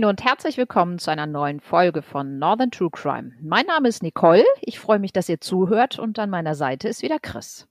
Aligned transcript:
Moin 0.00 0.08
und 0.08 0.24
herzlich 0.24 0.56
willkommen 0.56 0.98
zu 0.98 1.10
einer 1.10 1.26
neuen 1.26 1.60
Folge 1.60 2.00
von 2.00 2.38
Northern 2.38 2.70
True 2.70 2.88
Crime. 2.90 3.32
Mein 3.42 3.66
Name 3.66 3.86
ist 3.86 4.02
Nicole. 4.02 4.46
Ich 4.62 4.78
freue 4.78 4.98
mich, 4.98 5.12
dass 5.12 5.28
ihr 5.28 5.42
zuhört 5.42 5.98
und 5.98 6.18
an 6.18 6.30
meiner 6.30 6.54
Seite 6.54 6.88
ist 6.88 7.02
wieder 7.02 7.18
Chris. 7.18 7.66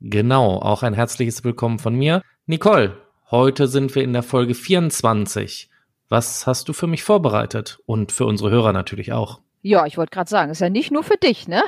Genau, 0.00 0.62
auch 0.62 0.82
ein 0.82 0.94
herzliches 0.94 1.44
Willkommen 1.44 1.78
von 1.78 1.94
mir. 1.94 2.22
Nicole, 2.46 2.96
heute 3.30 3.68
sind 3.68 3.94
wir 3.94 4.02
in 4.02 4.14
der 4.14 4.22
Folge 4.22 4.54
24. 4.54 5.68
Was 6.08 6.46
hast 6.46 6.70
du 6.70 6.72
für 6.72 6.86
mich 6.86 7.04
vorbereitet? 7.04 7.80
Und 7.84 8.12
für 8.12 8.24
unsere 8.24 8.50
Hörer 8.50 8.72
natürlich 8.72 9.12
auch. 9.12 9.40
Ja, 9.60 9.84
ich 9.84 9.98
wollte 9.98 10.12
gerade 10.12 10.30
sagen, 10.30 10.50
ist 10.50 10.62
ja 10.62 10.70
nicht 10.70 10.90
nur 10.90 11.02
für 11.02 11.18
dich, 11.18 11.48
ne? 11.48 11.62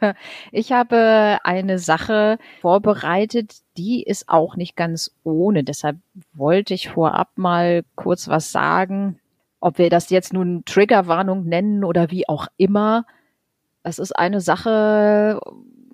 ich 0.50 0.72
habe 0.72 1.38
eine 1.44 1.78
Sache 1.78 2.38
vorbereitet, 2.62 3.54
die 3.76 4.02
ist 4.02 4.28
auch 4.28 4.56
nicht 4.56 4.74
ganz 4.74 5.12
ohne. 5.22 5.62
Deshalb 5.62 5.98
wollte 6.32 6.74
ich 6.74 6.88
vorab 6.88 7.28
mal 7.36 7.84
kurz 7.94 8.26
was 8.26 8.50
sagen, 8.50 9.20
ob 9.66 9.78
wir 9.78 9.90
das 9.90 10.10
jetzt 10.10 10.32
nun 10.32 10.64
Triggerwarnung 10.64 11.44
nennen 11.44 11.82
oder 11.82 12.12
wie 12.12 12.28
auch 12.28 12.46
immer. 12.56 13.04
Es 13.82 13.98
ist 13.98 14.12
eine 14.12 14.40
Sache, 14.40 15.40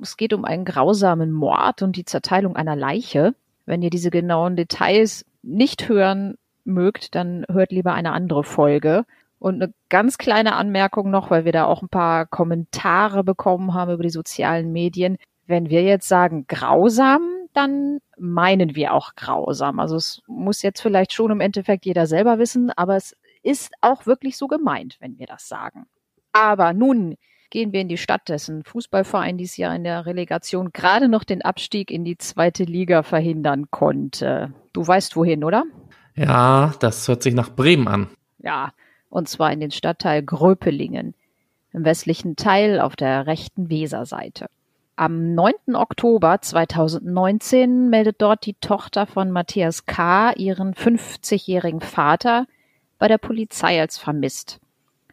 es 0.02 0.18
geht 0.18 0.34
um 0.34 0.44
einen 0.44 0.66
grausamen 0.66 1.32
Mord 1.32 1.80
und 1.80 1.96
die 1.96 2.04
Zerteilung 2.04 2.54
einer 2.54 2.76
Leiche. 2.76 3.34
Wenn 3.64 3.80
ihr 3.80 3.88
diese 3.88 4.10
genauen 4.10 4.56
Details 4.56 5.24
nicht 5.40 5.88
hören 5.88 6.36
mögt, 6.64 7.14
dann 7.14 7.46
hört 7.50 7.72
lieber 7.72 7.94
eine 7.94 8.12
andere 8.12 8.44
Folge. 8.44 9.06
Und 9.38 9.62
eine 9.62 9.72
ganz 9.88 10.18
kleine 10.18 10.54
Anmerkung 10.54 11.10
noch, 11.10 11.30
weil 11.30 11.46
wir 11.46 11.52
da 11.52 11.64
auch 11.64 11.80
ein 11.80 11.88
paar 11.88 12.26
Kommentare 12.26 13.24
bekommen 13.24 13.72
haben 13.72 13.94
über 13.94 14.02
die 14.02 14.10
sozialen 14.10 14.70
Medien. 14.72 15.16
Wenn 15.46 15.70
wir 15.70 15.82
jetzt 15.82 16.08
sagen 16.08 16.44
grausam, 16.46 17.22
dann 17.54 18.00
meinen 18.18 18.76
wir 18.76 18.92
auch 18.92 19.14
grausam. 19.14 19.80
Also 19.80 19.96
es 19.96 20.20
muss 20.26 20.60
jetzt 20.60 20.82
vielleicht 20.82 21.14
schon 21.14 21.30
im 21.30 21.40
Endeffekt 21.40 21.86
jeder 21.86 22.06
selber 22.06 22.38
wissen, 22.38 22.70
aber 22.70 22.96
es 22.96 23.16
ist 23.42 23.72
auch 23.80 24.06
wirklich 24.06 24.36
so 24.36 24.46
gemeint, 24.46 24.96
wenn 25.00 25.18
wir 25.18 25.26
das 25.26 25.48
sagen. 25.48 25.86
Aber 26.32 26.72
nun 26.72 27.16
gehen 27.50 27.72
wir 27.72 27.80
in 27.80 27.88
die 27.88 27.98
Stadt, 27.98 28.28
dessen 28.28 28.64
Fußballverein 28.64 29.36
dieses 29.36 29.58
Jahr 29.58 29.76
in 29.76 29.84
der 29.84 30.06
Relegation 30.06 30.72
gerade 30.72 31.08
noch 31.08 31.24
den 31.24 31.42
Abstieg 31.42 31.90
in 31.90 32.04
die 32.04 32.16
zweite 32.16 32.64
Liga 32.64 33.02
verhindern 33.02 33.70
konnte. 33.70 34.52
Du 34.72 34.86
weißt 34.86 35.16
wohin, 35.16 35.44
oder? 35.44 35.64
Ja, 36.14 36.72
das 36.80 37.06
hört 37.08 37.22
sich 37.22 37.34
nach 37.34 37.54
Bremen 37.54 37.88
an. 37.88 38.08
Ja, 38.38 38.72
und 39.10 39.28
zwar 39.28 39.52
in 39.52 39.60
den 39.60 39.70
Stadtteil 39.70 40.22
Gröpelingen, 40.22 41.14
im 41.72 41.84
westlichen 41.84 42.36
Teil 42.36 42.80
auf 42.80 42.96
der 42.96 43.26
rechten 43.26 43.68
Weserseite. 43.68 44.46
Am 44.96 45.34
9. 45.34 45.74
Oktober 45.74 46.40
2019 46.40 47.88
meldet 47.90 48.20
dort 48.20 48.46
die 48.46 48.54
Tochter 48.54 49.06
von 49.06 49.30
Matthias 49.30 49.84
K. 49.86 50.32
ihren 50.32 50.74
50-jährigen 50.74 51.80
Vater 51.80 52.46
bei 53.02 53.08
der 53.08 53.18
Polizei 53.18 53.80
als 53.80 53.98
vermisst. 53.98 54.60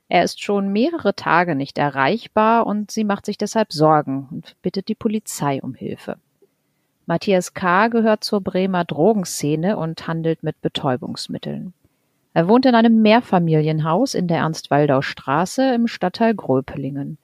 Er 0.10 0.24
ist 0.24 0.44
schon 0.44 0.72
mehrere 0.72 1.16
Tage 1.16 1.56
nicht 1.56 1.80
erreichbar 1.80 2.68
und 2.68 2.92
sie 2.92 3.04
macht 3.04 3.26
sich 3.26 3.36
deshalb 3.36 3.74
Sorgen 3.74 4.28
und 4.30 4.56
bittet 4.62 4.90
die 4.90 4.94
Polizei 4.94 5.60
um 5.60 5.74
Hilfe. 5.74 6.18
Matthias 7.08 7.56
K. 7.56 7.88
gehört 7.88 8.24
zur 8.24 8.42
Bremer 8.42 8.86
Drogenszene 8.86 9.76
und 9.76 10.08
handelt 10.08 10.44
mit 10.44 10.62
Betäubungsmitteln. 10.62 11.74
Er 12.36 12.48
wohnt 12.48 12.68
in 12.68 12.76
einem 12.76 13.02
Mehrfamilienhaus 13.02 14.14
in 14.14 14.28
der 14.28 14.38
Ernst-Waldau-Straße 14.38 15.74
im 15.74 15.88
Stadtteil 15.88 16.36
Gröpelingen. 16.36 17.18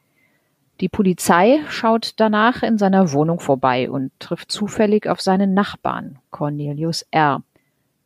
Die 0.79 0.89
Polizei 0.89 1.59
schaut 1.69 2.13
danach 2.15 2.63
in 2.63 2.79
seiner 2.79 3.11
Wohnung 3.11 3.39
vorbei 3.39 3.87
und 3.87 4.11
trifft 4.17 4.51
zufällig 4.51 5.07
auf 5.07 5.21
seinen 5.21 5.53
Nachbarn, 5.53 6.17
Cornelius 6.31 7.05
R., 7.11 7.43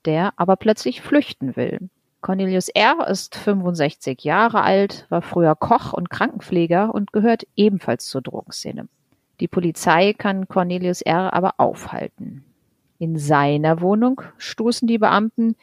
der 0.03 0.33
aber 0.35 0.57
plötzlich 0.57 1.01
flüchten 1.01 1.55
will. 1.55 1.89
Cornelius 2.21 2.67
R. 2.69 3.07
ist 3.07 3.35
65 3.35 4.23
Jahre 4.23 4.61
alt, 4.61 5.05
war 5.09 5.21
früher 5.21 5.55
Koch 5.55 5.93
und 5.93 6.09
Krankenpfleger 6.09 6.93
und 6.93 7.13
gehört 7.13 7.47
ebenfalls 7.55 8.07
zur 8.07 8.21
Drogenszene. 8.21 8.89
Die 9.39 9.47
Polizei 9.47 10.13
kann 10.13 10.49
Cornelius 10.49 11.01
R. 11.01 11.33
aber 11.33 11.53
aufhalten. 11.57 12.43
In 12.97 13.17
seiner 13.17 13.79
Wohnung 13.79 14.21
stoßen 14.37 14.85
die 14.87 14.97
Beamten 14.97 15.55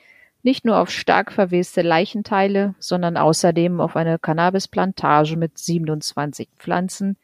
nicht 0.42 0.64
nur 0.64 0.78
auf 0.78 0.90
stark 0.90 1.32
verweste 1.32 1.82
Leichenteile, 1.82 2.74
sondern 2.78 3.18
außerdem 3.18 3.80
auf 3.80 3.96
eine 3.96 4.18
Cannabisplantage 4.18 5.36
mit 5.36 5.58
27 5.58 6.48
Pflanzen, 6.56 7.16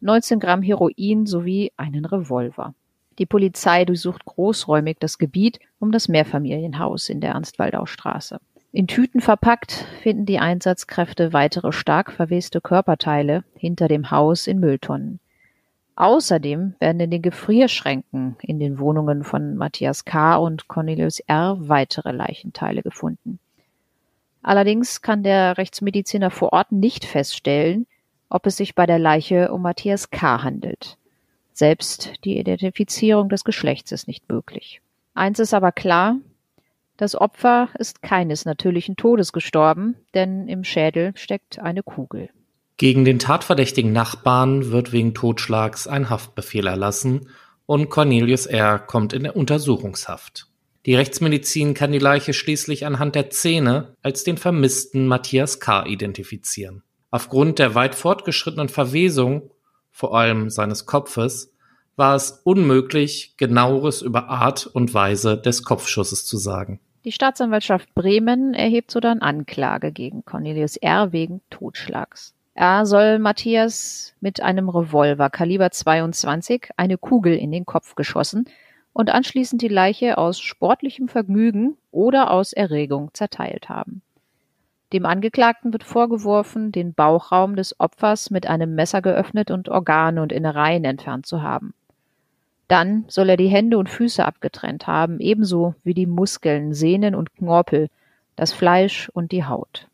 19 0.00 0.40
Gramm 0.40 0.62
Heroin 0.62 1.26
sowie 1.26 1.72
einen 1.76 2.06
Revolver. 2.06 2.74
Die 3.18 3.26
Polizei 3.26 3.84
durchsucht 3.84 4.24
großräumig 4.24 4.96
das 4.98 5.18
Gebiet 5.18 5.58
um 5.78 5.92
das 5.92 6.08
Mehrfamilienhaus 6.08 7.10
in 7.10 7.20
der 7.20 7.32
Ernst-Waldau-Straße. 7.32 8.40
In 8.72 8.86
Tüten 8.86 9.20
verpackt 9.20 9.72
finden 10.00 10.26
die 10.26 10.38
Einsatzkräfte 10.38 11.32
weitere 11.32 11.72
stark 11.72 12.12
verweste 12.12 12.60
Körperteile 12.60 13.42
hinter 13.56 13.88
dem 13.88 14.12
Haus 14.12 14.46
in 14.46 14.60
Mülltonnen. 14.60 15.18
Außerdem 15.96 16.76
werden 16.78 17.00
in 17.00 17.10
den 17.10 17.20
Gefrierschränken 17.20 18.36
in 18.40 18.60
den 18.60 18.78
Wohnungen 18.78 19.24
von 19.24 19.56
Matthias 19.56 20.04
K. 20.04 20.36
und 20.36 20.68
Cornelius 20.68 21.18
R. 21.20 21.56
weitere 21.60 22.12
Leichenteile 22.12 22.82
gefunden. 22.82 23.40
Allerdings 24.42 25.02
kann 25.02 25.24
der 25.24 25.58
Rechtsmediziner 25.58 26.30
vor 26.30 26.52
Ort 26.52 26.70
nicht 26.70 27.04
feststellen, 27.04 27.86
ob 28.30 28.46
es 28.46 28.56
sich 28.56 28.76
bei 28.76 28.86
der 28.86 29.00
Leiche 29.00 29.52
um 29.52 29.62
Matthias 29.62 30.10
K. 30.10 30.44
handelt. 30.44 30.96
Selbst 31.52 32.12
die 32.24 32.38
Identifizierung 32.38 33.28
des 33.28 33.42
Geschlechts 33.42 33.90
ist 33.90 34.06
nicht 34.06 34.28
möglich. 34.28 34.80
Eins 35.12 35.40
ist 35.40 35.52
aber 35.52 35.72
klar, 35.72 36.16
das 37.00 37.16
Opfer 37.16 37.70
ist 37.78 38.02
keines 38.02 38.44
natürlichen 38.44 38.96
Todes 38.96 39.32
gestorben, 39.32 39.96
denn 40.14 40.48
im 40.48 40.64
Schädel 40.64 41.12
steckt 41.16 41.58
eine 41.58 41.82
Kugel. 41.82 42.28
Gegen 42.76 43.06
den 43.06 43.18
tatverdächtigen 43.18 43.92
Nachbarn 43.92 44.70
wird 44.70 44.92
wegen 44.92 45.14
Totschlags 45.14 45.86
ein 45.86 46.10
Haftbefehl 46.10 46.66
erlassen 46.66 47.28
und 47.64 47.88
Cornelius 47.88 48.44
R. 48.44 48.78
kommt 48.78 49.14
in 49.14 49.28
Untersuchungshaft. 49.28 50.48
Die 50.84 50.94
Rechtsmedizin 50.94 51.72
kann 51.72 51.92
die 51.92 51.98
Leiche 51.98 52.34
schließlich 52.34 52.84
anhand 52.84 53.14
der 53.14 53.30
Zähne 53.30 53.96
als 54.02 54.24
den 54.24 54.36
vermissten 54.36 55.06
Matthias 55.06 55.58
K. 55.58 55.86
identifizieren. 55.86 56.82
Aufgrund 57.10 57.58
der 57.58 57.74
weit 57.74 57.94
fortgeschrittenen 57.94 58.68
Verwesung, 58.68 59.50
vor 59.90 60.16
allem 60.16 60.50
seines 60.50 60.84
Kopfes, 60.84 61.54
war 61.96 62.14
es 62.14 62.40
unmöglich, 62.44 63.34
genaueres 63.36 64.02
über 64.02 64.28
Art 64.28 64.66
und 64.66 64.92
Weise 64.92 65.36
des 65.36 65.64
Kopfschusses 65.64 66.24
zu 66.24 66.36
sagen. 66.38 66.80
Die 67.04 67.12
Staatsanwaltschaft 67.12 67.94
Bremen 67.94 68.52
erhebt 68.52 68.90
so 68.90 69.00
dann 69.00 69.22
Anklage 69.22 69.90
gegen 69.90 70.22
Cornelius 70.26 70.76
R. 70.76 71.12
wegen 71.12 71.40
Totschlags. 71.48 72.34
Er 72.54 72.84
soll 72.84 73.18
Matthias 73.18 74.12
mit 74.20 74.42
einem 74.42 74.68
Revolver 74.68 75.30
Kaliber 75.30 75.70
22 75.70 76.68
eine 76.76 76.98
Kugel 76.98 77.34
in 77.36 77.52
den 77.52 77.64
Kopf 77.64 77.94
geschossen 77.94 78.44
und 78.92 79.08
anschließend 79.08 79.62
die 79.62 79.68
Leiche 79.68 80.18
aus 80.18 80.40
sportlichem 80.40 81.08
Vergnügen 81.08 81.78
oder 81.90 82.30
aus 82.30 82.52
Erregung 82.52 83.14
zerteilt 83.14 83.70
haben. 83.70 84.02
Dem 84.92 85.06
Angeklagten 85.06 85.72
wird 85.72 85.84
vorgeworfen, 85.84 86.70
den 86.70 86.92
Bauchraum 86.92 87.56
des 87.56 87.80
Opfers 87.80 88.30
mit 88.30 88.46
einem 88.46 88.74
Messer 88.74 89.00
geöffnet 89.00 89.50
und 89.50 89.70
Organe 89.70 90.20
und 90.20 90.32
Innereien 90.32 90.84
entfernt 90.84 91.24
zu 91.24 91.42
haben. 91.42 91.72
Dann 92.70 93.04
soll 93.08 93.30
er 93.30 93.36
die 93.36 93.48
Hände 93.48 93.78
und 93.78 93.90
Füße 93.90 94.24
abgetrennt 94.24 94.86
haben, 94.86 95.18
ebenso 95.18 95.74
wie 95.82 95.92
die 95.92 96.06
Muskeln, 96.06 96.72
Sehnen 96.72 97.16
und 97.16 97.34
Knorpel, 97.34 97.88
das 98.36 98.52
Fleisch 98.52 99.08
und 99.08 99.32
die 99.32 99.44
Haut. 99.44 99.88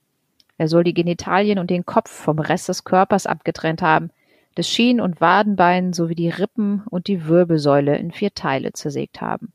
Er 0.59 0.69
soll 0.69 0.85
die 0.85 0.93
Genitalien 0.93 1.59
und 1.59 1.71
den 1.71 1.87
Kopf 1.87 2.11
vom 2.11 2.39
Rest 2.39 2.69
des 2.69 2.85
Körpers 2.85 3.25
abgetrennt 3.25 3.81
haben, 3.81 4.11
das 4.57 4.69
Schien- 4.69 5.01
und 5.01 5.23
Wadenbein 5.23 5.95
sowie 5.95 6.15
die 6.15 6.29
Rippen 6.29 6.83
und 6.91 7.07
die 7.07 7.27
Wirbelsäule 7.27 7.97
in 7.97 8.13
vier 8.13 8.35
Teile 8.35 8.75
zersägt 8.75 9.23
haben. 9.23 9.55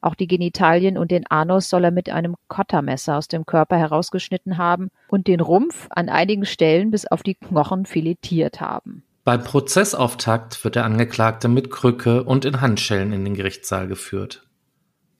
Auch 0.00 0.16
die 0.16 0.26
Genitalien 0.26 0.98
und 0.98 1.12
den 1.12 1.30
Anus 1.30 1.70
soll 1.70 1.84
er 1.84 1.92
mit 1.92 2.10
einem 2.10 2.34
Kottermesser 2.48 3.16
aus 3.16 3.28
dem 3.28 3.46
Körper 3.46 3.76
herausgeschnitten 3.76 4.58
haben 4.58 4.90
und 5.06 5.28
den 5.28 5.38
Rumpf 5.38 5.86
an 5.90 6.08
einigen 6.08 6.46
Stellen 6.46 6.90
bis 6.90 7.06
auf 7.06 7.22
die 7.22 7.36
Knochen 7.36 7.86
filetiert 7.86 8.60
haben. 8.60 9.04
Beim 9.30 9.44
Prozessauftakt 9.44 10.64
wird 10.64 10.74
der 10.74 10.84
Angeklagte 10.84 11.46
mit 11.46 11.70
Krücke 11.70 12.24
und 12.24 12.44
in 12.44 12.60
Handschellen 12.60 13.12
in 13.12 13.24
den 13.24 13.34
Gerichtssaal 13.34 13.86
geführt. 13.86 14.42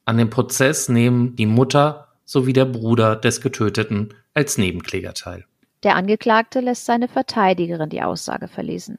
An 0.04 0.18
dem 0.18 0.30
Prozess 0.30 0.88
nehmen 0.88 1.36
die 1.36 1.46
Mutter 1.46 2.08
sowie 2.24 2.52
der 2.52 2.64
Bruder 2.64 3.14
des 3.14 3.40
Getöteten 3.40 4.12
als 4.34 4.58
Nebenkläger 4.58 5.14
teil. 5.14 5.44
Der 5.84 5.94
Angeklagte 5.94 6.58
lässt 6.58 6.86
seine 6.86 7.06
Verteidigerin 7.06 7.88
die 7.88 8.02
Aussage 8.02 8.48
verlesen. 8.48 8.98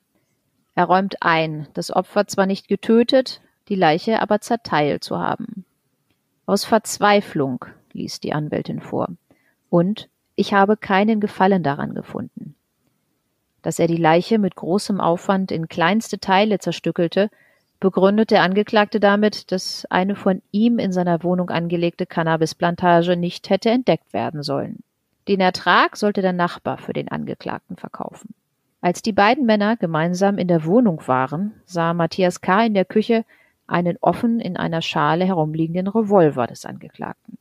Er 0.76 0.86
räumt 0.86 1.18
ein, 1.20 1.68
das 1.74 1.92
Opfer 1.92 2.28
zwar 2.28 2.46
nicht 2.46 2.70
getötet, 2.70 3.42
die 3.68 3.76
Leiche 3.76 4.22
aber 4.22 4.40
zerteilt 4.40 5.04
zu 5.04 5.20
haben. 5.20 5.66
Aus 6.46 6.64
Verzweiflung 6.64 7.66
liest 7.92 8.24
die 8.24 8.32
Anwältin 8.32 8.80
vor. 8.80 9.10
Und 9.70 10.08
ich 10.36 10.54
habe 10.54 10.78
keinen 10.78 11.20
Gefallen 11.20 11.64
daran 11.64 11.96
gefunden. 11.96 12.51
Dass 13.62 13.80
er 13.80 13.88
die 13.88 13.98
Leiche 13.98 14.40
mit 14.40 14.56
großem 14.56 15.00
Aufwand 15.00 15.52
in 15.52 15.68
kleinste 15.68 16.20
Teile 16.20 16.60
zerstückelte, 16.60 17.30
begründet 17.80 18.32
der 18.32 18.44
Angeklagte 18.44 19.00
damit, 19.00 19.52
dass 19.52 19.86
eine 19.90 20.16
von 20.16 20.42
ihm 20.52 20.80
in 20.80 20.92
seiner 20.92 21.24
Wohnung 21.24 21.50
angelegte 21.50 22.06
Cannabisplantage 22.06 23.18
nicht 23.18 23.50
hätte 23.50 23.70
entdeckt 23.70 24.14
werden 24.14 24.44
sollen. 24.44 24.84
Den 25.28 25.40
Ertrag 25.40 25.98
sollte 25.98 26.22
der 26.22 26.34
Nachbar 26.34 26.78
für 26.78 26.94
den 26.94 27.10
Angeklagten 27.10 27.76
verkaufen. 27.76 28.34
Als 28.82 29.04
die 29.04 29.14
beiden 29.14 29.46
Männer 29.46 29.78
gemeinsam 29.78 30.38
in 30.38 30.48
der 30.48 30.66
Wohnung 30.66 31.08
waren, 31.08 31.54
sah 31.66 31.94
Matthias 31.94 32.42
K. 32.42 32.66
in 32.66 32.74
der 32.74 32.86
Küche 32.86 33.26
einen 33.68 33.98
offen 34.02 34.40
in 34.40 34.58
einer 34.58 34.82
Schale 34.82 35.26
herumliegenden 35.26 35.88
Revolver 35.88 36.48
des 36.48 36.66
Angeklagten. 36.66 37.38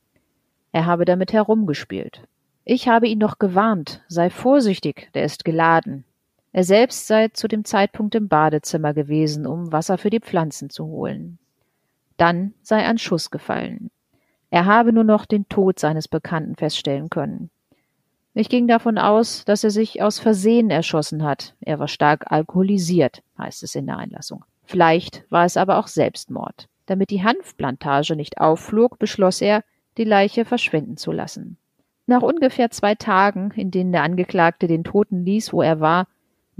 Er 0.71 0.85
habe 0.85 1.05
damit 1.05 1.33
herumgespielt. 1.33 2.21
Ich 2.63 2.87
habe 2.87 3.07
ihn 3.07 3.19
doch 3.19 3.39
gewarnt, 3.39 4.01
sei 4.07 4.29
vorsichtig, 4.29 5.09
der 5.13 5.23
ist 5.23 5.43
geladen. 5.43 6.05
Er 6.53 6.63
selbst 6.63 7.07
sei 7.07 7.29
zu 7.29 7.47
dem 7.47 7.63
Zeitpunkt 7.63 8.13
im 8.15 8.27
Badezimmer 8.27 8.93
gewesen, 8.93 9.45
um 9.45 9.71
Wasser 9.71 9.97
für 9.97 10.09
die 10.09 10.19
Pflanzen 10.19 10.69
zu 10.69 10.85
holen. 10.85 11.39
Dann 12.17 12.53
sei 12.61 12.85
ein 12.85 12.97
Schuss 12.97 13.31
gefallen. 13.31 13.89
Er 14.49 14.65
habe 14.65 14.91
nur 14.91 15.05
noch 15.05 15.25
den 15.25 15.47
Tod 15.47 15.79
seines 15.79 16.09
Bekannten 16.09 16.55
feststellen 16.55 17.09
können. 17.09 17.49
Ich 18.33 18.49
ging 18.49 18.67
davon 18.67 18.97
aus, 18.97 19.43
dass 19.45 19.63
er 19.63 19.71
sich 19.71 20.01
aus 20.01 20.19
Versehen 20.19 20.69
erschossen 20.69 21.23
hat. 21.23 21.55
Er 21.61 21.79
war 21.79 21.87
stark 21.87 22.31
alkoholisiert, 22.31 23.23
heißt 23.37 23.63
es 23.63 23.75
in 23.75 23.87
der 23.87 23.97
Einlassung. 23.97 24.45
Vielleicht 24.63 25.25
war 25.29 25.45
es 25.45 25.57
aber 25.57 25.77
auch 25.77 25.87
Selbstmord. 25.87 26.67
Damit 26.85 27.09
die 27.09 27.23
Hanfplantage 27.23 28.15
nicht 28.15 28.39
aufflog, 28.39 28.99
beschloss 28.99 29.41
er, 29.41 29.63
die 29.97 30.03
Leiche 30.03 30.45
verschwinden 30.45 30.97
zu 30.97 31.11
lassen. 31.11 31.57
Nach 32.07 32.21
ungefähr 32.21 32.71
zwei 32.71 32.95
Tagen, 32.95 33.51
in 33.55 33.71
denen 33.71 33.91
der 33.91 34.03
Angeklagte 34.03 34.67
den 34.67 34.83
Toten 34.83 35.23
ließ, 35.23 35.53
wo 35.53 35.61
er 35.61 35.79
war, 35.79 36.07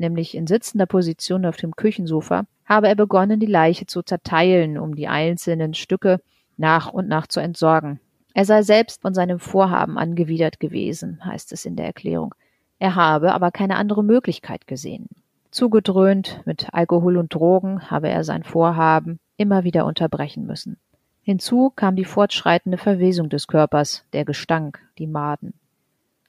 nämlich 0.01 0.35
in 0.35 0.47
sitzender 0.47 0.85
Position 0.85 1.45
auf 1.45 1.55
dem 1.55 1.75
Küchensofa, 1.75 2.43
habe 2.65 2.89
er 2.89 2.95
begonnen, 2.95 3.39
die 3.39 3.45
Leiche 3.45 3.85
zu 3.85 4.01
zerteilen, 4.01 4.77
um 4.77 4.95
die 4.95 5.07
einzelnen 5.07 5.73
Stücke 5.73 6.19
nach 6.57 6.91
und 6.91 7.07
nach 7.07 7.27
zu 7.27 7.39
entsorgen. 7.39 8.01
Er 8.33 8.45
sei 8.45 8.63
selbst 8.63 9.01
von 9.01 9.13
seinem 9.13 9.39
Vorhaben 9.39 9.97
angewidert 9.97 10.59
gewesen, 10.59 11.23
heißt 11.23 11.53
es 11.53 11.65
in 11.65 11.75
der 11.75 11.85
Erklärung. 11.85 12.35
Er 12.79 12.95
habe 12.95 13.33
aber 13.33 13.51
keine 13.51 13.75
andere 13.75 14.03
Möglichkeit 14.03 14.67
gesehen. 14.67 15.07
Zugedröhnt 15.51 16.41
mit 16.45 16.73
Alkohol 16.73 17.17
und 17.17 17.33
Drogen 17.33 17.91
habe 17.91 18.09
er 18.09 18.23
sein 18.23 18.43
Vorhaben 18.43 19.19
immer 19.37 19.63
wieder 19.63 19.85
unterbrechen 19.85 20.45
müssen. 20.45 20.77
Hinzu 21.23 21.71
kam 21.75 21.95
die 21.95 22.05
fortschreitende 22.05 22.77
Verwesung 22.77 23.29
des 23.29 23.47
Körpers, 23.47 24.05
der 24.13 24.25
Gestank, 24.25 24.79
die 24.97 25.07
Maden. 25.07 25.53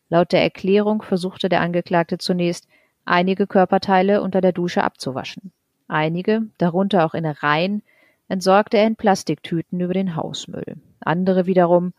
Laut 0.09 0.33
der 0.33 0.43
Erklärung 0.43 1.03
versuchte 1.03 1.49
der 1.49 1.63
Angeklagte 1.63 2.19
zunächst, 2.19 2.69
einige 3.05 3.47
Körperteile 3.47 4.23
unter 4.23 4.41
der 4.41 4.53
Dusche 4.53 4.85
abzuwaschen. 4.85 5.53
Einige, 5.89 6.43
darunter 6.59 7.05
auch 7.05 7.15
Innereien, 7.15 7.83
entsorgte 8.29 8.79
er 8.79 8.87
in 8.87 8.97
Plastiktüten 8.97 9.81
über 9.81 9.95
den 9.95 10.17
Hausmüll. 10.17 10.77
Andere 11.01 11.47
wiederum, 11.47 11.93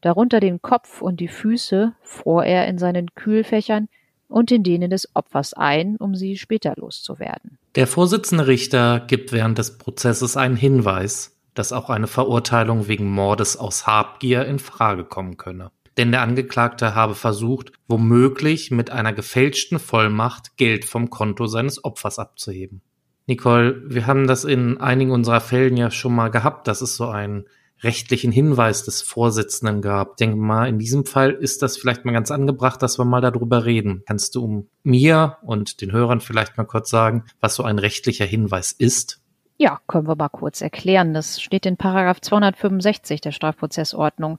darunter 0.00 0.40
den 0.40 0.60
Kopf 0.62 1.00
und 1.00 1.20
die 1.20 1.28
Füße, 1.28 1.92
fror 2.02 2.44
er 2.44 2.66
in 2.66 2.78
seinen 2.78 3.14
Kühlfächern 3.14 3.88
und 4.28 4.50
in 4.50 4.62
denen 4.62 4.90
des 4.90 5.14
Opfers 5.14 5.54
ein, 5.54 5.96
um 5.96 6.14
sie 6.14 6.36
später 6.36 6.74
loszuwerden. 6.76 7.58
Der 7.76 7.86
Vorsitzende 7.86 8.46
Richter 8.46 9.00
gibt 9.00 9.32
während 9.32 9.58
des 9.58 9.78
Prozesses 9.78 10.36
einen 10.36 10.56
Hinweis, 10.56 11.36
dass 11.54 11.72
auch 11.72 11.90
eine 11.90 12.06
Verurteilung 12.06 12.88
wegen 12.88 13.10
Mordes 13.10 13.56
aus 13.56 13.86
Habgier 13.86 14.44
in 14.46 14.58
Frage 14.58 15.04
kommen 15.04 15.36
könne. 15.36 15.70
Denn 15.96 16.12
der 16.12 16.22
Angeklagte 16.22 16.94
habe 16.94 17.14
versucht, 17.14 17.72
womöglich 17.88 18.70
mit 18.70 18.90
einer 18.90 19.12
gefälschten 19.12 19.78
Vollmacht 19.78 20.56
Geld 20.56 20.84
vom 20.84 21.10
Konto 21.10 21.46
seines 21.46 21.84
Opfers 21.84 22.18
abzuheben. 22.18 22.82
Nicole, 23.26 23.82
wir 23.86 24.06
haben 24.06 24.26
das 24.26 24.44
in 24.44 24.78
einigen 24.78 25.10
unserer 25.10 25.40
Fällen 25.40 25.76
ja 25.76 25.90
schon 25.90 26.14
mal 26.14 26.30
gehabt, 26.30 26.68
dass 26.68 26.80
es 26.80 26.96
so 26.96 27.08
einen 27.08 27.46
rechtlichen 27.82 28.32
Hinweis 28.32 28.84
des 28.84 29.02
Vorsitzenden 29.02 29.82
gab. 29.82 30.12
Ich 30.12 30.16
denke 30.16 30.36
mal, 30.36 30.68
in 30.68 30.78
diesem 30.78 31.04
Fall 31.04 31.32
ist 31.32 31.62
das 31.62 31.76
vielleicht 31.76 32.04
mal 32.04 32.12
ganz 32.12 32.30
angebracht, 32.30 32.82
dass 32.82 32.98
wir 32.98 33.04
mal 33.04 33.20
darüber 33.20 33.64
reden. 33.64 34.02
Kannst 34.06 34.34
du 34.34 34.68
mir 34.82 35.38
und 35.42 35.80
den 35.80 35.92
Hörern 35.92 36.20
vielleicht 36.20 36.56
mal 36.56 36.64
kurz 36.64 36.88
sagen, 36.88 37.24
was 37.40 37.56
so 37.56 37.64
ein 37.64 37.78
rechtlicher 37.78 38.24
Hinweis 38.24 38.72
ist? 38.72 39.20
Ja, 39.58 39.80
können 39.86 40.06
wir 40.06 40.16
mal 40.16 40.28
kurz 40.28 40.60
erklären. 40.60 41.14
Das 41.14 41.40
steht 41.40 41.66
in 41.66 41.76
Paragraph 41.76 42.20
265 42.20 43.20
der 43.20 43.32
Strafprozessordnung. 43.32 44.38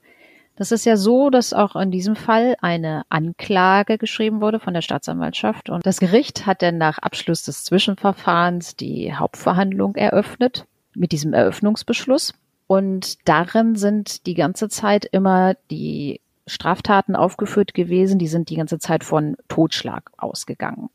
Das 0.58 0.72
ist 0.72 0.84
ja 0.84 0.96
so, 0.96 1.30
dass 1.30 1.52
auch 1.52 1.76
in 1.76 1.92
diesem 1.92 2.16
Fall 2.16 2.56
eine 2.60 3.04
Anklage 3.10 3.96
geschrieben 3.96 4.40
wurde 4.40 4.58
von 4.58 4.74
der 4.74 4.82
Staatsanwaltschaft 4.82 5.70
und 5.70 5.86
das 5.86 6.00
Gericht 6.00 6.46
hat 6.46 6.62
dann 6.62 6.78
nach 6.78 6.98
Abschluss 6.98 7.44
des 7.44 7.62
Zwischenverfahrens 7.62 8.74
die 8.74 9.14
Hauptverhandlung 9.14 9.94
eröffnet 9.94 10.66
mit 10.96 11.12
diesem 11.12 11.32
Eröffnungsbeschluss. 11.32 12.34
Und 12.66 13.28
darin 13.28 13.76
sind 13.76 14.26
die 14.26 14.34
ganze 14.34 14.68
Zeit 14.68 15.04
immer 15.04 15.54
die 15.70 16.20
Straftaten 16.48 17.14
aufgeführt 17.14 17.72
gewesen, 17.72 18.18
die 18.18 18.26
sind 18.26 18.50
die 18.50 18.56
ganze 18.56 18.80
Zeit 18.80 19.04
von 19.04 19.36
Totschlag 19.46 20.10
ausgegangen. 20.16 20.90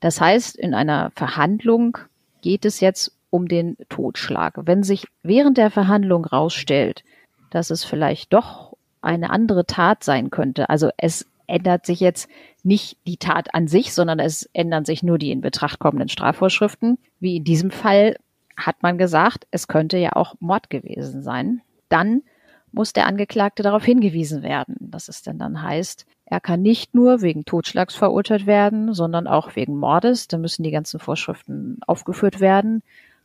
Das 0.00 0.22
heißt, 0.22 0.56
in 0.56 0.72
einer 0.72 1.12
Verhandlung 1.14 1.98
geht 2.40 2.64
es 2.64 2.80
jetzt 2.80 3.12
um 3.28 3.46
den 3.46 3.76
Totschlag. 3.90 4.54
Wenn 4.64 4.82
sich 4.82 5.06
während 5.22 5.58
der 5.58 5.70
Verhandlung 5.70 6.24
rausstellt, 6.24 7.04
dass 7.50 7.68
es 7.68 7.84
vielleicht 7.84 8.32
doch 8.32 8.71
eine 9.02 9.30
andere 9.30 9.66
Tat 9.66 10.04
sein 10.04 10.30
könnte. 10.30 10.70
Also 10.70 10.90
es 10.96 11.26
ändert 11.46 11.86
sich 11.86 12.00
jetzt 12.00 12.28
nicht 12.62 12.96
die 13.06 13.16
Tat 13.18 13.54
an 13.54 13.68
sich, 13.68 13.92
sondern 13.92 14.18
es 14.18 14.48
ändern 14.52 14.84
sich 14.84 15.02
nur 15.02 15.18
die 15.18 15.32
in 15.32 15.40
Betracht 15.40 15.78
kommenden 15.78 16.08
Strafvorschriften. 16.08 16.98
Wie 17.20 17.36
in 17.36 17.44
diesem 17.44 17.70
Fall 17.70 18.16
hat 18.56 18.82
man 18.82 18.98
gesagt, 18.98 19.46
es 19.50 19.68
könnte 19.68 19.98
ja 19.98 20.12
auch 20.14 20.34
Mord 20.40 20.70
gewesen 20.70 21.22
sein. 21.22 21.60
Dann 21.88 22.22
muss 22.70 22.92
der 22.92 23.06
Angeklagte 23.06 23.62
darauf 23.62 23.84
hingewiesen 23.84 24.42
werden, 24.42 24.76
dass 24.80 25.08
es 25.08 25.22
denn 25.22 25.38
dann 25.38 25.62
heißt, 25.62 26.06
er 26.24 26.40
kann 26.40 26.62
nicht 26.62 26.94
nur 26.94 27.20
wegen 27.20 27.44
Totschlags 27.44 27.94
verurteilt 27.94 28.46
werden, 28.46 28.94
sondern 28.94 29.26
auch 29.26 29.54
wegen 29.54 29.76
Mordes. 29.76 30.28
Da 30.28 30.38
müssen 30.38 30.62
die 30.62 30.70
ganzen 30.70 30.98
Vorschriften 30.98 31.80
aufgeführt 31.86 32.40
werden. 32.40 32.82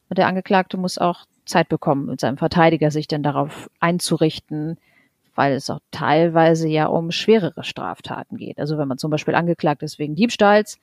Und 0.09 0.17
der 0.17 0.27
Angeklagte 0.27 0.75
muss 0.75 0.97
auch 0.97 1.25
Zeit 1.45 1.69
bekommen, 1.69 2.07
mit 2.07 2.19
seinem 2.19 2.37
Verteidiger 2.37 2.91
sich 2.91 3.07
denn 3.07 3.23
darauf 3.23 3.69
einzurichten, 3.79 4.77
weil 5.37 5.53
es 5.53 5.69
auch 5.69 5.79
teilweise 5.91 6.67
ja 6.67 6.87
um 6.87 7.11
schwerere 7.11 7.63
Straftaten 7.63 8.37
geht. 8.37 8.59
Also 8.59 8.79
wenn 8.79 8.87
man 8.87 8.97
zum 8.97 9.11
Beispiel 9.11 9.35
angeklagt 9.35 9.83
ist 9.83 9.99
wegen 9.99 10.15
Diebstahls 10.15 10.79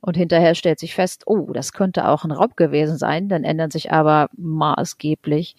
und 0.00 0.16
hinterher 0.16 0.54
stellt 0.54 0.78
sich 0.78 0.94
fest, 0.94 1.24
oh, 1.26 1.52
das 1.52 1.72
könnte 1.72 2.06
auch 2.06 2.24
ein 2.24 2.30
Raub 2.30 2.56
gewesen 2.56 2.96
sein, 2.96 3.28
dann 3.28 3.42
ändern 3.42 3.72
sich 3.72 3.90
aber 3.90 4.30
maßgeblich 4.36 5.56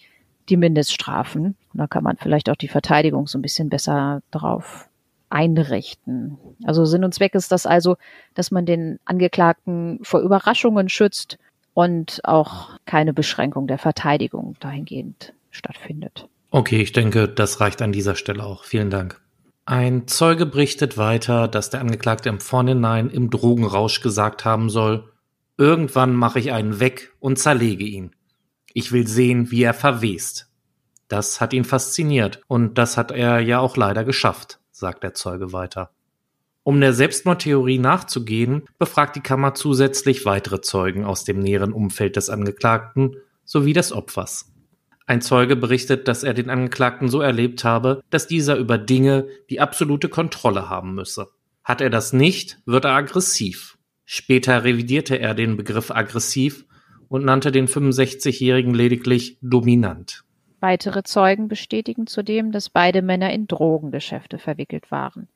die 0.48 0.56
Mindeststrafen. 0.56 1.54
Und 1.72 1.78
da 1.78 1.86
kann 1.86 2.02
man 2.02 2.16
vielleicht 2.16 2.48
auch 2.48 2.56
die 2.56 2.68
Verteidigung 2.68 3.26
so 3.26 3.38
ein 3.38 3.42
bisschen 3.42 3.68
besser 3.68 4.22
drauf 4.30 4.88
einrichten. 5.28 6.38
Also 6.64 6.86
Sinn 6.86 7.04
und 7.04 7.12
Zweck 7.12 7.34
ist 7.34 7.52
das 7.52 7.66
also, 7.66 7.96
dass 8.32 8.50
man 8.50 8.64
den 8.64 8.98
Angeklagten 9.04 9.98
vor 10.02 10.20
Überraschungen 10.20 10.88
schützt 10.88 11.38
und 11.74 12.22
auch 12.24 12.70
keine 12.86 13.12
Beschränkung 13.12 13.66
der 13.66 13.78
Verteidigung 13.78 14.56
dahingehend 14.60 15.34
stattfindet. 15.50 16.26
Okay, 16.50 16.82
ich 16.82 16.92
denke, 16.92 17.28
das 17.28 17.60
reicht 17.60 17.80
an 17.80 17.92
dieser 17.92 18.16
Stelle 18.16 18.44
auch. 18.44 18.64
Vielen 18.64 18.90
Dank. 18.90 19.20
Ein 19.66 20.08
Zeuge 20.08 20.46
berichtet 20.46 20.98
weiter, 20.98 21.46
dass 21.46 21.70
der 21.70 21.80
Angeklagte 21.80 22.28
im 22.28 22.40
Vorhinein 22.40 23.08
im 23.08 23.30
Drogenrausch 23.30 24.00
gesagt 24.00 24.44
haben 24.44 24.68
soll, 24.68 25.12
irgendwann 25.56 26.14
mache 26.14 26.40
ich 26.40 26.50
einen 26.50 26.80
weg 26.80 27.12
und 27.20 27.38
zerlege 27.38 27.84
ihn. 27.84 28.16
Ich 28.72 28.90
will 28.90 29.06
sehen, 29.06 29.52
wie 29.52 29.62
er 29.62 29.74
verwest. 29.74 30.48
Das 31.06 31.40
hat 31.40 31.52
ihn 31.52 31.64
fasziniert 31.64 32.40
und 32.48 32.78
das 32.78 32.96
hat 32.96 33.12
er 33.12 33.40
ja 33.40 33.60
auch 33.60 33.76
leider 33.76 34.04
geschafft, 34.04 34.58
sagt 34.72 35.04
der 35.04 35.14
Zeuge 35.14 35.52
weiter. 35.52 35.90
Um 36.64 36.80
der 36.80 36.92
Selbstmordtheorie 36.92 37.78
nachzugehen, 37.78 38.62
befragt 38.78 39.16
die 39.16 39.20
Kammer 39.20 39.54
zusätzlich 39.54 40.24
weitere 40.24 40.60
Zeugen 40.60 41.04
aus 41.04 41.24
dem 41.24 41.38
näheren 41.38 41.72
Umfeld 41.72 42.16
des 42.16 42.28
Angeklagten 42.28 43.16
sowie 43.44 43.72
des 43.72 43.92
Opfers. 43.92 44.49
Ein 45.10 45.22
Zeuge 45.22 45.56
berichtet, 45.56 46.06
dass 46.06 46.22
er 46.22 46.34
den 46.34 46.50
Angeklagten 46.50 47.08
so 47.08 47.20
erlebt 47.20 47.64
habe, 47.64 48.04
dass 48.10 48.28
dieser 48.28 48.54
über 48.54 48.78
Dinge 48.78 49.26
die 49.50 49.58
absolute 49.58 50.08
Kontrolle 50.08 50.70
haben 50.70 50.94
müsse. 50.94 51.26
Hat 51.64 51.80
er 51.80 51.90
das 51.90 52.12
nicht, 52.12 52.60
wird 52.64 52.84
er 52.84 52.92
aggressiv. 52.92 53.76
Später 54.04 54.62
revidierte 54.62 55.18
er 55.18 55.34
den 55.34 55.56
Begriff 55.56 55.90
aggressiv 55.90 56.64
und 57.08 57.24
nannte 57.24 57.50
den 57.50 57.66
65-Jährigen 57.66 58.72
lediglich 58.72 59.36
dominant. 59.42 60.22
Weitere 60.60 61.02
Zeugen 61.02 61.48
bestätigen 61.48 62.06
zudem, 62.06 62.52
dass 62.52 62.70
beide 62.70 63.02
Männer 63.02 63.32
in 63.32 63.48
Drogengeschäfte 63.48 64.38
verwickelt 64.38 64.92
waren. 64.92 65.26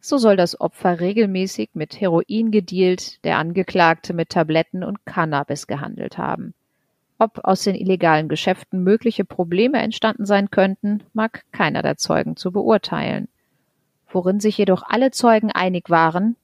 So 0.00 0.18
soll 0.18 0.34
das 0.34 0.60
Opfer 0.60 0.98
regelmäßig 0.98 1.70
mit 1.74 2.00
Heroin 2.00 2.50
gedealt, 2.50 3.24
der 3.24 3.38
Angeklagte 3.38 4.14
mit 4.14 4.30
Tabletten 4.30 4.82
und 4.82 5.06
Cannabis 5.06 5.68
gehandelt 5.68 6.18
haben. 6.18 6.54
Ob 7.22 7.38
aus 7.44 7.62
den 7.62 7.76
illegalen 7.76 8.28
Geschäften 8.28 8.82
mögliche 8.82 9.24
Probleme 9.24 9.78
entstanden 9.78 10.26
sein 10.26 10.50
könnten, 10.50 11.04
mag 11.12 11.44
keiner 11.52 11.80
der 11.80 11.96
Zeugen 11.96 12.34
zu 12.34 12.50
beurteilen. 12.50 13.28
Worin 14.08 14.40
sich 14.40 14.58
jedoch 14.58 14.82
alle 14.82 15.12
Zeugen 15.12 15.52
einig 15.52 15.88
waren, 15.88 16.34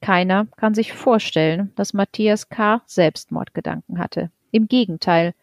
keiner 0.00 0.46
kann 0.54 0.72
sich 0.72 0.92
vorstellen, 0.92 1.72
dass 1.74 1.94
Matthias 1.94 2.48
K. 2.48 2.80
Selbstmordgedanken 2.86 3.98
hatte. 3.98 4.30
Im 4.52 4.68
Gegenteil, 4.68 5.34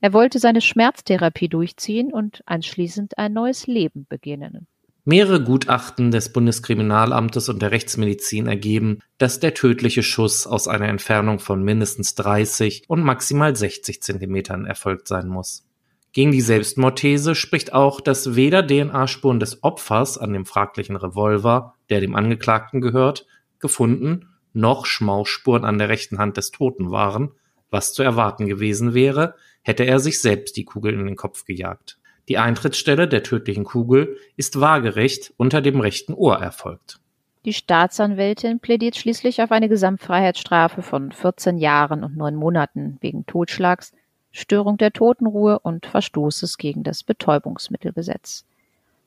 er 0.00 0.12
wollte 0.12 0.38
seine 0.38 0.60
Schmerztherapie 0.60 1.48
durchziehen 1.48 2.12
und 2.12 2.44
anschließend 2.46 3.18
ein 3.18 3.32
neues 3.32 3.66
Leben 3.66 4.06
beginnen. 4.08 4.68
Mehrere 5.08 5.40
Gutachten 5.40 6.10
des 6.10 6.32
Bundeskriminalamtes 6.32 7.48
und 7.48 7.62
der 7.62 7.70
Rechtsmedizin 7.70 8.48
ergeben, 8.48 8.98
dass 9.18 9.38
der 9.38 9.54
tödliche 9.54 10.02
Schuss 10.02 10.48
aus 10.48 10.66
einer 10.66 10.88
Entfernung 10.88 11.38
von 11.38 11.62
mindestens 11.62 12.16
30 12.16 12.82
und 12.88 13.04
maximal 13.04 13.54
60 13.54 14.02
Zentimetern 14.02 14.66
erfolgt 14.66 15.06
sein 15.06 15.28
muss. 15.28 15.64
Gegen 16.10 16.32
die 16.32 16.40
Selbstmordthese 16.40 17.36
spricht 17.36 17.72
auch, 17.72 18.00
dass 18.00 18.34
weder 18.34 18.66
DNA-Spuren 18.66 19.38
des 19.38 19.62
Opfers 19.62 20.18
an 20.18 20.32
dem 20.32 20.44
fraglichen 20.44 20.96
Revolver, 20.96 21.74
der 21.88 22.00
dem 22.00 22.16
Angeklagten 22.16 22.80
gehört, 22.80 23.26
gefunden, 23.60 24.30
noch 24.54 24.86
Schmauchspuren 24.86 25.64
an 25.64 25.78
der 25.78 25.88
rechten 25.88 26.18
Hand 26.18 26.36
des 26.36 26.50
Toten 26.50 26.90
waren, 26.90 27.30
was 27.70 27.92
zu 27.92 28.02
erwarten 28.02 28.48
gewesen 28.48 28.92
wäre, 28.92 29.36
hätte 29.62 29.84
er 29.84 30.00
sich 30.00 30.20
selbst 30.20 30.56
die 30.56 30.64
Kugel 30.64 30.94
in 30.94 31.06
den 31.06 31.14
Kopf 31.14 31.44
gejagt. 31.44 31.96
Die 32.28 32.38
Eintrittsstelle 32.38 33.06
der 33.06 33.22
tödlichen 33.22 33.64
Kugel 33.64 34.16
ist 34.36 34.60
waagerecht 34.60 35.32
unter 35.36 35.60
dem 35.62 35.80
rechten 35.80 36.12
Ohr 36.12 36.38
erfolgt. 36.38 37.00
Die 37.44 37.52
Staatsanwältin 37.52 38.58
plädiert 38.58 38.96
schließlich 38.96 39.40
auf 39.40 39.52
eine 39.52 39.68
Gesamtfreiheitsstrafe 39.68 40.82
von 40.82 41.12
14 41.12 41.58
Jahren 41.58 42.02
und 42.02 42.16
neun 42.16 42.34
Monaten 42.34 42.98
wegen 43.00 43.24
Totschlags, 43.26 43.92
Störung 44.32 44.78
der 44.78 44.92
Totenruhe 44.92 45.60
und 45.60 45.86
Verstoßes 45.86 46.58
gegen 46.58 46.82
das 46.82 47.04
Betäubungsmittelgesetz. 47.04 48.44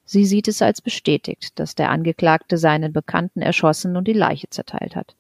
Sie 0.06 0.26
sieht 0.26 0.48
es 0.48 0.62
als 0.62 0.82
bestätigt, 0.82 1.60
dass 1.60 1.76
der 1.76 1.92
Angeklagte 1.92 2.58
seinen 2.58 2.94
Bekannten 2.94 3.42
erschossen 3.42 3.98
und 3.98 4.08
die 4.08 4.14
Leiche 4.14 4.50
zerteilt 4.50 4.96
hat. 4.96 5.16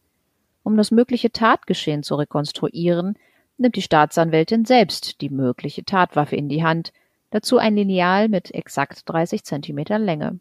Um 0.64 0.78
das 0.78 0.90
mögliche 0.90 1.32
Tatgeschehen 1.32 2.02
zu 2.02 2.16
rekonstruieren, 2.16 3.18
nimmt 3.58 3.76
die 3.76 3.82
Staatsanwältin 3.82 4.66
selbst 4.66 5.20
die 5.22 5.30
mögliche 5.30 5.84
Tatwaffe 5.84 6.38
in 6.38 6.48
die 6.48 6.64
Hand, 6.64 6.94
Dazu 7.32 7.58
ein 7.58 7.76
Lineal 7.76 8.28
mit 8.30 8.54
exakt 8.54 9.04
30 9.06 9.44
Zentimetern 9.44 10.04
Länge. 10.04 10.40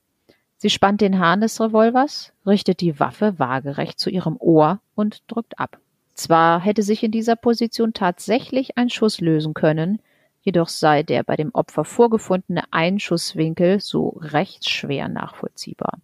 Sie 0.56 0.70
spannt 0.70 1.00
den 1.00 1.18
Hahn 1.18 1.40
des 1.40 1.60
Revolvers, 1.60 2.32
richtet 2.46 2.80
die 2.80 2.98
Waffe 2.98 3.38
waagerecht 3.38 3.98
zu 3.98 4.10
ihrem 4.10 4.36
Ohr 4.40 4.80
und 4.94 5.22
drückt 5.28 5.58
ab. 5.58 5.78
Zwar 6.14 6.60
hätte 6.60 6.82
sich 6.82 7.04
in 7.04 7.12
dieser 7.12 7.36
Position 7.36 7.92
tatsächlich 7.92 8.76
ein 8.76 8.90
Schuss 8.90 9.20
lösen 9.20 9.54
können, 9.54 10.00
jedoch 10.42 10.68
sei 10.68 11.04
der 11.04 11.22
bei 11.22 11.36
dem 11.36 11.50
Opfer 11.52 11.84
vorgefundene 11.84 12.64
Einschusswinkel 12.72 13.78
so 13.80 14.18
recht 14.20 14.68
schwer 14.68 15.08
nachvollziehbar. 15.08 15.98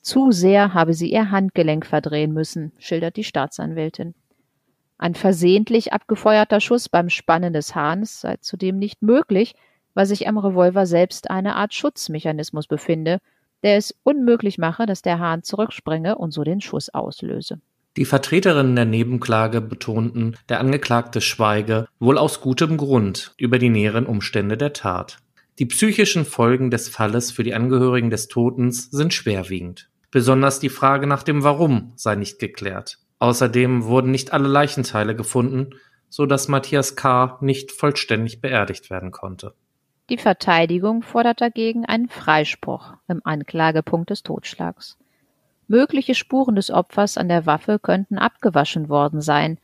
Zu 0.00 0.32
sehr 0.32 0.72
habe 0.72 0.94
sie 0.94 1.10
ihr 1.12 1.30
Handgelenk 1.30 1.84
verdrehen 1.84 2.32
müssen, 2.32 2.72
schildert 2.78 3.16
die 3.16 3.24
Staatsanwältin. 3.24 4.14
Ein 4.96 5.14
versehentlich 5.14 5.92
abgefeuerter 5.92 6.60
Schuss 6.60 6.88
beim 6.88 7.10
Spannen 7.10 7.52
des 7.52 7.74
Hahns 7.74 8.20
sei 8.20 8.36
zudem 8.40 8.78
nicht 8.78 9.02
möglich, 9.02 9.54
weil 9.94 10.06
sich 10.06 10.28
am 10.28 10.38
Revolver 10.38 10.86
selbst 10.86 11.30
eine 11.30 11.56
Art 11.56 11.72
Schutzmechanismus 11.72 12.66
befinde, 12.66 13.18
der 13.62 13.76
es 13.76 13.94
unmöglich 14.02 14.58
mache, 14.58 14.86
dass 14.86 15.02
der 15.02 15.18
Hahn 15.18 15.42
zurückspringe 15.42 16.16
und 16.18 16.32
so 16.32 16.44
den 16.44 16.60
Schuss 16.60 16.90
auslöse. 16.90 17.60
Die 17.96 18.04
Vertreterinnen 18.04 18.74
der 18.74 18.84
Nebenklage 18.86 19.60
betonten, 19.60 20.36
der 20.48 20.58
Angeklagte 20.58 21.20
schweige, 21.20 21.86
wohl 22.00 22.18
aus 22.18 22.40
gutem 22.40 22.76
Grund, 22.76 23.32
über 23.36 23.58
die 23.58 23.68
näheren 23.68 24.06
Umstände 24.06 24.56
der 24.56 24.72
Tat. 24.72 25.18
Die 25.60 25.66
psychischen 25.66 26.24
Folgen 26.24 26.72
des 26.72 26.88
Falles 26.88 27.30
für 27.30 27.44
die 27.44 27.54
Angehörigen 27.54 28.10
des 28.10 28.26
Totens 28.26 28.90
sind 28.90 29.14
schwerwiegend. 29.14 29.88
Besonders 30.10 30.58
die 30.58 30.68
Frage 30.68 31.06
nach 31.06 31.22
dem 31.22 31.44
Warum 31.44 31.92
sei 31.94 32.16
nicht 32.16 32.40
geklärt. 32.40 32.98
Außerdem 33.20 33.84
wurden 33.84 34.10
nicht 34.10 34.32
alle 34.32 34.48
Leichenteile 34.48 35.14
gefunden, 35.14 35.70
so 36.08 36.26
dass 36.26 36.48
Matthias 36.48 36.96
K. 36.96 37.38
nicht 37.40 37.70
vollständig 37.70 38.40
beerdigt 38.40 38.90
werden 38.90 39.12
konnte. 39.12 39.54
Die 40.10 40.18
Verteidigung 40.18 41.02
fordert 41.02 41.40
dagegen 41.40 41.86
einen 41.86 42.08
Freispruch 42.08 42.94
im 43.08 43.22
Anklagepunkt 43.24 44.10
des 44.10 44.22
Totschlags. 44.22 44.98
Mögliche 45.66 46.14
Spuren 46.14 46.56
des 46.56 46.70
Opfers 46.70 47.16
an 47.16 47.28
der 47.28 47.46
Waffe 47.46 47.78
könnten 47.78 48.18
abgewaschen 48.18 48.90
worden 48.90 49.22
sein 49.22 49.58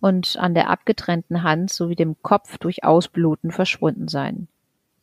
und 0.00 0.36
an 0.36 0.52
der 0.54 0.68
abgetrennten 0.68 1.44
Hand 1.44 1.70
sowie 1.70 1.94
dem 1.94 2.16
Kopf 2.22 2.58
durch 2.58 2.82
Ausbluten 2.82 3.52
verschwunden 3.52 4.08
sein. 4.08 4.48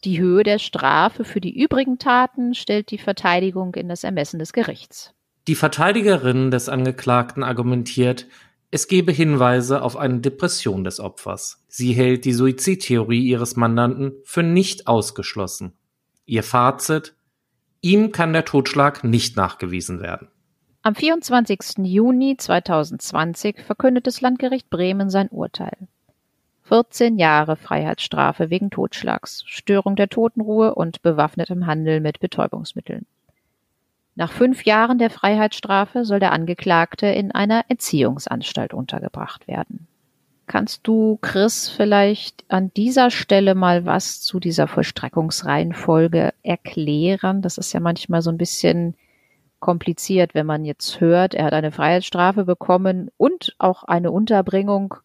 Die 0.04 0.20
Höhe 0.20 0.44
der 0.44 0.60
Strafe 0.60 1.24
für 1.24 1.40
die 1.40 1.58
übrigen 1.58 1.98
Taten 1.98 2.54
stellt 2.54 2.92
die 2.92 2.98
Verteidigung 2.98 3.76
in 3.76 3.88
das 3.88 4.04
Ermessen 4.04 4.40
des 4.40 4.52
Gerichts. 4.52 5.14
Die 5.48 5.56
Verteidigerin 5.56 6.52
des 6.52 6.70
Angeklagten 6.70 7.44
argumentiert, 7.44 8.28
es 8.72 8.88
gebe 8.88 9.12
Hinweise 9.12 9.82
auf 9.82 9.98
eine 9.98 10.20
Depression 10.20 10.86
des 10.86 11.02
Opfers. 11.02 11.64
Sie 11.68 11.92
hält 11.92 12.24
die 12.24 12.34
Suizidtheorie 12.34 13.22
ihres 13.22 13.58
Mandanten 13.58 14.14
für 14.24 14.44
nicht 14.44 14.88
ausgeschlossen. 14.88 15.74
Ihr 16.26 16.44
Fazit 16.44 17.14
Ihm 17.82 18.12
kann 18.12 18.32
der 18.32 18.46
Totschlag 18.46 19.04
nicht 19.04 19.36
nachgewiesen 19.36 20.02
werden. 20.02 20.28
Am 20.84 20.96
24. 20.96 21.80
Juni 21.80 22.38
2020 22.38 23.60
verkündet 23.60 24.08
das 24.08 24.22
Landgericht 24.22 24.70
Bremen 24.70 25.10
sein 25.10 25.28
Urteil. 25.30 25.78
14 26.64 27.18
Jahre 27.18 27.56
Freiheitsstrafe 27.58 28.50
wegen 28.50 28.70
Totschlags, 28.70 29.44
Störung 29.48 29.96
der 29.96 30.10
Totenruhe 30.10 30.76
und 30.76 31.02
bewaffnetem 31.02 31.66
Handel 31.66 32.00
mit 32.00 32.20
Betäubungsmitteln. 32.20 33.06
Nach 34.16 34.32
fünf 34.32 34.66
Jahren 34.66 34.98
der 34.98 35.10
Freiheitsstrafe 35.10 36.04
soll 36.06 36.20
der 36.20 36.34
Angeklagte 36.34 37.08
in 37.08 37.32
einer 37.32 37.66
Erziehungsanstalt 37.70 38.74
untergebracht 38.74 39.48
werden. 39.48 39.88
Kannst 40.48 40.86
du, 40.86 41.18
Chris, 41.22 41.70
vielleicht 41.70 42.44
an 42.50 42.74
dieser 42.74 43.10
Stelle 43.10 43.56
mal 43.56 43.86
was 43.86 44.22
zu 44.22 44.40
dieser 44.42 44.68
Vollstreckungsreihenfolge 44.68 46.34
erklären? 46.44 47.42
Das 47.42 47.58
ist 47.58 47.72
ja 47.72 47.80
manchmal 47.80 48.22
so 48.22 48.32
ein 48.32 48.38
bisschen 48.38 48.96
kompliziert, 49.62 50.34
wenn 50.34 50.46
man 50.46 50.66
jetzt 50.66 51.00
hört, 51.00 51.34
er 51.34 51.46
hat 51.46 51.54
eine 51.54 51.72
Freiheitsstrafe 51.72 52.44
bekommen 52.44 53.10
und 53.16 53.56
auch 53.60 53.84
eine 53.84 54.12
Unterbringung. 54.12 54.96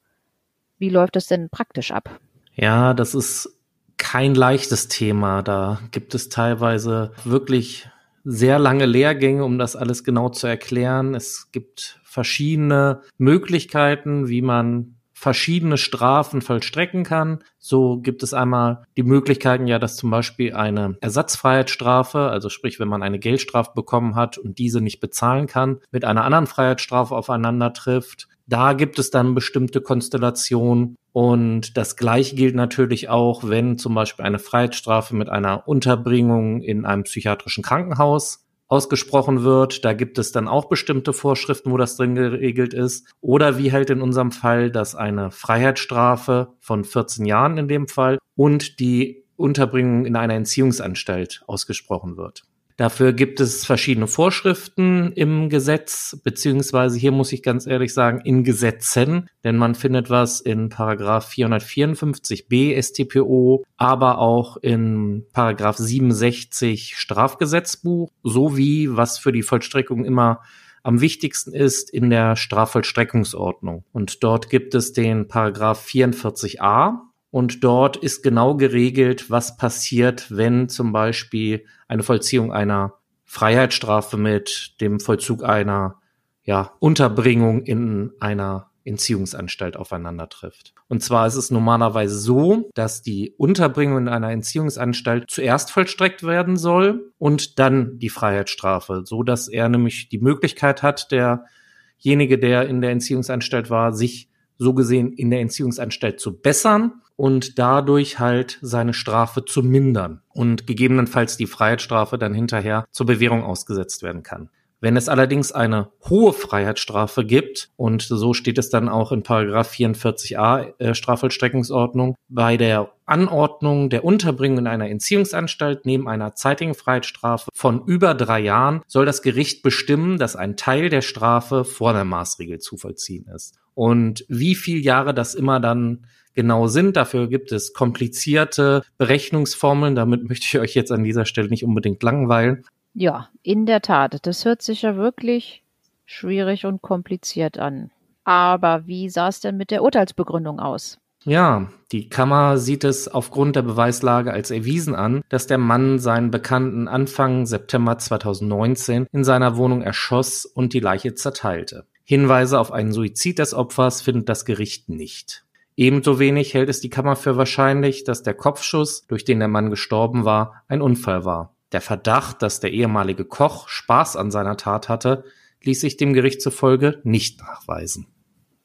Wie 0.79 0.89
läuft 0.89 1.15
das 1.15 1.29
denn 1.29 1.49
praktisch 1.49 1.93
ab? 1.93 2.19
Ja, 2.55 2.93
das 2.93 3.15
ist 3.15 3.57
kein 3.99 4.35
leichtes 4.35 4.89
Thema. 4.89 5.43
Da 5.43 5.79
gibt 5.93 6.15
es 6.15 6.29
teilweise 6.29 7.13
wirklich 7.25 7.89
sehr 8.29 8.59
lange 8.59 8.87
Lehrgänge, 8.87 9.45
um 9.45 9.57
das 9.57 9.77
alles 9.77 10.03
genau 10.03 10.29
zu 10.29 10.49
erklären. 10.49 11.15
Es 11.15 11.53
gibt 11.53 12.01
verschiedene 12.03 13.03
Möglichkeiten, 13.19 14.29
wie 14.29 14.43
man 14.43 14.97
verschiedene 15.13 15.79
Strafen 15.79 16.43
vollstrecken 16.43 17.05
kann. 17.05 17.39
So 17.59 18.01
gibt 18.01 18.23
es 18.23 18.35
einmal 18.35 18.85
die 18.97 19.05
Möglichkeiten 19.05 19.67
ja, 19.67 19.79
dass 19.79 19.97
zum 19.97 20.11
Beispiel 20.11 20.55
eine 20.55 20.99
Ersatzfreiheitsstrafe, 21.01 22.19
also 22.19 22.49
sprich, 22.51 22.79
wenn 22.81 22.89
man 22.89 23.03
eine 23.03 23.19
Geldstrafe 23.19 23.71
bekommen 23.75 24.15
hat 24.15 24.39
und 24.39 24.59
diese 24.59 24.81
nicht 24.81 25.01
bezahlen 25.01 25.47
kann, 25.47 25.79
mit 25.91 26.05
einer 26.05 26.25
anderen 26.25 26.47
Freiheitsstrafe 26.47 27.15
aufeinander 27.15 27.73
trifft. 27.73 28.29
Da 28.49 28.75
gibt 28.75 28.99
es 28.99 29.11
dann 29.11 29.35
bestimmte 29.35 29.81
Konstellationen 29.81 30.97
und 31.13 31.77
das 31.77 31.97
gleiche 31.97 32.37
gilt 32.37 32.55
natürlich 32.55 33.09
auch, 33.09 33.49
wenn 33.49 33.79
zum 33.79 33.95
Beispiel 33.95 34.25
eine 34.25 34.39
Freiheitsstrafe 34.39 35.17
mit 35.17 35.29
einer 35.29 35.67
Unterbringung 35.67 36.63
in 36.63 36.85
einem 36.85 37.05
psychiatrischen 37.05 37.65
Krankenhaus 37.65 38.47
ausgesprochen 38.69 39.43
wird. 39.43 39.85
Da 39.85 39.93
gibt 39.93 40.19
es 40.19 40.33
dann 40.33 40.49
auch 40.49 40.69
bestimmte 40.69 41.13
Vorschriften, 41.13 41.71
wo 41.71 41.77
das 41.77 41.97
drin 41.97 42.15
geregelt 42.15 42.75
ist. 42.75 43.09
Oder 43.21 43.59
wie 43.59 43.73
halt 43.73 43.91
in 43.91 44.03
unserem 44.03 44.33
Fall, 44.33 44.71
dass 44.71 44.95
eine 44.95 45.31
Freiheitsstrafe 45.31 46.55
von 46.61 46.85
14 46.85 47.25
Jahren 47.27 47.59
in 47.59 47.69
dem 47.69 47.89
Fall 47.89 48.19
und 48.35 48.81
die 48.81 49.25
Unterbringung 49.37 50.07
in 50.07 50.17
einer 50.17 50.35
Entziehungsanstalt 50.35 51.43
ausgesprochen 51.47 52.17
wird. 52.17 52.45
Dafür 52.77 53.15
gibt 53.15 53.41
es 53.41 53.65
verschiedene 53.65 54.07
Vorschriften 54.07 55.13
im 55.13 55.49
Gesetz, 55.49 56.21
beziehungsweise 56.23 56.99
hier 56.99 57.11
muss 57.11 57.33
ich 57.33 57.43
ganz 57.43 57.67
ehrlich 57.67 57.95
sagen, 57.95 58.21
in 58.21 58.45
Gesetzen, 58.45 59.31
denn 59.45 59.57
man 59.57 59.75
findet 59.75 60.11
was 60.11 60.41
in 60.41 60.69
Paragraph 60.69 61.31
454b 61.31 62.77
StPO, 62.83 63.65
aber 63.79 64.19
auch 64.19 64.59
in 64.59 65.25
Paragraph 65.33 65.79
67 65.79 66.97
Strafgesetzbuch, 66.97 68.11
sowie 68.23 68.91
was 68.91 69.19
für 69.19 69.33
die 69.33 69.43
Vollstreckung 69.43 70.05
immer 70.05 70.43
am 70.83 71.01
wichtigsten 71.01 71.53
ist 71.53 71.91
in 71.91 72.11
der 72.11 72.37
Strafvollstreckungsordnung. 72.37 73.85
Und 73.93 74.23
dort 74.23 74.51
gibt 74.51 74.75
es 74.75 74.93
den 74.93 75.27
Paragraph 75.29 75.85
44a, 75.85 76.99
und 77.31 77.65
dort 77.65 77.97
ist 77.97 78.23
genau 78.23 78.57
geregelt, 78.57 79.31
was 79.31 79.57
passiert, 79.57 80.27
wenn 80.31 80.69
zum 80.69 80.93
Beispiel 80.93 81.65
eine 81.89 82.03
Vollziehung 82.03 82.53
einer 82.53 82.95
Freiheitsstrafe 83.25 84.17
mit 84.17 84.81
dem 84.81 85.01
Vollzug 85.01 85.45
einer 85.45 86.01
ja, 86.45 86.73
Unterbringung 86.79 87.63
in 87.63 88.13
einer 88.21 88.71
Entziehungsanstalt 88.85 89.77
aufeinander 89.77 90.29
trifft. 90.29 90.73
Und 90.89 91.03
zwar 91.03 91.27
ist 91.27 91.35
es 91.35 91.51
normalerweise 91.51 92.17
so, 92.17 92.71
dass 92.75 93.03
die 93.03 93.35
Unterbringung 93.37 93.99
in 93.99 94.09
einer 94.09 94.31
Entziehungsanstalt 94.31 95.25
zuerst 95.29 95.73
vollstreckt 95.73 96.23
werden 96.23 96.57
soll 96.57 97.13
und 97.19 97.59
dann 97.59 97.99
die 97.99 98.11
Freiheitsstrafe, 98.11 99.03
so 99.05 99.25
dass 99.25 99.49
er 99.49 99.69
nämlich 99.69 100.09
die 100.09 100.21
Möglichkeit 100.21 100.85
hat, 100.85 101.11
derjenige, 101.11 102.39
der 102.39 102.69
in 102.69 102.81
der 102.81 102.93
Entziehungsanstalt 102.93 103.71
war, 103.71 103.93
sich 103.93 104.31
so 104.57 104.73
gesehen 104.73 105.13
in 105.13 105.31
der 105.31 105.41
Entziehungsanstalt 105.41 106.21
zu 106.21 106.39
bessern 106.39 107.03
und 107.17 107.59
dadurch 107.59 108.19
halt 108.19 108.59
seine 108.63 108.95
Strafe 108.95 109.45
zu 109.45 109.63
mindern 109.63 110.21
und 110.33 110.67
gegebenenfalls 110.67 111.37
die 111.37 111.47
Freiheitsstrafe 111.47 112.19
dann 112.19 112.35
hinterher 112.35 112.87
zur 112.91 113.07
Bewährung 113.07 113.43
ausgesetzt 113.43 114.03
werden 114.03 114.23
kann. 114.23 114.51
Wenn 114.79 114.99
es 114.99 115.09
allerdings 115.09 115.53
eine 115.53 115.89
hohe 116.09 116.35
Freiheitsstrafe 116.35 117.25
gibt, 117.25 117.71
und 117.77 118.03
so 118.03 118.35
steht 118.35 118.59
es 118.59 118.69
dann 118.69 118.91
auch 118.91 119.11
in 119.11 119.23
Paragraph 119.23 119.73
44a 119.73 120.79
äh, 120.79 120.95
Strafvollstreckungsordnung, 120.95 122.15
bei 122.29 122.59
der 122.59 122.93
Anordnung 123.07 123.89
der 123.89 124.05
Unterbringung 124.05 124.59
in 124.59 124.67
einer 124.67 124.91
Entziehungsanstalt 124.91 125.87
neben 125.87 126.09
einer 126.09 126.35
zeitigen 126.35 126.75
Freiheitsstrafe 126.75 127.49
von 127.55 127.87
über 127.87 128.15
drei 128.15 128.41
Jahren 128.41 128.83
soll 128.87 129.07
das 129.07 129.23
Gericht 129.23 129.63
bestimmen, 129.63 130.19
dass 130.19 130.37
ein 130.37 130.57
Teil 130.57 130.91
der 130.91 131.03
Strafe 131.03 131.65
vor 131.65 131.95
der 131.95 132.05
Maßregel 132.05 132.59
zu 132.59 132.77
vollziehen 132.77 133.27
ist. 133.35 133.55
Und 133.75 134.27
wie 134.29 134.55
viel 134.55 134.85
Jahre 134.85 135.15
das 135.15 135.35
immer 135.35 135.59
dann 135.59 136.07
genau 136.37 136.69
sind. 136.69 136.97
Dafür 136.97 137.27
gibt 137.27 137.51
es 137.51 137.73
komplizierte 137.73 138.83
Berechnungsformeln. 138.99 139.97
Damit 139.97 140.29
möchte 140.29 140.47
ich 140.47 140.59
euch 140.61 140.75
jetzt 140.75 140.93
an 140.93 141.03
dieser 141.03 141.25
Stelle 141.25 141.49
nicht 141.49 141.65
unbedingt 141.65 142.03
langweilen. 142.05 142.65
Ja, 142.95 143.29
in 143.43 143.67
der 143.67 143.83
Tat. 143.83 144.25
Das 144.25 144.45
hört 144.45 144.63
sich 144.63 144.83
ja 144.83 144.97
wirklich 144.97 145.65
schwierig 146.05 146.65
und 146.65 146.81
kompliziert 146.81 147.59
an. 147.59 147.91
Aber 148.25 148.87
wie 148.87 149.09
sah 149.09 149.29
es 149.29 149.41
denn 149.41 149.57
mit 149.57 149.71
der 149.71 149.83
Urteilsbegründung 149.83 150.61
aus? 150.61 150.99
Ja, 151.25 151.69
die 151.91 152.09
Kammer 152.09 152.57
sieht 152.57 152.85
es 152.85 153.09
aufgrund 153.09 153.57
der 153.57 153.63
Beweislage 153.63 154.33
als 154.33 154.53
erwiesen 154.53 154.95
an, 154.95 155.23
dass 155.29 155.49
der 155.49 155.59
Mann 155.59 155.99
seinen 155.99 156.31
Bekannten 156.31 156.87
Anfang 156.87 157.47
September 157.47 157.99
2019 157.99 159.07
in 159.11 159.25
seiner 159.25 159.57
Wohnung 159.57 159.83
erschoss 159.83 160.47
und 160.47 160.73
die 160.73 160.81
Leiche 160.81 161.15
zerteilte. 161.15 161.87
Hinweise 162.05 162.61
auf 162.61 162.71
einen 162.71 162.93
Suizid 162.93 163.41
des 163.41 163.55
Opfers 163.55 164.03
findet 164.03 164.29
das 164.29 164.45
Gericht 164.45 164.89
nicht. 164.89 165.45
Ebenso 165.77 166.19
wenig 166.19 166.55
hält 166.55 166.71
es 166.71 166.81
die 166.81 166.89
Kammer 166.89 167.17
für 167.17 167.37
wahrscheinlich, 167.37 168.05
dass 168.05 168.23
der 168.23 168.35
Kopfschuss, 168.35 169.07
durch 169.07 169.25
den 169.25 169.39
der 169.39 169.49
Mann 169.49 169.69
gestorben 169.69 170.25
war, 170.25 170.65
ein 170.69 170.81
Unfall 170.81 171.25
war. 171.27 171.55
Der 171.73 171.83
Verdacht, 171.83 172.41
dass 172.43 172.61
der 172.61 172.73
ehemalige 172.73 173.27
Koch 173.27 173.69
Spaß 173.69 174.17
an 174.17 174.31
seiner 174.31 174.57
Tat 174.57 174.89
hatte, 174.89 175.25
ließ 175.63 175.81
sich 175.81 175.99
dem 175.99 176.15
Gericht 176.15 176.41
zufolge 176.41 177.01
nicht 177.05 177.41
nachweisen. 177.41 178.07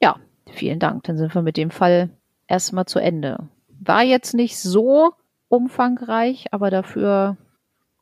Ja, 0.00 0.16
vielen 0.50 0.78
Dank. 0.78 1.04
Dann 1.04 1.18
sind 1.18 1.34
wir 1.34 1.42
mit 1.42 1.58
dem 1.58 1.70
Fall 1.70 2.10
erstmal 2.46 2.86
zu 2.86 2.98
Ende. 2.98 3.48
War 3.68 4.02
jetzt 4.02 4.32
nicht 4.32 4.58
so 4.58 5.12
umfangreich, 5.48 6.46
aber 6.52 6.70
dafür 6.70 7.36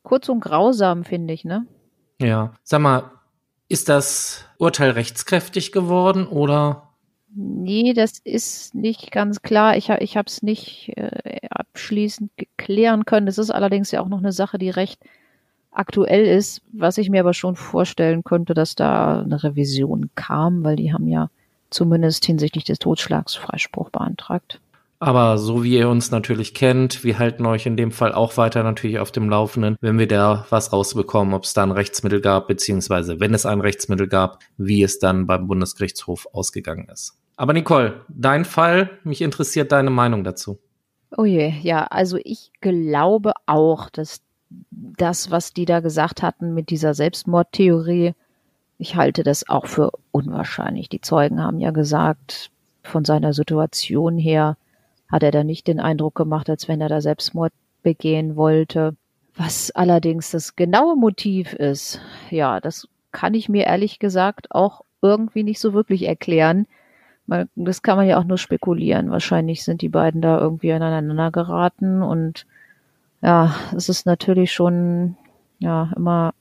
kurz 0.03 0.29
und 0.29 0.41
grausam, 0.41 1.05
finde 1.05 1.35
ich, 1.35 1.45
ne? 1.45 1.67
Ja. 2.21 2.53
Sag 2.63 2.81
mal, 2.81 3.11
ist 3.69 3.89
das 3.89 4.45
Urteil 4.59 4.91
rechtskräftig 4.91 5.73
geworden 5.73 6.27
oder 6.27 6.90
Nee, 7.35 7.93
das 7.93 8.19
ist 8.19 8.75
nicht 8.75 9.13
ganz 9.13 9.43
klar. 9.43 9.77
Ich, 9.77 9.89
ich 9.89 10.17
habe 10.17 10.27
es 10.27 10.43
nicht 10.43 10.93
äh, 10.97 11.47
abschließend 11.49 12.33
klären 12.57 13.05
können. 13.05 13.27
Das 13.27 13.39
ist 13.39 13.51
allerdings 13.51 13.93
ja 13.93 14.01
auch 14.01 14.09
noch 14.09 14.19
eine 14.19 14.33
Sache, 14.33 14.59
die 14.59 14.71
recht 14.71 15.01
aktuell 15.71 16.27
ist, 16.27 16.63
was 16.73 16.99
ich 16.99 17.11
mir 17.11 17.21
aber 17.21 17.35
schon 17.35 17.55
vorstellen 17.55 18.25
könnte, 18.25 18.55
dass 18.55 18.75
da 18.75 19.21
eine 19.21 19.43
Revision 19.43 20.11
kam, 20.17 20.65
weil 20.65 20.77
die 20.77 20.93
haben 20.93 21.07
ja 21.07 21.31
zumindest 21.71 22.25
hinsichtlich 22.25 22.65
des 22.65 22.81
Totschlags 22.81 23.37
Freispruch 23.37 23.91
beantragt. 23.91 24.61
Aber 25.03 25.39
so 25.39 25.65
wie 25.65 25.79
ihr 25.79 25.89
uns 25.89 26.11
natürlich 26.11 26.53
kennt, 26.53 27.05
wir 27.05 27.19
halten 27.19 27.47
euch 27.47 27.65
in 27.65 27.79
dem 27.79 27.91
Fall 27.91 28.13
auch 28.13 28.37
weiter 28.37 28.63
natürlich 28.63 28.99
auf 28.99 29.11
dem 29.11 29.31
Laufenden, 29.31 29.77
wenn 29.81 29.99
wir 29.99 30.07
da 30.07 30.45
was 30.51 30.75
rausbekommen, 30.75 31.33
ob 31.33 31.45
es 31.45 31.55
da 31.55 31.63
ein 31.63 31.71
Rechtsmittel 31.71 32.21
gab, 32.21 32.49
beziehungsweise 32.49 33.19
wenn 33.19 33.33
es 33.33 33.47
ein 33.47 33.63
Rechtsmittel 33.63 34.09
gab, 34.09 34.41
wie 34.59 34.83
es 34.83 34.99
dann 34.99 35.27
beim 35.27 35.47
Bundesgerichtshof 35.47 36.27
ausgegangen 36.35 36.89
ist. 36.93 37.20
Aber 37.41 37.55
Nicole, 37.55 38.03
dein 38.11 38.45
Fall, 38.45 38.91
mich 39.03 39.23
interessiert 39.23 39.73
deine 39.73 39.89
Meinung 39.89 40.25
dazu. 40.25 40.59
Oh 41.17 41.25
je, 41.25 41.55
ja, 41.63 41.85
also 41.85 42.19
ich 42.23 42.53
glaube 42.61 43.33
auch, 43.47 43.89
dass 43.89 44.21
das, 44.61 45.31
was 45.31 45.55
die 45.55 45.65
da 45.65 45.81
gesagt 45.81 46.23
hatten 46.23 46.53
mit 46.53 46.69
dieser 46.69 46.93
Selbstmordtheorie, 46.93 48.13
ich 48.77 48.95
halte 48.95 49.23
das 49.23 49.49
auch 49.49 49.65
für 49.65 49.91
unwahrscheinlich. 50.11 50.91
Die 50.91 51.01
Zeugen 51.01 51.43
haben 51.43 51.61
ja 51.61 51.71
gesagt, 51.71 52.51
von 52.83 53.07
seiner 53.07 53.33
Situation 53.33 54.19
her 54.19 54.59
hat 55.11 55.23
er 55.23 55.31
da 55.31 55.43
nicht 55.43 55.67
den 55.67 55.81
Eindruck 55.81 56.17
gemacht, 56.17 56.51
als 56.51 56.69
wenn 56.69 56.83
er 56.83 56.91
da 56.91 57.01
Selbstmord 57.01 57.55
begehen 57.83 58.37
wollte. 58.37 58.95
Was 59.35 59.71
allerdings 59.71 60.31
das 60.31 60.57
genaue 60.57 60.95
Motiv 60.95 61.55
ist, 61.55 62.03
ja, 62.29 62.61
das 62.61 62.87
kann 63.13 63.33
ich 63.33 63.49
mir 63.49 63.65
ehrlich 63.65 63.99
gesagt 63.99 64.51
auch 64.51 64.85
irgendwie 65.01 65.43
nicht 65.43 65.59
so 65.59 65.73
wirklich 65.73 66.03
erklären 66.03 66.67
das 67.55 67.83
kann 67.83 67.97
man 67.97 68.07
ja 68.07 68.19
auch 68.19 68.25
nur 68.25 68.39
spekulieren. 68.39 69.11
Wahrscheinlich 69.11 69.65
sind 69.65 69.83
die 69.83 69.89
beiden 69.89 70.21
da 70.21 70.41
irgendwie 70.41 70.73
aneinander 70.73 71.31
geraten 71.31 72.03
und 72.03 72.47
ja, 73.23 73.55
es 73.77 73.89
ist 73.89 74.07
natürlich 74.07 74.53
schon 74.53 75.17
ja 75.59 75.93
immer 75.95 76.33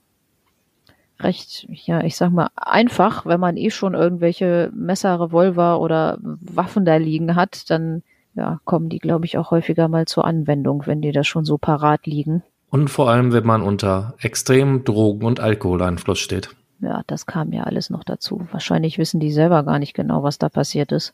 recht, 1.19 1.67
ja, 1.69 2.01
ich 2.03 2.15
sag 2.15 2.31
mal, 2.31 2.49
einfach, 2.55 3.25
wenn 3.25 3.39
man 3.39 3.57
eh 3.57 3.71
schon 3.71 3.93
irgendwelche 3.93 4.71
Messer, 4.73 5.19
Revolver 5.19 5.81
oder 5.81 6.17
Waffen 6.21 6.85
da 6.85 6.95
liegen 6.95 7.35
hat, 7.35 7.69
dann 7.69 8.03
ja, 8.35 8.59
kommen 8.63 8.87
die, 8.87 8.99
glaube 8.99 9.25
ich, 9.25 9.37
auch 9.37 9.51
häufiger 9.51 9.89
mal 9.89 10.05
zur 10.05 10.25
Anwendung, 10.25 10.83
wenn 10.85 11.01
die 11.01 11.11
da 11.11 11.23
schon 11.23 11.43
so 11.43 11.57
parat 11.57 12.05
liegen. 12.05 12.41
Und 12.69 12.89
vor 12.89 13.09
allem, 13.09 13.33
wenn 13.33 13.45
man 13.45 13.61
unter 13.61 14.13
extremem 14.21 14.85
Drogen- 14.85 15.25
und 15.25 15.39
Alkoholeinfluss 15.39 16.19
steht 16.19 16.55
ja, 16.81 17.03
das 17.07 17.25
kam 17.25 17.51
ja 17.51 17.63
alles 17.63 17.89
noch 17.89 18.03
dazu. 18.03 18.47
Wahrscheinlich 18.51 18.97
wissen 18.97 19.19
die 19.19 19.31
selber 19.31 19.63
gar 19.63 19.79
nicht 19.79 19.93
genau, 19.93 20.23
was 20.23 20.37
da 20.37 20.49
passiert 20.49 20.91
ist. 20.91 21.13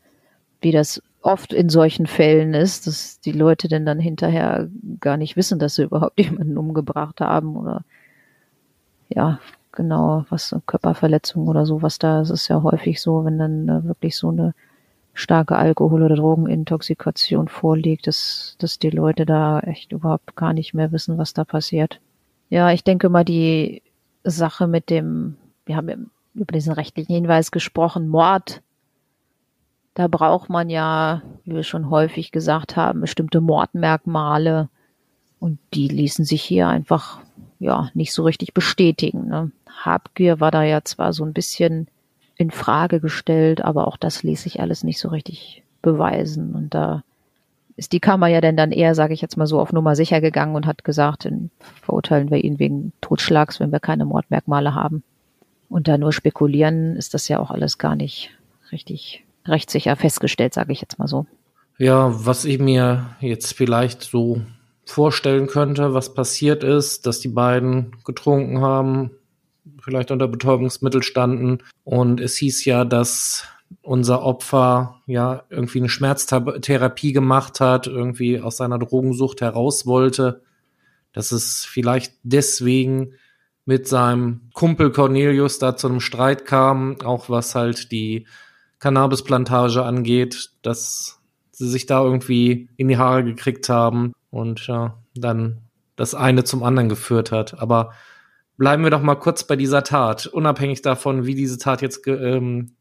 Wie 0.62 0.72
das 0.72 1.02
oft 1.22 1.54
in 1.54 1.70
solchen 1.70 2.08
Fällen 2.08 2.54
ist, 2.54 2.88
dass 2.88 3.20
die 3.20 3.32
Leute 3.32 3.68
denn 3.68 3.86
dann 3.86 4.00
hinterher 4.00 4.70
gar 5.00 5.18
nicht 5.18 5.36
wissen, 5.36 5.60
dass 5.60 5.76
sie 5.76 5.84
überhaupt 5.84 6.20
jemanden 6.20 6.58
umgebracht 6.58 7.22
haben 7.22 7.56
oder 7.56 7.84
ja, 9.10 9.40
genau, 9.72 10.26
was 10.30 10.56
Körperverletzung 10.66 11.48
oder 11.48 11.66
so, 11.66 11.82
was 11.82 12.00
da 12.00 12.22
ist, 12.22 12.32
ist 12.32 12.48
ja 12.48 12.64
häufig 12.64 13.02
so, 13.02 13.26
wenn 13.26 13.38
dann 13.38 13.68
da 13.68 13.84
wirklich 13.84 14.18
so 14.18 14.30
eine 14.30 14.54
starke 15.14 15.56
Alkohol- 15.56 16.04
oder 16.04 16.16
Drogenintoxikation 16.16 17.48
vorliegt, 17.48 18.08
dass, 18.08 18.56
dass 18.60 18.80
die 18.80 18.90
Leute 18.90 19.26
da 19.26 19.60
echt 19.60 19.92
überhaupt 19.92 20.36
gar 20.36 20.54
nicht 20.54 20.74
mehr 20.74 20.92
wissen, 20.92 21.18
was 21.18 21.34
da 21.34 21.46
passiert. 21.46 22.02
Ja, 22.50 22.72
ich 22.72 22.84
denke 22.84 23.10
mal, 23.10 23.24
die 23.24 23.82
Sache 24.24 24.68
mit 24.68 24.90
dem 24.90 25.38
wir 25.66 25.76
haben 25.76 26.12
über 26.34 26.52
diesen 26.54 26.74
rechtlichen 26.74 27.14
Hinweis 27.14 27.52
gesprochen, 27.52 28.08
Mord. 28.08 28.62
Da 29.94 30.08
braucht 30.08 30.50
man 30.50 30.70
ja, 30.70 31.22
wie 31.46 31.56
wir 31.56 31.64
schon 31.64 31.90
häufig 31.90 32.32
gesagt 32.32 32.76
haben, 32.76 33.02
bestimmte 33.02 33.42
Mordmerkmale. 33.42 34.70
Und 35.40 35.60
die 35.74 35.88
ließen 35.88 36.26
sich 36.26 36.44
hier 36.44 36.68
einfach, 36.68 37.20
ja, 37.60 37.90
nicht 37.94 38.14
so 38.14 38.24
richtig 38.24 38.54
bestätigen. 38.54 39.28
Ne? 39.28 39.52
Habgier 39.70 40.40
war 40.40 40.52
da 40.52 40.64
ja 40.64 40.84
zwar 40.84 41.14
so 41.14 41.24
ein 41.24 41.34
bisschen 41.34 41.88
in 42.38 42.52
Frage 42.52 43.00
gestellt, 43.00 43.64
aber 43.64 43.88
auch 43.88 43.96
das 43.96 44.24
ließ 44.24 44.44
sich 44.44 44.60
alles 44.60 44.84
nicht 44.84 45.00
so 45.00 45.10
richtig 45.10 45.64
beweisen. 45.82 46.54
Und 46.54 46.74
da 46.74 47.04
ist 47.78 47.94
die 47.94 48.00
Kammer 48.02 48.28
ja 48.28 48.42
denn 48.42 48.58
dann 48.58 48.72
eher, 48.72 48.96
sage 48.96 49.14
ich 49.14 49.22
jetzt 49.22 49.38
mal 49.38 49.48
so, 49.48 49.60
auf 49.60 49.72
Nummer 49.72 49.96
sicher 49.96 50.20
gegangen 50.20 50.56
und 50.56 50.66
hat 50.66 50.84
gesagt, 50.84 51.30
verurteilen 51.82 52.32
wir 52.32 52.44
ihn 52.44 52.60
wegen 52.60 52.92
Totschlags, 53.00 53.60
wenn 53.60 53.72
wir 53.72 53.80
keine 53.80 54.06
Mordmerkmale 54.06 54.76
haben. 54.76 55.04
Und 55.70 55.88
da 55.88 55.98
nur 55.98 56.14
spekulieren, 56.14 56.96
ist 56.96 57.14
das 57.14 57.28
ja 57.28 57.40
auch 57.40 57.52
alles 57.52 57.78
gar 57.78 57.96
nicht 57.96 58.32
richtig 58.72 59.24
rechtssicher 59.46 59.96
festgestellt, 59.96 60.54
sage 60.54 60.74
ich 60.74 60.82
jetzt 60.82 61.00
mal 61.00 61.08
so. 61.08 61.26
Ja, 61.78 62.12
was 62.26 62.46
ich 62.46 62.60
mir 62.60 63.16
jetzt 63.20 63.54
vielleicht 63.54 64.04
so 64.04 64.42
vorstellen 64.86 65.48
könnte, 65.48 65.94
was 65.94 66.14
passiert 66.14 66.64
ist, 66.64 67.06
dass 67.06 67.20
die 67.20 67.30
beiden 67.30 67.96
getrunken 68.06 68.62
haben, 68.62 69.12
vielleicht 69.82 70.12
unter 70.12 70.28
Betäubungsmittel 70.28 71.04
standen 71.04 71.60
und 71.84 72.22
es 72.22 72.38
hieß 72.38 72.66
ja, 72.66 72.86
dass 72.86 73.46
unser 73.82 74.22
Opfer 74.22 75.02
ja 75.08 75.44
irgendwie 75.50 75.80
eine 75.80 75.90
Schmerztherapie 75.90 77.14
gemacht 77.14 77.60
hat, 77.60 77.88
irgendwie 77.88 78.40
aus 78.40 78.58
seiner 78.58 78.80
Drogensucht 78.80 79.42
heraus 79.42 79.86
wollte, 79.86 80.44
dass 81.14 81.32
es 81.32 81.66
vielleicht 81.66 82.14
deswegen 82.24 83.14
mit 83.66 83.88
seinem 83.88 84.50
Kumpel 84.54 84.92
Cornelius 84.92 85.60
da 85.60 85.76
zu 85.76 85.88
einem 85.88 86.00
Streit 86.00 86.46
kam, 86.46 86.98
auch 87.04 87.30
was 87.30 87.56
halt 87.56 87.92
die 87.92 88.28
Cannabisplantage 88.80 89.84
angeht, 89.84 90.52
dass 90.62 91.20
sie 91.52 91.68
sich 91.68 91.86
da 91.86 92.04
irgendwie 92.04 92.70
in 92.78 92.88
die 92.88 92.98
Haare 92.98 93.24
gekriegt 93.24 93.68
haben 93.70 94.14
und 94.30 94.68
ja, 94.68 94.98
dann 95.16 95.62
das 95.96 96.14
eine 96.14 96.44
zum 96.44 96.64
anderen 96.64 96.90
geführt 96.90 97.32
hat. 97.32 97.60
Aber 97.60 97.94
bleiben 98.58 98.84
wir 98.84 98.92
doch 98.92 99.02
mal 99.02 99.16
kurz 99.16 99.46
bei 99.46 99.56
dieser 99.56 99.84
Tat, 99.84 100.28
unabhängig 100.28 100.82
davon, 100.82 101.26
wie 101.26 101.36
diese 101.36 101.58
Tat 101.58 101.82
jetzt 101.82 102.06
ähm, 102.08 102.76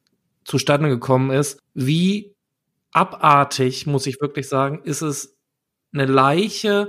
zustande 0.44 0.88
gekommen 0.88 1.30
ist. 1.30 1.60
Wie 1.72 2.34
abartig, 2.92 3.86
muss 3.86 4.06
ich 4.06 4.20
wirklich 4.20 4.48
sagen, 4.48 4.82
ist 4.84 5.02
es, 5.02 5.34
eine 5.92 6.06
Leiche 6.06 6.88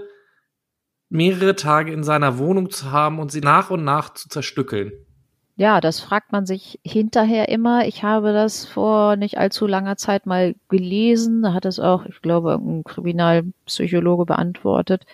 mehrere 1.09 1.55
Tage 1.55 1.91
in 1.91 2.03
seiner 2.03 2.37
Wohnung 2.37 2.69
zu 2.69 2.91
haben 2.91 3.19
und 3.19 3.31
sie 3.31 3.41
nach 3.41 3.69
und 3.69 3.83
nach 3.83 4.13
zu 4.13 4.29
zerstückeln. 4.29 4.91
Ja, 5.57 5.79
das 5.79 6.01
fragt 6.01 6.33
man 6.33 6.45
sich 6.45 6.79
hinterher 6.83 7.47
immer. 7.47 7.87
Ich 7.87 8.03
habe 8.03 8.33
das 8.33 8.65
vor 8.65 9.15
nicht 9.15 9.37
allzu 9.37 9.67
langer 9.67 9.95
Zeit 9.95 10.25
mal 10.25 10.55
gelesen. 10.67 11.43
Da 11.43 11.53
hat 11.53 11.65
es 11.65 11.79
auch, 11.79 12.05
ich 12.05 12.21
glaube, 12.21 12.55
ein 12.55 12.83
Kriminalpsychologe 12.83 14.25
beantwortet. 14.25 15.05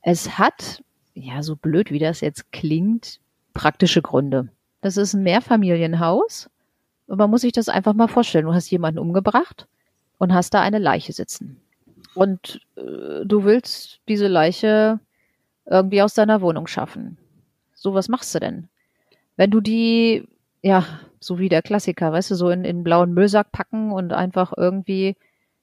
Es 0.00 0.38
hat, 0.38 0.82
ja, 1.14 1.42
so 1.42 1.56
blöd 1.56 1.90
wie 1.90 1.98
das 1.98 2.22
jetzt 2.22 2.52
klingt, 2.52 3.20
praktische 3.52 4.00
Gründe. 4.00 4.48
Das 4.80 4.96
ist 4.96 5.12
ein 5.12 5.24
Mehrfamilienhaus. 5.24 6.48
Und 7.06 7.18
man 7.18 7.28
muss 7.28 7.42
sich 7.42 7.52
das 7.52 7.68
einfach 7.68 7.92
mal 7.92 8.08
vorstellen. 8.08 8.46
Du 8.46 8.54
hast 8.54 8.70
jemanden 8.70 8.98
umgebracht 8.98 9.66
und 10.16 10.32
hast 10.32 10.54
da 10.54 10.62
eine 10.62 10.78
Leiche 10.78 11.12
sitzen. 11.12 11.60
Und 12.14 12.60
äh, 12.76 13.26
du 13.26 13.44
willst 13.44 14.00
diese 14.08 14.28
Leiche 14.28 15.00
irgendwie 15.66 16.02
aus 16.02 16.14
deiner 16.14 16.40
Wohnung 16.40 16.66
schaffen. 16.66 17.18
So, 17.74 17.94
was 17.94 18.08
machst 18.08 18.34
du 18.34 18.40
denn? 18.40 18.68
wenn 19.36 19.50
du 19.50 19.60
die, 19.60 20.28
ja, 20.62 20.84
so 21.20 21.38
wie 21.38 21.48
der 21.48 21.62
Klassiker, 21.62 22.12
weißt 22.12 22.32
du, 22.32 22.34
so 22.34 22.50
in, 22.50 22.64
in 22.64 22.84
blauen 22.84 23.12
Müllsack 23.14 23.52
packen 23.52 23.92
und 23.92 24.12
einfach 24.12 24.52
irgendwie 24.56 25.16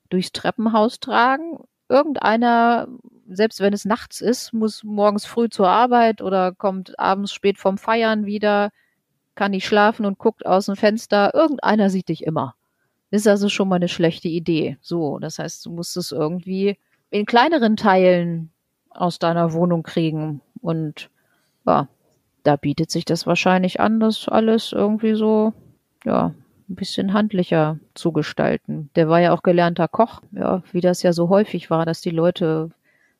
durchs 0.09 0.31
Treppenhaus 0.31 0.99
tragen. 0.99 1.59
Irgendeiner, 1.87 2.87
selbst 3.27 3.61
wenn 3.61 3.73
es 3.73 3.85
nachts 3.85 4.21
ist, 4.21 4.53
muss 4.53 4.83
morgens 4.83 5.25
früh 5.25 5.49
zur 5.49 5.67
Arbeit 5.67 6.21
oder 6.21 6.53
kommt 6.53 6.97
abends 6.99 7.31
spät 7.31 7.57
vom 7.57 7.77
Feiern 7.77 8.25
wieder, 8.25 8.71
kann 9.35 9.51
nicht 9.51 9.65
schlafen 9.65 10.05
und 10.05 10.17
guckt 10.17 10.45
aus 10.45 10.65
dem 10.65 10.75
Fenster. 10.75 11.33
Irgendeiner 11.33 11.89
sieht 11.89 12.09
dich 12.09 12.23
immer. 12.23 12.55
Ist 13.11 13.27
also 13.27 13.49
schon 13.49 13.67
mal 13.69 13.77
eine 13.77 13.87
schlechte 13.87 14.27
Idee. 14.27 14.77
So, 14.81 15.19
das 15.19 15.39
heißt, 15.39 15.65
du 15.65 15.71
musst 15.71 15.97
es 15.97 16.11
irgendwie 16.11 16.77
in 17.09 17.25
kleineren 17.25 17.75
Teilen 17.75 18.51
aus 18.89 19.19
deiner 19.19 19.53
Wohnung 19.53 19.83
kriegen 19.83 20.41
und 20.61 21.09
ja, 21.65 21.87
da 22.43 22.55
bietet 22.55 22.89
sich 22.91 23.05
das 23.05 23.27
wahrscheinlich 23.27 23.79
an, 23.79 23.99
das 23.99 24.27
alles 24.27 24.71
irgendwie 24.71 25.13
so, 25.13 25.53
ja, 26.05 26.33
ein 26.69 26.75
bisschen 26.75 27.13
handlicher 27.13 27.79
zu 27.95 28.11
gestalten. 28.11 28.89
Der 28.95 29.09
war 29.09 29.19
ja 29.19 29.33
auch 29.33 29.43
gelernter 29.43 29.87
Koch, 29.87 30.21
ja, 30.31 30.63
wie 30.71 30.81
das 30.81 31.03
ja 31.03 31.13
so 31.13 31.29
häufig 31.29 31.69
war, 31.69 31.85
dass 31.85 32.01
die 32.01 32.11
Leute, 32.11 32.71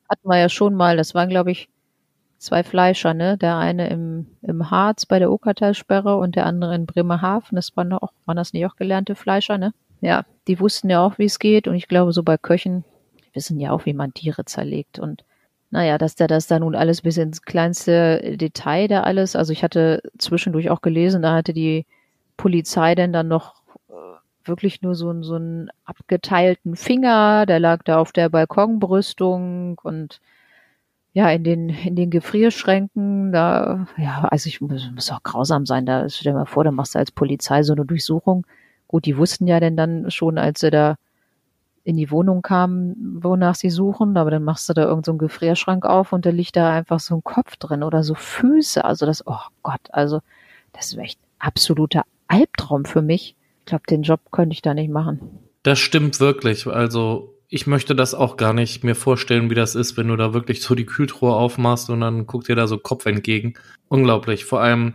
hatten 0.09 0.27
wir 0.27 0.37
ja 0.37 0.49
schon 0.49 0.75
mal, 0.75 0.97
das 0.97 1.15
waren, 1.15 1.29
glaube 1.29 1.51
ich, 1.51 1.69
zwei 2.39 2.63
Fleischer, 2.63 3.13
ne? 3.13 3.37
Der 3.37 3.57
eine 3.57 3.89
im, 3.89 4.27
im 4.41 4.71
Harz 4.71 5.05
bei 5.05 5.19
der 5.19 5.31
Okertalsperre 5.31 6.17
und 6.17 6.35
der 6.35 6.45
andere 6.45 6.73
in 6.73 6.85
Bremerhaven. 6.85 7.55
Das 7.55 7.75
waren 7.75 7.93
auch, 7.93 8.13
waren 8.25 8.37
das 8.37 8.53
nicht 8.53 8.65
auch 8.65 8.75
gelernte 8.75 9.15
Fleischer, 9.15 9.57
ne? 9.57 9.73
Ja, 10.01 10.25
die 10.47 10.59
wussten 10.59 10.89
ja 10.89 11.05
auch, 11.05 11.17
wie 11.17 11.25
es 11.25 11.39
geht. 11.39 11.67
Und 11.67 11.75
ich 11.75 11.87
glaube, 11.87 12.13
so 12.13 12.23
bei 12.23 12.37
Köchen 12.37 12.85
wissen 13.33 13.59
ja 13.59 13.71
auch, 13.71 13.85
wie 13.85 13.93
man 13.93 14.13
Tiere 14.13 14.45
zerlegt. 14.45 14.99
Und 14.99 15.23
naja, 15.71 15.97
dass 15.97 16.15
der 16.15 16.27
das 16.27 16.47
da 16.47 16.59
nun 16.59 16.75
alles 16.75 17.01
bis 17.01 17.17
ins 17.17 17.41
kleinste 17.43 18.37
Detail 18.37 18.87
da 18.87 19.01
alles, 19.03 19.35
also 19.35 19.53
ich 19.53 19.63
hatte 19.63 20.01
zwischendurch 20.17 20.69
auch 20.69 20.81
gelesen, 20.81 21.21
da 21.21 21.33
hatte 21.33 21.53
die 21.53 21.85
Polizei 22.37 22.95
denn 22.95 23.13
dann 23.13 23.27
noch 23.27 23.61
äh, 23.89 23.93
wirklich 24.45 24.81
nur 24.81 24.95
so, 24.95 25.21
so 25.21 25.35
einen 25.35 25.69
abgeteilten 25.85 26.75
Finger, 26.75 27.45
der 27.45 27.59
lag 27.59 27.83
da 27.83 27.99
auf 27.99 28.11
der 28.11 28.29
Balkonbrüstung 28.29 29.79
und 29.83 30.19
ja, 31.13 31.29
in 31.31 31.43
den, 31.43 31.69
in 31.69 31.95
den 31.95 32.11
Gefrierschränken, 32.11 33.31
da, 33.31 33.87
ja, 33.97 34.27
also 34.29 34.47
ich 34.47 34.61
muss, 34.61 34.89
muss 34.93 35.11
auch 35.11 35.23
grausam 35.23 35.65
sein, 35.65 35.85
da 35.85 36.07
stell 36.09 36.31
dir 36.31 36.37
mal 36.37 36.45
vor, 36.45 36.63
da 36.63 36.71
machst 36.71 36.95
du 36.95 36.99
als 36.99 37.11
Polizei 37.11 37.63
so 37.63 37.73
eine 37.73 37.85
Durchsuchung. 37.85 38.45
Gut, 38.87 39.05
die 39.05 39.17
wussten 39.17 39.47
ja 39.47 39.59
denn 39.59 39.75
dann 39.75 40.09
schon, 40.11 40.37
als 40.37 40.61
sie 40.61 40.71
da 40.71 40.95
in 41.89 41.97
die 41.97 42.11
Wohnung 42.11 42.43
kamen, 42.43 43.19
wonach 43.21 43.55
sie 43.55 43.71
suchen, 43.71 44.15
aber 44.15 44.29
dann 44.29 44.43
machst 44.43 44.69
du 44.69 44.73
da 44.73 44.83
irgendeinen 44.83 45.17
so 45.17 45.25
Gefrierschrank 45.25 45.85
auf 45.85 46.13
und 46.13 46.23
da 46.23 46.29
liegt 46.29 46.55
da 46.55 46.71
einfach 46.71 46.99
so 46.99 47.15
ein 47.15 47.23
Kopf 47.23 47.57
drin 47.57 47.81
oder 47.81 48.03
so 48.03 48.13
Füße. 48.13 48.85
Also 48.85 49.07
das, 49.07 49.25
oh 49.25 49.39
Gott, 49.63 49.81
also 49.89 50.21
das 50.73 50.91
ist 50.91 50.99
echt 50.99 51.19
absoluter 51.39 52.03
Albtraum 52.27 52.85
für 52.85 53.01
mich. 53.01 53.35
Ich 53.61 53.65
glaube, 53.65 53.85
den 53.89 54.03
Job 54.03 54.19
könnte 54.31 54.53
ich 54.53 54.61
da 54.61 54.75
nicht 54.75 54.91
machen. 54.91 55.19
Das 55.63 55.79
stimmt 55.79 56.19
wirklich. 56.19 56.67
Also 56.67 57.33
ich 57.47 57.65
möchte 57.65 57.95
das 57.95 58.13
auch 58.13 58.37
gar 58.37 58.53
nicht 58.53 58.83
mir 58.83 58.93
vorstellen, 58.93 59.49
wie 59.49 59.55
das 59.55 59.73
ist, 59.73 59.97
wenn 59.97 60.09
du 60.09 60.15
da 60.15 60.35
wirklich 60.35 60.61
so 60.61 60.75
die 60.75 60.85
Kühltruhe 60.85 61.33
aufmachst 61.33 61.89
und 61.89 62.01
dann 62.01 62.27
guckt 62.27 62.49
dir 62.49 62.55
da 62.55 62.67
so 62.67 62.77
Kopf 62.77 63.07
entgegen. 63.07 63.55
Unglaublich. 63.87 64.45
Vor 64.45 64.61
allem, 64.61 64.93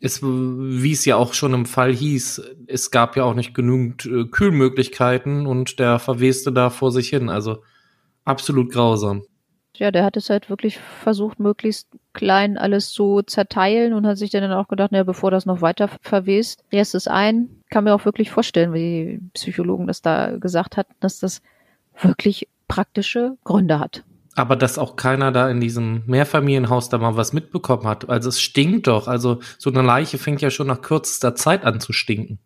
es, 0.00 0.22
wie 0.22 0.92
es 0.92 1.04
ja 1.04 1.16
auch 1.16 1.34
schon 1.34 1.54
im 1.54 1.66
Fall 1.66 1.92
hieß, 1.92 2.42
es 2.66 2.90
gab 2.90 3.16
ja 3.16 3.24
auch 3.24 3.34
nicht 3.34 3.54
genügend 3.54 4.06
äh, 4.06 4.24
Kühlmöglichkeiten 4.24 5.46
und 5.46 5.78
der 5.78 5.98
verweste 5.98 6.52
da 6.52 6.70
vor 6.70 6.90
sich 6.90 7.08
hin. 7.08 7.28
Also 7.28 7.62
absolut 8.24 8.72
grausam. 8.72 9.22
Ja, 9.76 9.90
der 9.90 10.04
hat 10.04 10.16
es 10.16 10.30
halt 10.30 10.50
wirklich 10.50 10.78
versucht, 10.78 11.40
möglichst 11.40 11.88
klein 12.12 12.56
alles 12.56 12.92
zu 12.92 13.22
zerteilen 13.22 13.92
und 13.92 14.06
hat 14.06 14.18
sich 14.18 14.30
dann 14.30 14.52
auch 14.52 14.68
gedacht, 14.68 14.92
naja, 14.92 15.02
bevor 15.02 15.32
das 15.32 15.46
noch 15.46 15.62
weiter 15.62 15.88
verwest, 16.00 16.64
erst 16.70 16.94
es 16.94 17.08
ein. 17.08 17.48
Kann 17.70 17.84
mir 17.84 17.94
auch 17.94 18.04
wirklich 18.04 18.30
vorstellen, 18.30 18.72
wie 18.72 19.18
die 19.20 19.30
Psychologen 19.32 19.88
das 19.88 20.00
da 20.00 20.36
gesagt 20.36 20.76
hatten, 20.76 20.94
dass 21.00 21.18
das 21.18 21.42
wirklich 22.00 22.48
praktische 22.68 23.36
Gründe 23.42 23.80
hat. 23.80 24.04
Aber 24.34 24.56
dass 24.56 24.78
auch 24.78 24.96
keiner 24.96 25.30
da 25.30 25.48
in 25.48 25.60
diesem 25.60 26.02
Mehrfamilienhaus 26.06 26.88
da 26.88 26.98
mal 26.98 27.16
was 27.16 27.32
mitbekommen 27.32 27.86
hat. 27.86 28.08
Also 28.08 28.28
es 28.28 28.40
stinkt 28.40 28.88
doch. 28.88 29.06
Also 29.06 29.40
so 29.58 29.70
eine 29.70 29.82
Leiche 29.82 30.18
fängt 30.18 30.42
ja 30.42 30.50
schon 30.50 30.66
nach 30.66 30.82
kürzester 30.82 31.34
Zeit 31.34 31.64
an 31.64 31.80
zu 31.80 31.92
stinken. 31.92 32.38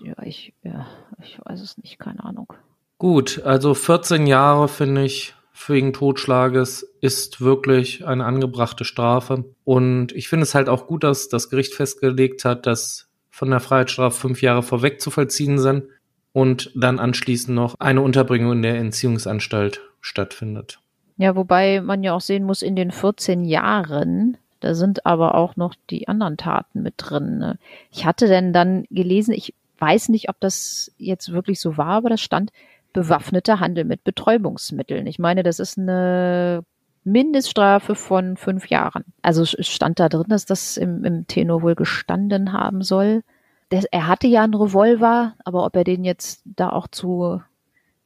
Ja, 0.00 0.14
ich, 0.22 0.54
ja, 0.62 0.86
ich 1.22 1.38
weiß 1.44 1.60
es 1.60 1.76
nicht, 1.78 1.98
keine 1.98 2.24
Ahnung. 2.24 2.52
Gut, 2.98 3.42
also 3.44 3.74
14 3.74 4.26
Jahre 4.26 4.68
finde 4.68 5.04
ich 5.04 5.34
wegen 5.68 5.92
Totschlages 5.92 6.82
ist 7.00 7.40
wirklich 7.40 8.06
eine 8.06 8.24
angebrachte 8.24 8.84
Strafe. 8.84 9.44
Und 9.64 10.12
ich 10.12 10.28
finde 10.28 10.42
es 10.44 10.54
halt 10.54 10.68
auch 10.68 10.86
gut, 10.86 11.04
dass 11.04 11.28
das 11.28 11.48
Gericht 11.48 11.74
festgelegt 11.74 12.44
hat, 12.44 12.66
dass 12.66 13.08
von 13.30 13.50
der 13.50 13.60
Freiheitsstrafe 13.60 14.18
fünf 14.18 14.42
Jahre 14.42 14.62
vorweg 14.62 15.00
zu 15.00 15.10
vollziehen 15.10 15.58
sind 15.58 15.84
und 16.32 16.70
dann 16.74 16.98
anschließend 16.98 17.54
noch 17.54 17.76
eine 17.78 18.00
Unterbringung 18.02 18.52
in 18.52 18.62
der 18.62 18.76
Entziehungsanstalt 18.76 19.80
stattfindet. 20.00 20.80
Ja, 21.16 21.36
wobei 21.36 21.80
man 21.80 22.02
ja 22.02 22.14
auch 22.14 22.20
sehen 22.20 22.44
muss, 22.44 22.62
in 22.62 22.74
den 22.74 22.90
14 22.90 23.44
Jahren, 23.44 24.36
da 24.60 24.74
sind 24.74 25.06
aber 25.06 25.34
auch 25.36 25.56
noch 25.56 25.74
die 25.90 26.08
anderen 26.08 26.36
Taten 26.36 26.82
mit 26.82 26.94
drin. 26.96 27.38
Ne? 27.38 27.58
Ich 27.90 28.04
hatte 28.04 28.26
denn 28.26 28.52
dann 28.52 28.84
gelesen, 28.90 29.32
ich 29.32 29.54
weiß 29.78 30.08
nicht, 30.08 30.28
ob 30.28 30.40
das 30.40 30.92
jetzt 30.98 31.32
wirklich 31.32 31.60
so 31.60 31.76
war, 31.76 31.88
aber 31.88 32.08
das 32.08 32.20
stand 32.20 32.50
bewaffneter 32.92 33.60
Handel 33.60 33.84
mit 33.84 34.04
Betäubungsmitteln. 34.04 35.06
Ich 35.06 35.18
meine, 35.18 35.42
das 35.42 35.58
ist 35.58 35.78
eine 35.78 36.64
Mindeststrafe 37.04 37.94
von 37.94 38.36
fünf 38.36 38.68
Jahren. 38.68 39.04
Also 39.20 39.42
es 39.42 39.68
stand 39.68 40.00
da 40.00 40.08
drin, 40.08 40.26
dass 40.28 40.46
das 40.46 40.76
im, 40.76 41.04
im 41.04 41.26
Tenor 41.26 41.62
wohl 41.62 41.74
gestanden 41.74 42.52
haben 42.52 42.82
soll. 42.82 43.22
Der, 43.70 43.82
er 43.90 44.06
hatte 44.06 44.26
ja 44.26 44.42
einen 44.42 44.54
Revolver, 44.54 45.34
aber 45.44 45.66
ob 45.66 45.76
er 45.76 45.84
den 45.84 46.04
jetzt 46.04 46.42
da 46.44 46.70
auch 46.70 46.88
zu 46.88 47.42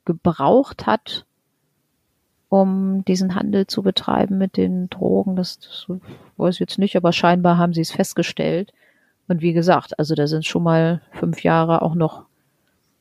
gebraucht 0.05 0.87
hat, 0.87 1.27
um 2.49 3.05
diesen 3.05 3.35
Handel 3.35 3.67
zu 3.67 3.83
betreiben 3.83 4.39
mit 4.39 4.57
den 4.57 4.89
Drogen. 4.89 5.37
Das, 5.37 5.59
das 5.59 5.87
weiß 6.37 6.55
ich 6.55 6.61
jetzt 6.61 6.79
nicht, 6.79 6.97
aber 6.97 7.13
scheinbar 7.13 7.59
haben 7.59 7.75
sie 7.75 7.83
es 7.83 7.91
festgestellt. 7.91 8.73
Und 9.29 9.43
wie 9.43 9.53
gesagt, 9.53 9.99
also 9.99 10.15
da 10.15 10.27
sind 10.27 10.47
schon 10.47 10.63
mal 10.63 11.03
fünf 11.13 11.43
Jahre 11.43 11.83
auch 11.83 11.95
noch 11.95 12.25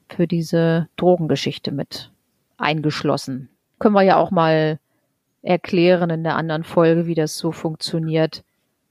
für 0.09 0.27
diese 0.27 0.87
Drogengeschichte 0.97 1.71
mit 1.71 2.11
eingeschlossen. 2.57 3.49
Können 3.79 3.95
wir 3.95 4.03
ja 4.03 4.17
auch 4.17 4.31
mal 4.31 4.79
erklären 5.41 6.09
in 6.09 6.23
der 6.23 6.35
anderen 6.35 6.63
Folge, 6.63 7.07
wie 7.07 7.15
das 7.15 7.37
so 7.37 7.51
funktioniert 7.51 8.43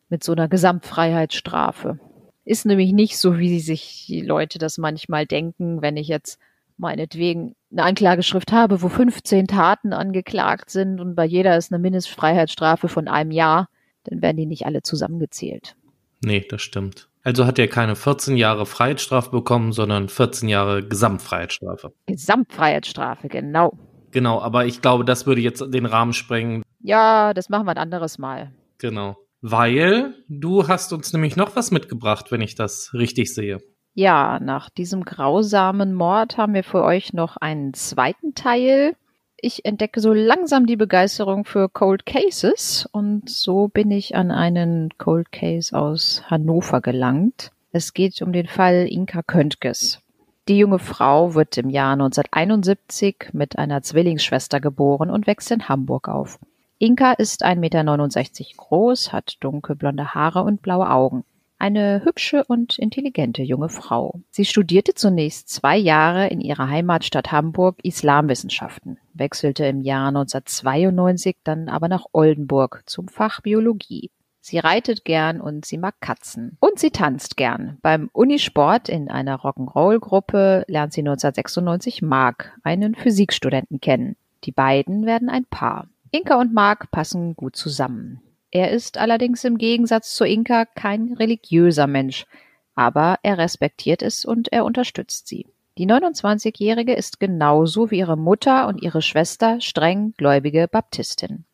mit 0.09 0.25
so 0.25 0.33
einer 0.33 0.49
Gesamtfreiheitsstrafe. 0.49 1.99
Ist 2.45 2.65
nämlich 2.65 2.93
nicht 2.93 3.19
so, 3.19 3.39
wie 3.39 3.61
sich 3.61 4.05
die 4.07 4.23
Leute 4.23 4.59
das 4.59 4.79
manchmal 4.79 5.27
denken, 5.27 5.83
wenn 5.83 5.97
ich 5.97 6.09
jetzt 6.09 6.39
meinetwegen 6.77 7.55
eine 7.73 7.85
Anklageschrift 7.85 8.53
habe, 8.53 8.83
wo 8.83 8.89
15 8.89 9.47
Taten 9.47 9.93
angeklagt 9.93 10.71
sind 10.71 11.01
und 11.01 11.15
bei 11.15 11.25
jeder 11.25 11.57
ist 11.57 11.73
eine 11.73 11.81
Mindestfreiheitsstrafe 11.81 12.89
von 12.89 13.09
einem 13.09 13.31
Jahr, 13.31 13.69
dann 14.05 14.23
werden 14.23 14.37
die 14.37 14.47
nicht 14.47 14.67
alle 14.67 14.83
zusammengezählt. 14.83 15.77
Nee, 16.25 16.47
das 16.49 16.63
stimmt. 16.63 17.09
Also 17.23 17.45
hat 17.45 17.59
er 17.59 17.69
keine 17.69 17.97
14 17.97 18.37
Jahre 18.37 18.67
Freiheitsstrafe 18.67 19.31
bekommen, 19.31 19.73
sondern 19.73 20.09
14 20.09 20.49
Jahre 20.49 20.87
Gesamtfreiheitsstrafe. 20.87 21.93
Gesamtfreiheitsstrafe, 22.07 23.29
genau. 23.29 23.77
Genau, 24.13 24.41
aber 24.41 24.67
ich 24.67 24.81
glaube, 24.81 25.05
das 25.05 25.27
würde 25.27 25.41
jetzt 25.41 25.61
den 25.61 25.87
Rahmen 25.87 26.13
sprengen. 26.13 26.63
Ja, 26.81 27.35
das 27.35 27.49
machen 27.49 27.67
wir 27.67 27.73
ein 27.73 27.79
anderes 27.79 28.19
Mal. 28.19 28.53
Genau. 28.79 29.17
Weil 29.41 30.15
du 30.29 30.69
hast 30.69 30.93
uns 30.93 31.13
nämlich 31.13 31.37
noch 31.37 31.57
was 31.57 31.71
mitgebracht, 31.71 32.31
wenn 32.31 32.41
ich 32.41 32.55
das 32.55 32.95
richtig 32.95 33.35
sehe. 33.35 33.59
Ja, 33.99 34.41
nach 34.43 34.69
diesem 34.69 35.07
grausamen 35.07 35.95
Mord 35.95 36.37
haben 36.37 36.53
wir 36.53 36.65
für 36.65 36.85
euch 36.85 37.15
noch 37.15 37.39
einen 37.39 37.73
zweiten 37.73 38.35
Teil. 38.35 38.95
Ich 39.39 39.65
entdecke 39.65 40.03
so 40.03 40.13
langsam 40.13 40.67
die 40.67 40.77
Begeisterung 40.77 41.47
für 41.47 41.71
Cold 41.71 42.05
Cases 42.05 42.87
und 42.93 43.31
so 43.31 43.69
bin 43.69 43.91
ich 43.91 44.15
an 44.15 44.31
einen 44.31 44.91
Cold 44.99 45.33
Case 45.33 45.75
aus 45.75 46.23
Hannover 46.27 46.83
gelangt. 46.83 47.53
Es 47.73 47.95
geht 47.95 48.21
um 48.21 48.35
den 48.35 48.49
Fall 48.49 48.87
Inka 48.87 49.23
Köntges. 49.23 50.03
Die 50.47 50.59
junge 50.59 50.79
Frau 50.79 51.33
wird 51.33 51.57
im 51.57 51.71
Jahr 51.71 51.95
1971 51.95 53.31
mit 53.33 53.59
einer 53.59 53.81
Zwillingsschwester 53.81 54.61
geboren 54.61 55.09
und 55.09 55.27
wächst 55.27 55.51
in 55.51 55.71
Hamburg 55.71 56.09
auf. 56.09 56.39
Inka 56.79 57.13
ist 57.13 57.47
1,69 57.47 57.57
Meter 57.61 58.57
groß, 58.59 59.15
hat 59.15 59.39
dunkelblonde 59.41 60.13
Haare 60.13 60.43
und 60.43 60.61
blaue 60.61 60.91
Augen. 60.91 61.25
Eine 61.59 62.05
hübsche 62.05 62.45
und 62.45 62.79
intelligente 62.79 63.43
junge 63.43 63.69
Frau. 63.69 64.21
Sie 64.31 64.45
studierte 64.45 64.95
zunächst 64.95 65.49
zwei 65.49 65.77
Jahre 65.77 66.29
in 66.29 66.41
ihrer 66.41 66.69
Heimatstadt 66.69 67.33
Hamburg 67.33 67.79
Islamwissenschaften, 67.83 68.99
wechselte 69.15 69.67
im 69.67 69.81
Jahr 69.83 70.09
1992 70.09 71.37
dann 71.45 71.69
aber 71.69 71.89
nach 71.89 72.05
Oldenburg 72.13 72.83
zum 72.87 73.09
Fach 73.09 73.41
Biologie. 73.41 74.11
Sie 74.41 74.59
reitet 74.59 75.05
gern 75.05 75.41
und 75.41 75.65
sie 75.65 75.77
mag 75.77 75.97
Katzen. 76.01 76.57
Und 76.61 76.79
sie 76.79 76.91
tanzt 76.91 77.37
gern. 77.37 77.79
Beim 77.83 78.11
Unisport 78.13 78.89
in 78.89 79.11
einer 79.11 79.41
Rock'n'Roll-Gruppe 79.41 80.65
lernt 80.69 80.93
sie 80.93 81.01
1996 81.01 82.03
Mark, 82.03 82.57
einen 82.63 82.95
Physikstudenten, 82.95 83.81
kennen. 83.81 84.15
Die 84.45 84.53
beiden 84.53 85.05
werden 85.05 85.29
ein 85.29 85.47
Paar. 85.47 85.89
Inka 86.13 86.41
und 86.41 86.55
Mark 86.55 86.93
passen 86.93 87.35
gut 87.35 87.57
zusammen. 87.57 88.21
Er 88.51 88.71
ist 88.71 88.99
allerdings 88.99 89.45
im 89.45 89.59
Gegensatz 89.59 90.15
zu 90.15 90.25
Inka 90.25 90.65
kein 90.65 91.13
religiöser 91.15 91.87
Mensch, 91.87 92.27
aber 92.75 93.19
er 93.23 93.39
respektiert 93.39 94.03
es 94.03 94.25
und 94.25 94.53
er 94.53 94.65
unterstützt 94.65 95.27
sie. 95.29 95.47
Die 95.79 95.87
29-Jährige 95.87 96.95
ist 96.95 97.21
genauso 97.21 97.91
wie 97.91 97.99
ihre 97.99 98.17
Mutter 98.17 98.67
und 98.67 98.83
ihre 98.83 99.03
Schwester 99.03 99.61
streng 99.61 100.15
gläubige 100.17 100.69
Baptistin. 100.69 101.45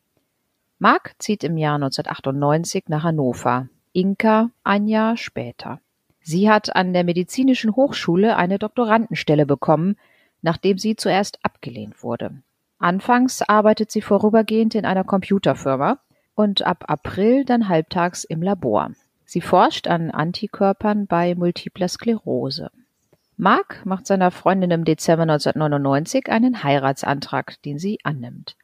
Mark 0.78 1.14
zieht 1.18 1.44
im 1.44 1.56
Jahr 1.56 1.76
1998 1.76 2.84
nach 2.88 3.02
Hannover, 3.02 3.68
Inka 3.92 4.50
ein 4.62 4.86
Jahr 4.86 5.16
später. 5.16 5.80
Sie 6.22 6.48
hat 6.48 6.74
an 6.74 6.92
der 6.92 7.04
Medizinischen 7.04 7.74
Hochschule 7.74 8.36
eine 8.36 8.58
Doktorandenstelle 8.58 9.44
bekommen, 9.44 9.96
nachdem 10.40 10.78
sie 10.78 10.94
zuerst 10.96 11.38
abgelehnt 11.42 12.02
wurde. 12.02 12.42
Anfangs 12.78 13.42
arbeitet 13.42 13.90
sie 13.90 14.02
vorübergehend 14.02 14.74
in 14.74 14.84
einer 14.84 15.04
Computerfirma 15.04 15.98
und 16.34 16.66
ab 16.66 16.84
April 16.88 17.44
dann 17.44 17.68
halbtags 17.68 18.24
im 18.24 18.42
Labor. 18.42 18.92
Sie 19.24 19.40
forscht 19.40 19.86
an 19.86 20.10
Antikörpern 20.10 21.06
bei 21.06 21.34
multipler 21.34 21.88
Sklerose. 21.88 22.70
Mark 23.36 23.84
macht 23.84 24.06
seiner 24.06 24.30
Freundin 24.30 24.70
im 24.70 24.84
Dezember 24.84 25.22
1999 25.22 26.28
einen 26.28 26.62
Heiratsantrag, 26.62 27.60
den 27.62 27.78
sie 27.78 27.98
annimmt. 28.04 28.56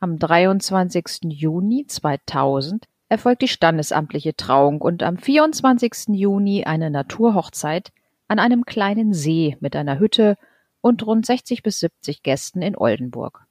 Am 0.00 0.18
23. 0.18 1.20
Juni 1.24 1.86
2000 1.86 2.86
erfolgt 3.08 3.42
die 3.42 3.48
standesamtliche 3.48 4.36
Trauung 4.36 4.80
und 4.80 5.02
am 5.02 5.18
24. 5.18 6.08
Juni 6.14 6.64
eine 6.64 6.90
Naturhochzeit 6.90 7.92
an 8.28 8.38
einem 8.38 8.64
kleinen 8.64 9.12
See 9.12 9.56
mit 9.60 9.76
einer 9.76 9.98
Hütte 9.98 10.36
und 10.80 11.06
rund 11.06 11.26
60 11.26 11.62
bis 11.62 11.80
70 11.80 12.22
Gästen 12.22 12.62
in 12.62 12.76
Oldenburg. 12.76 13.46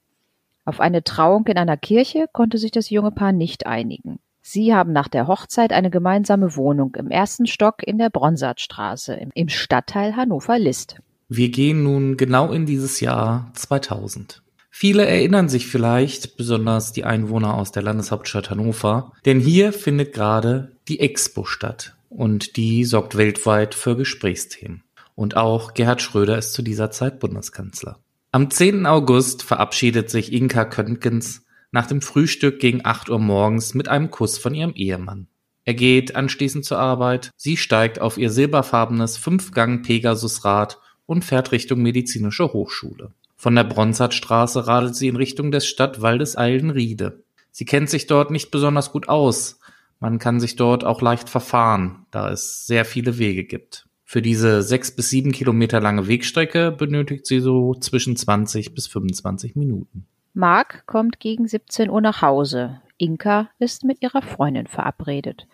Auf 0.65 0.79
eine 0.79 1.03
Trauung 1.03 1.45
in 1.47 1.57
einer 1.57 1.77
Kirche 1.77 2.27
konnte 2.31 2.57
sich 2.57 2.71
das 2.71 2.89
junge 2.89 3.11
Paar 3.11 3.33
nicht 3.33 3.65
einigen. 3.65 4.19
Sie 4.41 4.73
haben 4.73 4.93
nach 4.93 5.07
der 5.07 5.27
Hochzeit 5.27 5.71
eine 5.73 5.89
gemeinsame 5.89 6.55
Wohnung 6.55 6.95
im 6.95 7.09
ersten 7.09 7.47
Stock 7.47 7.85
in 7.85 7.97
der 7.97 8.09
Bronsartstraße 8.09 9.17
im 9.33 9.49
Stadtteil 9.49 10.15
Hannover-List. 10.15 10.97
Wir 11.29 11.49
gehen 11.49 11.83
nun 11.83 12.17
genau 12.17 12.51
in 12.51 12.65
dieses 12.65 12.99
Jahr 12.99 13.51
2000. 13.53 14.41
Viele 14.69 15.05
erinnern 15.05 15.49
sich 15.49 15.67
vielleicht, 15.67 16.35
besonders 16.35 16.93
die 16.93 17.03
Einwohner 17.03 17.53
aus 17.55 17.71
der 17.71 17.83
Landeshauptstadt 17.83 18.49
Hannover, 18.49 19.11
denn 19.25 19.39
hier 19.39 19.71
findet 19.71 20.13
gerade 20.13 20.71
die 20.87 20.99
Expo 20.99 21.45
statt 21.45 21.95
und 22.09 22.57
die 22.57 22.83
sorgt 22.83 23.15
weltweit 23.17 23.75
für 23.75 23.95
Gesprächsthemen. 23.95 24.83
Und 25.15 25.37
auch 25.37 25.73
Gerhard 25.73 26.01
Schröder 26.01 26.37
ist 26.37 26.53
zu 26.53 26.63
dieser 26.63 26.89
Zeit 26.89 27.19
Bundeskanzler. 27.19 27.99
Am 28.35 28.49
10. 28.49 28.87
August 28.87 29.43
verabschiedet 29.43 30.09
sich 30.09 30.33
Inka 30.33 30.65
Köntgens 30.65 31.45
nach 31.71 31.85
dem 31.85 32.01
Frühstück 32.01 32.59
gegen 32.59 32.83
8 32.83 33.11
Uhr 33.11 33.19
morgens 33.19 33.75
mit 33.75 33.89
einem 33.89 34.09
Kuss 34.09 34.39
von 34.39 34.55
ihrem 34.55 34.73
Ehemann. 34.73 35.27
Er 35.65 35.75
geht 35.75 36.15
anschließend 36.15 36.65
zur 36.65 36.79
Arbeit, 36.79 37.29
sie 37.35 37.57
steigt 37.57 38.01
auf 38.01 38.17
ihr 38.17 38.31
silberfarbenes 38.31 39.17
Fünfgang 39.17 39.83
Pegasus-Rad 39.83 40.79
und 41.05 41.23
fährt 41.23 41.51
Richtung 41.51 41.83
medizinische 41.83 42.51
Hochschule. 42.51 43.11
Von 43.35 43.53
der 43.53 43.65
Bronsartstraße 43.65 44.65
radelt 44.65 44.95
sie 44.95 45.09
in 45.09 45.15
Richtung 45.15 45.51
des 45.51 45.67
Stadtwaldes 45.67 46.35
Eilenriede. 46.35 47.21
Sie 47.51 47.65
kennt 47.65 47.91
sich 47.91 48.07
dort 48.07 48.31
nicht 48.31 48.49
besonders 48.49 48.91
gut 48.91 49.09
aus. 49.09 49.59
Man 49.99 50.17
kann 50.17 50.39
sich 50.39 50.55
dort 50.55 50.85
auch 50.85 51.03
leicht 51.03 51.29
verfahren, 51.29 52.07
da 52.09 52.31
es 52.31 52.65
sehr 52.65 52.83
viele 52.83 53.19
Wege 53.19 53.43
gibt. 53.43 53.85
Für 54.13 54.21
diese 54.21 54.61
sechs 54.61 54.95
bis 54.95 55.09
sieben 55.09 55.31
Kilometer 55.31 55.81
lange 55.81 56.07
Wegstrecke 56.07 56.69
benötigt 56.71 57.25
sie 57.25 57.39
so 57.39 57.73
zwischen 57.73 58.15
20 58.15 58.75
bis 58.75 58.85
25 58.85 59.55
Minuten. 59.55 60.05
Mark 60.35 60.85
kommt 60.85 61.19
gegen 61.19 61.47
17 61.47 61.89
Uhr 61.89 61.99
nach 61.99 62.21
Hause. 62.21 62.79
Inka 62.99 63.49
ist 63.57 63.83
mit 63.83 64.03
ihrer 64.03 64.21
Freundin 64.21 64.67
verabredet. 64.67 65.47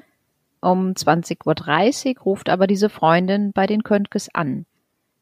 Um 0.60 0.90
20.30 0.90 2.18
Uhr 2.18 2.24
ruft 2.24 2.50
aber 2.50 2.68
diese 2.68 2.90
Freundin 2.90 3.54
bei 3.54 3.66
den 3.66 3.84
Köntkes 3.84 4.28
an. 4.36 4.66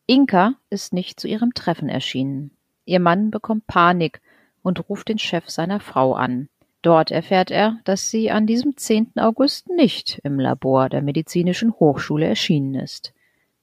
Inka 0.08 0.56
ist 0.72 0.92
nicht 0.92 1.20
zu 1.20 1.28
ihrem 1.28 1.54
Treffen 1.54 1.90
erschienen. 1.90 2.50
Ihr 2.86 3.00
Mann 3.00 3.30
bekommt 3.30 3.68
Panik 3.68 4.20
und 4.64 4.90
ruft 4.90 5.10
den 5.10 5.20
Chef 5.20 5.48
seiner 5.48 5.80
Frau 5.80 6.16
an. 6.16 6.50
Dort 6.82 7.12
erfährt 7.12 7.52
er, 7.52 7.78
dass 7.84 8.10
sie 8.10 8.32
an 8.32 8.48
diesem 8.48 8.78
10. 8.78 9.12
August 9.18 9.70
nicht 9.70 10.22
im 10.24 10.40
Labor 10.40 10.90
der 10.90 11.04
Medizinischen 11.04 11.72
Hochschule 11.74 12.26
erschienen 12.26 12.74
ist. 12.74 13.14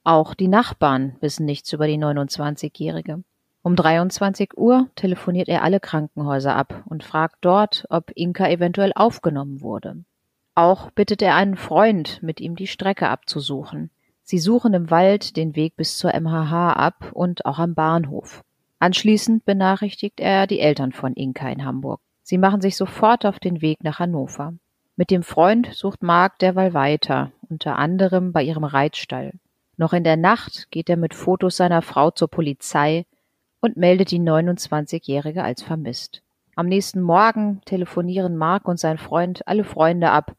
Auch 0.07 0.35
die 0.35 0.47
Nachbarn 0.47 1.15
wissen 1.19 1.47
nichts 1.47 1.73
über 1.73 1.87
die 1.87 1.97
29-Jährige. 1.97 3.23
Um 3.63 3.75
23 3.75 4.55
Uhr 4.55 4.87
telefoniert 4.93 5.49
er 5.49 5.63
alle 5.63 5.79
Krankenhäuser 5.79 6.55
ab 6.55 6.83
und 6.85 7.03
fragt 7.03 7.37
dort, 7.41 7.85
ob 7.89 8.11
Inka 8.13 8.47
eventuell 8.47 8.91
aufgenommen 8.93 9.61
wurde. 9.61 10.03
Auch 10.53 10.91
bittet 10.91 11.23
er 11.23 11.33
einen 11.33 11.57
Freund, 11.57 12.21
mit 12.21 12.39
ihm 12.39 12.55
die 12.55 12.67
Strecke 12.67 13.09
abzusuchen. 13.09 13.89
Sie 14.21 14.37
suchen 14.37 14.75
im 14.75 14.91
Wald 14.91 15.37
den 15.37 15.55
Weg 15.55 15.75
bis 15.75 15.97
zur 15.97 16.11
MHH 16.13 16.73
ab 16.73 17.09
und 17.13 17.43
auch 17.47 17.57
am 17.57 17.73
Bahnhof. 17.73 18.43
Anschließend 18.77 19.43
benachrichtigt 19.43 20.19
er 20.19 20.45
die 20.45 20.59
Eltern 20.59 20.91
von 20.91 21.13
Inka 21.13 21.49
in 21.49 21.65
Hamburg. 21.65 21.99
Sie 22.21 22.37
machen 22.37 22.61
sich 22.61 22.77
sofort 22.77 23.25
auf 23.25 23.39
den 23.39 23.63
Weg 23.63 23.83
nach 23.83 23.97
Hannover. 23.97 24.53
Mit 24.97 25.09
dem 25.09 25.23
Freund 25.23 25.73
sucht 25.73 26.03
Mark 26.03 26.37
derweil 26.37 26.75
weiter, 26.75 27.31
unter 27.49 27.79
anderem 27.79 28.33
bei 28.33 28.43
ihrem 28.43 28.65
Reitstall. 28.65 29.31
Noch 29.77 29.93
in 29.93 30.03
der 30.03 30.17
Nacht 30.17 30.71
geht 30.71 30.89
er 30.89 30.97
mit 30.97 31.13
Fotos 31.13 31.57
seiner 31.57 31.81
Frau 31.81 32.11
zur 32.11 32.29
Polizei 32.29 33.05
und 33.59 33.77
meldet 33.77 34.11
die 34.11 34.19
29-Jährige 34.19 35.43
als 35.43 35.63
vermisst. 35.63 36.21
Am 36.55 36.67
nächsten 36.67 37.01
Morgen 37.01 37.61
telefonieren 37.65 38.37
Mark 38.37 38.67
und 38.67 38.79
sein 38.79 38.97
Freund 38.97 39.47
alle 39.47 39.63
Freunde 39.63 40.11
ab 40.11 40.35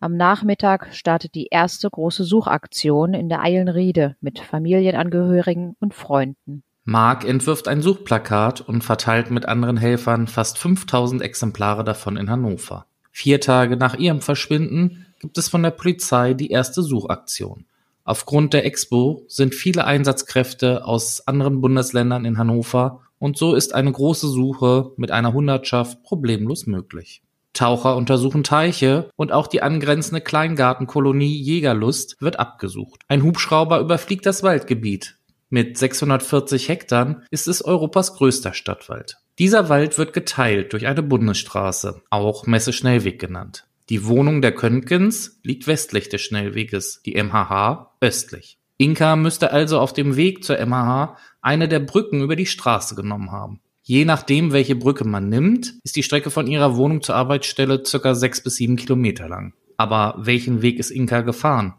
am 0.00 0.16
Nachmittag 0.16 0.94
startet 0.94 1.34
die 1.34 1.48
erste 1.50 1.90
große 1.90 2.22
Suchaktion 2.22 3.14
in 3.14 3.28
der 3.28 3.42
Eilenriede 3.42 4.14
mit 4.20 4.38
Familienangehörigen 4.38 5.74
und 5.80 5.92
Freunden. 5.92 6.62
Mark 6.84 7.24
entwirft 7.24 7.66
ein 7.66 7.82
Suchplakat 7.82 8.60
und 8.60 8.84
verteilt 8.84 9.32
mit 9.32 9.46
anderen 9.46 9.76
Helfern 9.76 10.28
fast 10.28 10.56
5000 10.58 11.20
Exemplare 11.20 11.82
davon 11.82 12.16
in 12.16 12.30
Hannover. 12.30 12.86
Vier 13.10 13.40
Tage 13.40 13.76
nach 13.76 13.96
ihrem 13.96 14.20
Verschwinden 14.20 15.06
gibt 15.18 15.36
es 15.36 15.48
von 15.48 15.64
der 15.64 15.72
Polizei 15.72 16.32
die 16.32 16.50
erste 16.50 16.82
Suchaktion. 16.82 17.66
Aufgrund 18.08 18.54
der 18.54 18.64
Expo 18.64 19.26
sind 19.28 19.54
viele 19.54 19.84
Einsatzkräfte 19.84 20.86
aus 20.86 21.28
anderen 21.28 21.60
Bundesländern 21.60 22.24
in 22.24 22.38
Hannover 22.38 23.02
und 23.18 23.36
so 23.36 23.54
ist 23.54 23.74
eine 23.74 23.92
große 23.92 24.28
Suche 24.28 24.92
mit 24.96 25.10
einer 25.10 25.34
Hundertschaft 25.34 26.02
problemlos 26.04 26.66
möglich. 26.66 27.20
Taucher 27.52 27.96
untersuchen 27.96 28.44
Teiche 28.44 29.10
und 29.16 29.30
auch 29.30 29.46
die 29.46 29.60
angrenzende 29.60 30.22
Kleingartenkolonie 30.22 31.36
Jägerlust 31.36 32.16
wird 32.22 32.38
abgesucht. 32.40 33.02
Ein 33.08 33.22
Hubschrauber 33.22 33.78
überfliegt 33.78 34.24
das 34.24 34.42
Waldgebiet. 34.42 35.18
Mit 35.50 35.76
640 35.76 36.66
Hektar 36.70 37.20
ist 37.30 37.46
es 37.46 37.62
Europas 37.62 38.14
größter 38.16 38.54
Stadtwald. 38.54 39.18
Dieser 39.38 39.68
Wald 39.68 39.98
wird 39.98 40.14
geteilt 40.14 40.72
durch 40.72 40.86
eine 40.86 41.02
Bundesstraße, 41.02 42.00
auch 42.08 42.46
Messe-Schnellweg 42.46 43.20
genannt. 43.20 43.67
Die 43.90 44.04
Wohnung 44.04 44.42
der 44.42 44.52
Köntkens 44.52 45.40
liegt 45.42 45.66
westlich 45.66 46.10
des 46.10 46.20
Schnellweges, 46.20 47.00
die 47.06 47.14
MHH 47.14 47.96
östlich. 48.02 48.58
Inka 48.76 49.16
müsste 49.16 49.50
also 49.50 49.80
auf 49.80 49.94
dem 49.94 50.14
Weg 50.16 50.44
zur 50.44 50.58
MHH 50.58 51.16
eine 51.40 51.68
der 51.68 51.80
Brücken 51.80 52.20
über 52.20 52.36
die 52.36 52.44
Straße 52.44 52.94
genommen 52.94 53.32
haben. 53.32 53.60
Je 53.82 54.04
nachdem, 54.04 54.52
welche 54.52 54.76
Brücke 54.76 55.04
man 55.04 55.30
nimmt, 55.30 55.74
ist 55.84 55.96
die 55.96 56.02
Strecke 56.02 56.30
von 56.30 56.46
ihrer 56.46 56.76
Wohnung 56.76 57.00
zur 57.00 57.14
Arbeitsstelle 57.14 57.82
circa 57.86 58.14
sechs 58.14 58.42
bis 58.42 58.56
sieben 58.56 58.76
Kilometer 58.76 59.26
lang. 59.26 59.54
Aber 59.78 60.16
welchen 60.18 60.60
Weg 60.60 60.78
ist 60.78 60.90
Inka 60.90 61.22
gefahren? 61.22 61.72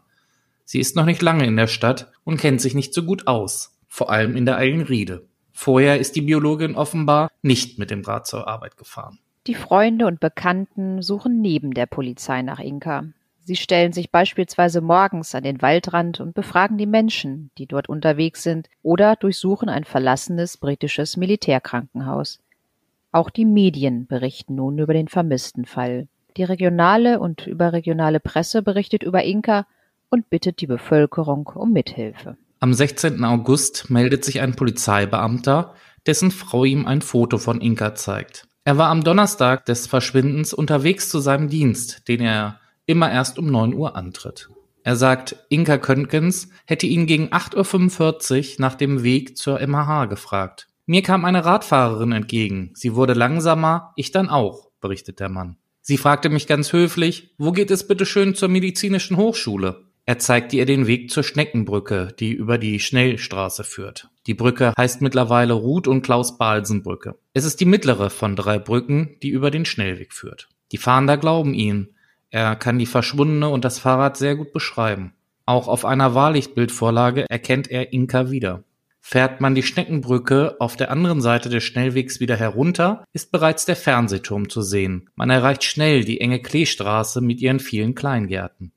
Sie 0.64 0.80
ist 0.80 0.96
noch 0.96 1.04
nicht 1.04 1.22
lange 1.22 1.46
in 1.46 1.56
der 1.56 1.68
Stadt 1.68 2.10
und 2.24 2.40
kennt 2.40 2.60
sich 2.60 2.74
nicht 2.74 2.92
so 2.92 3.04
gut 3.04 3.28
aus, 3.28 3.78
vor 3.86 4.10
allem 4.10 4.34
in 4.34 4.46
der 4.46 4.56
Eilenriede. 4.56 5.28
Vorher 5.52 6.00
ist 6.00 6.16
die 6.16 6.22
Biologin 6.22 6.74
offenbar 6.74 7.30
nicht 7.42 7.78
mit 7.78 7.92
dem 7.92 8.02
Rad 8.02 8.26
zur 8.26 8.48
Arbeit 8.48 8.76
gefahren. 8.76 9.20
Die 9.46 9.54
Freunde 9.54 10.06
und 10.06 10.20
Bekannten 10.20 11.00
suchen 11.00 11.40
neben 11.40 11.72
der 11.72 11.86
Polizei 11.86 12.42
nach 12.42 12.60
Inka. 12.60 13.04
Sie 13.42 13.56
stellen 13.56 13.92
sich 13.92 14.10
beispielsweise 14.10 14.82
morgens 14.82 15.34
an 15.34 15.44
den 15.44 15.62
Waldrand 15.62 16.20
und 16.20 16.34
befragen 16.34 16.76
die 16.76 16.86
Menschen, 16.86 17.50
die 17.56 17.66
dort 17.66 17.88
unterwegs 17.88 18.42
sind, 18.42 18.68
oder 18.82 19.16
durchsuchen 19.16 19.70
ein 19.70 19.84
verlassenes 19.84 20.58
britisches 20.58 21.16
Militärkrankenhaus. 21.16 22.40
Auch 23.12 23.30
die 23.30 23.46
Medien 23.46 24.06
berichten 24.06 24.56
nun 24.56 24.78
über 24.78 24.92
den 24.92 25.08
vermissten 25.08 25.64
Fall. 25.64 26.06
Die 26.36 26.44
regionale 26.44 27.18
und 27.18 27.46
überregionale 27.46 28.20
Presse 28.20 28.62
berichtet 28.62 29.02
über 29.02 29.24
Inka 29.24 29.66
und 30.10 30.28
bittet 30.28 30.60
die 30.60 30.66
Bevölkerung 30.66 31.46
um 31.54 31.72
Mithilfe. 31.72 32.36
Am 32.60 32.74
16. 32.74 33.24
August 33.24 33.88
meldet 33.88 34.22
sich 34.22 34.42
ein 34.42 34.54
Polizeibeamter, 34.54 35.74
dessen 36.06 36.30
Frau 36.30 36.64
ihm 36.64 36.86
ein 36.86 37.00
Foto 37.00 37.38
von 37.38 37.62
Inka 37.62 37.94
zeigt. 37.94 38.46
Er 38.62 38.76
war 38.76 38.90
am 38.90 39.02
Donnerstag 39.02 39.64
des 39.64 39.86
Verschwindens 39.86 40.52
unterwegs 40.52 41.08
zu 41.08 41.18
seinem 41.20 41.48
Dienst, 41.48 42.08
den 42.08 42.20
er 42.20 42.60
immer 42.84 43.10
erst 43.10 43.38
um 43.38 43.46
9 43.50 43.74
Uhr 43.74 43.96
antritt. 43.96 44.50
Er 44.82 44.96
sagt, 44.96 45.36
Inka 45.48 45.78
Köntgens 45.78 46.48
hätte 46.66 46.86
ihn 46.86 47.06
gegen 47.06 47.28
8.45 47.28 48.52
Uhr 48.52 48.54
nach 48.58 48.74
dem 48.74 49.02
Weg 49.02 49.38
zur 49.38 49.60
MHH 49.66 50.06
gefragt. 50.06 50.68
Mir 50.84 51.02
kam 51.02 51.24
eine 51.24 51.44
Radfahrerin 51.44 52.12
entgegen. 52.12 52.72
Sie 52.74 52.94
wurde 52.94 53.14
langsamer, 53.14 53.92
ich 53.96 54.10
dann 54.10 54.28
auch, 54.28 54.70
berichtet 54.80 55.20
der 55.20 55.28
Mann. 55.28 55.56
Sie 55.80 55.96
fragte 55.96 56.28
mich 56.28 56.46
ganz 56.46 56.72
höflich, 56.72 57.34
wo 57.38 57.52
geht 57.52 57.70
es 57.70 57.86
bitte 57.86 58.04
schön 58.04 58.34
zur 58.34 58.48
medizinischen 58.48 59.16
Hochschule? 59.16 59.89
Er 60.10 60.18
zeigte 60.18 60.56
ihr 60.56 60.66
den 60.66 60.88
Weg 60.88 61.12
zur 61.12 61.22
Schneckenbrücke, 61.22 62.12
die 62.18 62.32
über 62.32 62.58
die 62.58 62.80
Schnellstraße 62.80 63.62
führt. 63.62 64.08
Die 64.26 64.34
Brücke 64.34 64.72
heißt 64.76 65.02
mittlerweile 65.02 65.52
Ruth 65.52 65.86
und 65.86 66.02
Klaus 66.02 66.36
Balsen 66.36 66.82
Brücke. 66.82 67.14
Es 67.32 67.44
ist 67.44 67.60
die 67.60 67.64
mittlere 67.64 68.10
von 68.10 68.34
drei 68.34 68.58
Brücken, 68.58 69.14
die 69.22 69.28
über 69.28 69.52
den 69.52 69.64
Schnellweg 69.64 70.12
führt. 70.12 70.48
Die 70.72 70.78
Fahnder 70.78 71.16
glauben 71.16 71.54
ihm, 71.54 71.90
er 72.30 72.56
kann 72.56 72.80
die 72.80 72.86
Verschwundene 72.86 73.50
und 73.50 73.64
das 73.64 73.78
Fahrrad 73.78 74.16
sehr 74.16 74.34
gut 74.34 74.52
beschreiben. 74.52 75.12
Auch 75.46 75.68
auf 75.68 75.84
einer 75.84 76.12
Wahrlichtbildvorlage 76.12 77.26
erkennt 77.30 77.70
er 77.70 77.92
Inka 77.92 78.32
wieder. 78.32 78.64
Fährt 79.00 79.40
man 79.40 79.54
die 79.54 79.62
Schneckenbrücke 79.62 80.56
auf 80.58 80.74
der 80.74 80.90
anderen 80.90 81.20
Seite 81.20 81.50
des 81.50 81.62
Schnellwegs 81.62 82.18
wieder 82.18 82.34
herunter, 82.34 83.04
ist 83.12 83.30
bereits 83.30 83.64
der 83.64 83.76
Fernsehturm 83.76 84.48
zu 84.48 84.62
sehen. 84.62 85.08
Man 85.14 85.30
erreicht 85.30 85.62
schnell 85.62 86.02
die 86.02 86.20
enge 86.20 86.42
Kleestraße 86.42 87.20
mit 87.20 87.40
ihren 87.40 87.60
vielen 87.60 87.94
Kleingärten. 87.94 88.72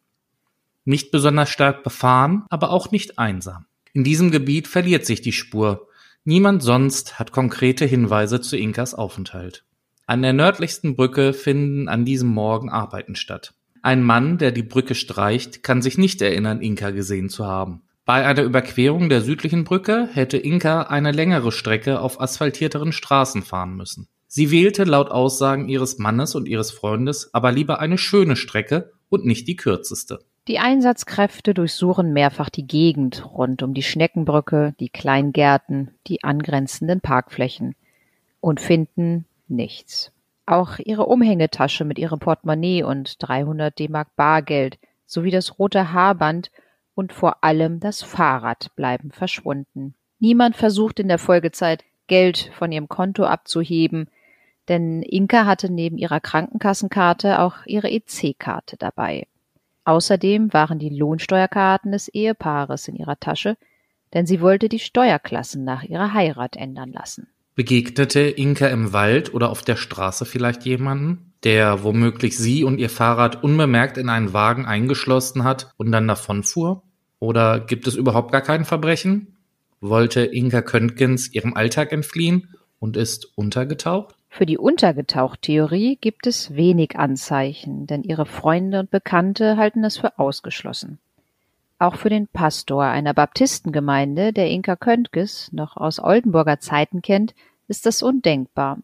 Nicht 0.86 1.12
besonders 1.12 1.50
stark 1.50 1.84
befahren, 1.84 2.44
aber 2.50 2.72
auch 2.72 2.92
nicht 2.92 3.20
einsam. 3.20 3.66
In 3.94 4.04
diesem 4.04 4.32
Gebiet 4.32 4.68
verliert 4.68 5.06
sich 5.06 5.22
die 5.22 5.32
Spur. 5.32 5.88
Niemand 6.26 6.64
sonst 6.64 7.20
hat 7.20 7.32
konkrete 7.32 7.86
Hinweise 7.86 8.42
zu 8.42 8.58
Inkas 8.58 8.94
Aufenthalt. 8.94 9.64
An 10.06 10.22
der 10.22 10.34
nördlichsten 10.34 10.96
Brücke 10.96 11.34
finden 11.34 11.88
an 11.88 12.06
diesem 12.06 12.30
Morgen 12.30 12.70
Arbeiten 12.70 13.16
statt. 13.16 13.54
Ein 13.82 14.04
Mann, 14.04 14.38
der 14.38 14.52
die 14.52 14.64
Brücke 14.64 14.96
streicht, 14.96 15.64
kann 15.64 15.82
sich 15.82 15.98
nicht 15.98 16.22
erinnern, 16.22 16.62
Inka 16.62 16.92
gesehen 16.92 17.30
zu 17.30 17.46
haben. 17.46 17.84
Bei 18.06 18.26
einer 18.26 18.44
Überquerung 18.44 19.08
der 19.08 19.22
südlichen 19.22 19.64
Brücke 19.64 20.10
hätte 20.12 20.38
Inka 20.38 20.84
eine 20.84 21.12
längere 21.12 21.54
Strecke 21.54 22.02
auf 22.02 22.20
asphaltierteren 22.20 22.92
Straßen 22.92 23.44
fahren 23.44 23.76
müssen. 23.76 24.08
Sie 24.28 24.52
wählte 24.52 24.84
laut 24.84 25.12
Aussagen 25.12 25.70
ihres 25.70 26.00
Mannes 26.00 26.36
und 26.36 26.48
ihres 26.48 26.72
Freundes 26.72 27.34
aber 27.34 27.52
lieber 27.52 27.80
eine 27.80 27.98
schöne 27.98 28.36
Strecke 28.36 28.92
und 29.10 29.26
nicht 29.26 29.48
die 29.48 29.56
kürzeste. 29.56 30.20
Die 30.50 30.60
Einsatzkräfte 30.60 31.54
durchsuchen 31.54 32.12
mehrfach 32.12 32.50
die 32.50 32.68
Gegend 32.68 33.26
rund 33.34 33.64
um 33.64 33.74
die 33.74 33.84
Schneckenbrücke, 33.84 34.76
die 34.78 34.90
Kleingärten, 34.90 35.92
die 36.08 36.26
angrenzenden 36.26 37.00
Parkflächen 37.00 37.76
und 38.42 38.60
finden 38.60 39.26
nichts. 39.48 40.12
Auch 40.46 40.80
ihre 40.80 41.06
Umhängetasche 41.06 41.86
mit 41.86 41.98
ihrem 41.98 42.20
Portemonnaie 42.20 42.84
und 42.84 43.16
300 43.20 43.80
D-Mark 43.80 44.14
Bargeld 44.18 44.78
sowie 45.06 45.32
das 45.32 45.60
rote 45.60 45.94
Haarband 45.94 46.52
und 46.94 47.14
vor 47.14 47.42
allem 47.46 47.80
das 47.80 48.02
Fahrrad 48.02 48.76
bleiben 48.76 49.12
verschwunden. 49.12 49.96
Niemand 50.20 50.58
versucht 50.58 51.00
in 51.00 51.08
der 51.08 51.20
Folgezeit 51.20 51.86
Geld 52.08 52.52
von 52.58 52.74
ihrem 52.74 52.90
Konto 52.90 53.24
abzuheben, 53.24 54.10
denn 54.68 55.04
Inka 55.04 55.46
hatte 55.46 55.72
neben 55.72 55.98
ihrer 55.98 56.20
Krankenkassenkarte 56.20 57.40
auch 57.40 57.66
ihre 57.66 57.90
EC-Karte 57.90 58.76
dabei. 58.76 59.26
Außerdem 59.86 60.54
waren 60.54 60.80
die 60.80 60.90
Lohnsteuerkarten 60.90 61.92
des 61.92 62.08
Ehepaares 62.08 62.88
in 62.88 62.96
ihrer 62.96 63.20
Tasche, 63.20 63.58
denn 64.14 64.26
sie 64.26 64.42
wollte 64.42 64.70
die 64.70 64.80
Steuerklassen 64.80 65.64
nach 65.64 65.84
ihrer 65.84 66.14
Heirat 66.14 66.56
ändern 66.56 66.92
lassen. 66.92 67.28
Begegnete 67.56 68.22
Inka 68.22 68.68
im 68.68 68.94
Wald 68.94 69.34
oder 69.34 69.50
auf 69.50 69.62
der 69.62 69.76
Straße 69.76 70.26
vielleicht 70.26 70.66
jemanden, 70.66 71.34
der 71.44 71.84
womöglich 71.84 72.38
sie 72.38 72.64
und 72.64 72.80
ihr 72.80 72.90
Fahrrad 72.90 73.44
unbemerkt 73.44 73.98
in 73.98 74.10
einen 74.10 74.34
Wagen 74.34 74.66
eingeschlossen 74.66 75.44
hat 75.44 75.72
und 75.78 75.92
dann 75.92 76.08
davonfuhr? 76.08 76.84
Oder 77.20 77.60
gibt 77.60 77.88
es 77.88 77.96
überhaupt 77.96 78.32
gar 78.32 78.42
kein 78.42 78.66
Verbrechen? 78.66 79.38
Wollte 79.82 80.22
Inka 80.22 80.62
Köntgens 80.62 81.32
ihrem 81.34 81.54
Alltag 81.54 81.92
entfliehen 81.92 82.56
und 82.80 82.98
ist 82.98 83.38
untergetaucht? 83.38 84.16
Für 84.36 84.48
die 84.48 84.58
Untergetaucht-Theorie 84.58 85.96
gibt 86.02 86.26
es 86.26 86.56
wenig 86.56 86.98
Anzeichen, 86.98 87.86
denn 87.86 88.02
ihre 88.02 88.26
Freunde 88.26 88.80
und 88.80 88.90
Bekannte 88.90 89.58
halten 89.58 89.84
es 89.84 89.98
für 89.98 90.18
ausgeschlossen. 90.18 90.98
Auch 91.78 91.98
für 91.98 92.10
den 92.10 92.26
Pastor 92.26 92.86
einer 92.86 93.14
Baptistengemeinde, 93.14 94.34
der 94.34 94.50
Inka 94.50 94.76
Köntges 94.76 95.54
noch 95.54 95.78
aus 95.78 96.00
Oldenburger 96.00 96.60
Zeiten 96.60 97.04
kennt, 97.04 97.36
ist 97.68 97.86
das 97.86 98.02
undenkbar. 98.02 98.80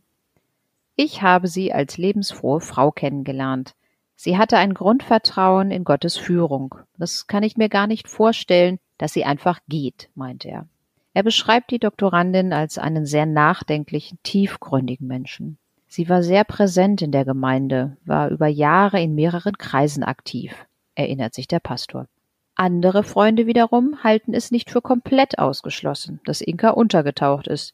Ich 0.96 1.24
habe 1.24 1.48
sie 1.48 1.74
als 1.74 1.98
lebensfrohe 1.98 2.62
Frau 2.62 2.92
kennengelernt. 2.92 3.74
Sie 4.16 4.38
hatte 4.38 4.60
ein 4.60 4.76
Grundvertrauen 4.76 5.72
in 5.72 5.84
Gottes 5.84 6.16
Führung. 6.16 6.76
Das 7.00 7.26
kann 7.26 7.42
ich 7.42 7.58
mir 7.58 7.70
gar 7.70 7.88
nicht 7.88 8.08
vorstellen, 8.08 8.78
dass 9.00 9.14
sie 9.14 9.26
einfach 9.26 9.62
geht, 9.68 10.12
meint 10.14 10.46
er. 10.46 10.68
Er 11.14 11.24
beschreibt 11.24 11.72
die 11.72 11.80
Doktorandin 11.80 12.54
als 12.54 12.78
einen 12.78 13.06
sehr 13.06 13.26
nachdenklichen, 13.26 14.20
tiefgründigen 14.24 15.08
Menschen. 15.08 15.58
Sie 15.88 16.08
war 16.08 16.22
sehr 16.22 16.44
präsent 16.44 17.02
in 17.02 17.12
der 17.12 17.26
Gemeinde, 17.26 17.98
war 18.06 18.30
über 18.30 18.48
Jahre 18.48 19.02
in 19.02 19.16
mehreren 19.16 19.58
Kreisen 19.58 20.04
aktiv, 20.04 20.68
erinnert 20.94 21.34
sich 21.34 21.48
der 21.48 21.60
Pastor. 21.60 22.08
Andere 22.54 23.04
Freunde 23.04 23.48
wiederum 23.48 24.04
halten 24.04 24.34
es 24.34 24.52
nicht 24.52 24.70
für 24.70 24.82
komplett 24.82 25.40
ausgeschlossen, 25.40 26.20
dass 26.26 26.42
Inka 26.42 26.72
untergetaucht 26.72 27.48
ist. 27.48 27.74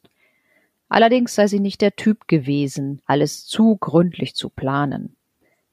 Allerdings 0.88 1.34
sei 1.34 1.46
sie 1.46 1.60
nicht 1.60 1.82
der 1.82 1.96
Typ 1.96 2.28
gewesen, 2.28 3.02
alles 3.04 3.44
zu 3.44 3.76
gründlich 3.76 4.34
zu 4.34 4.48
planen. 4.48 5.16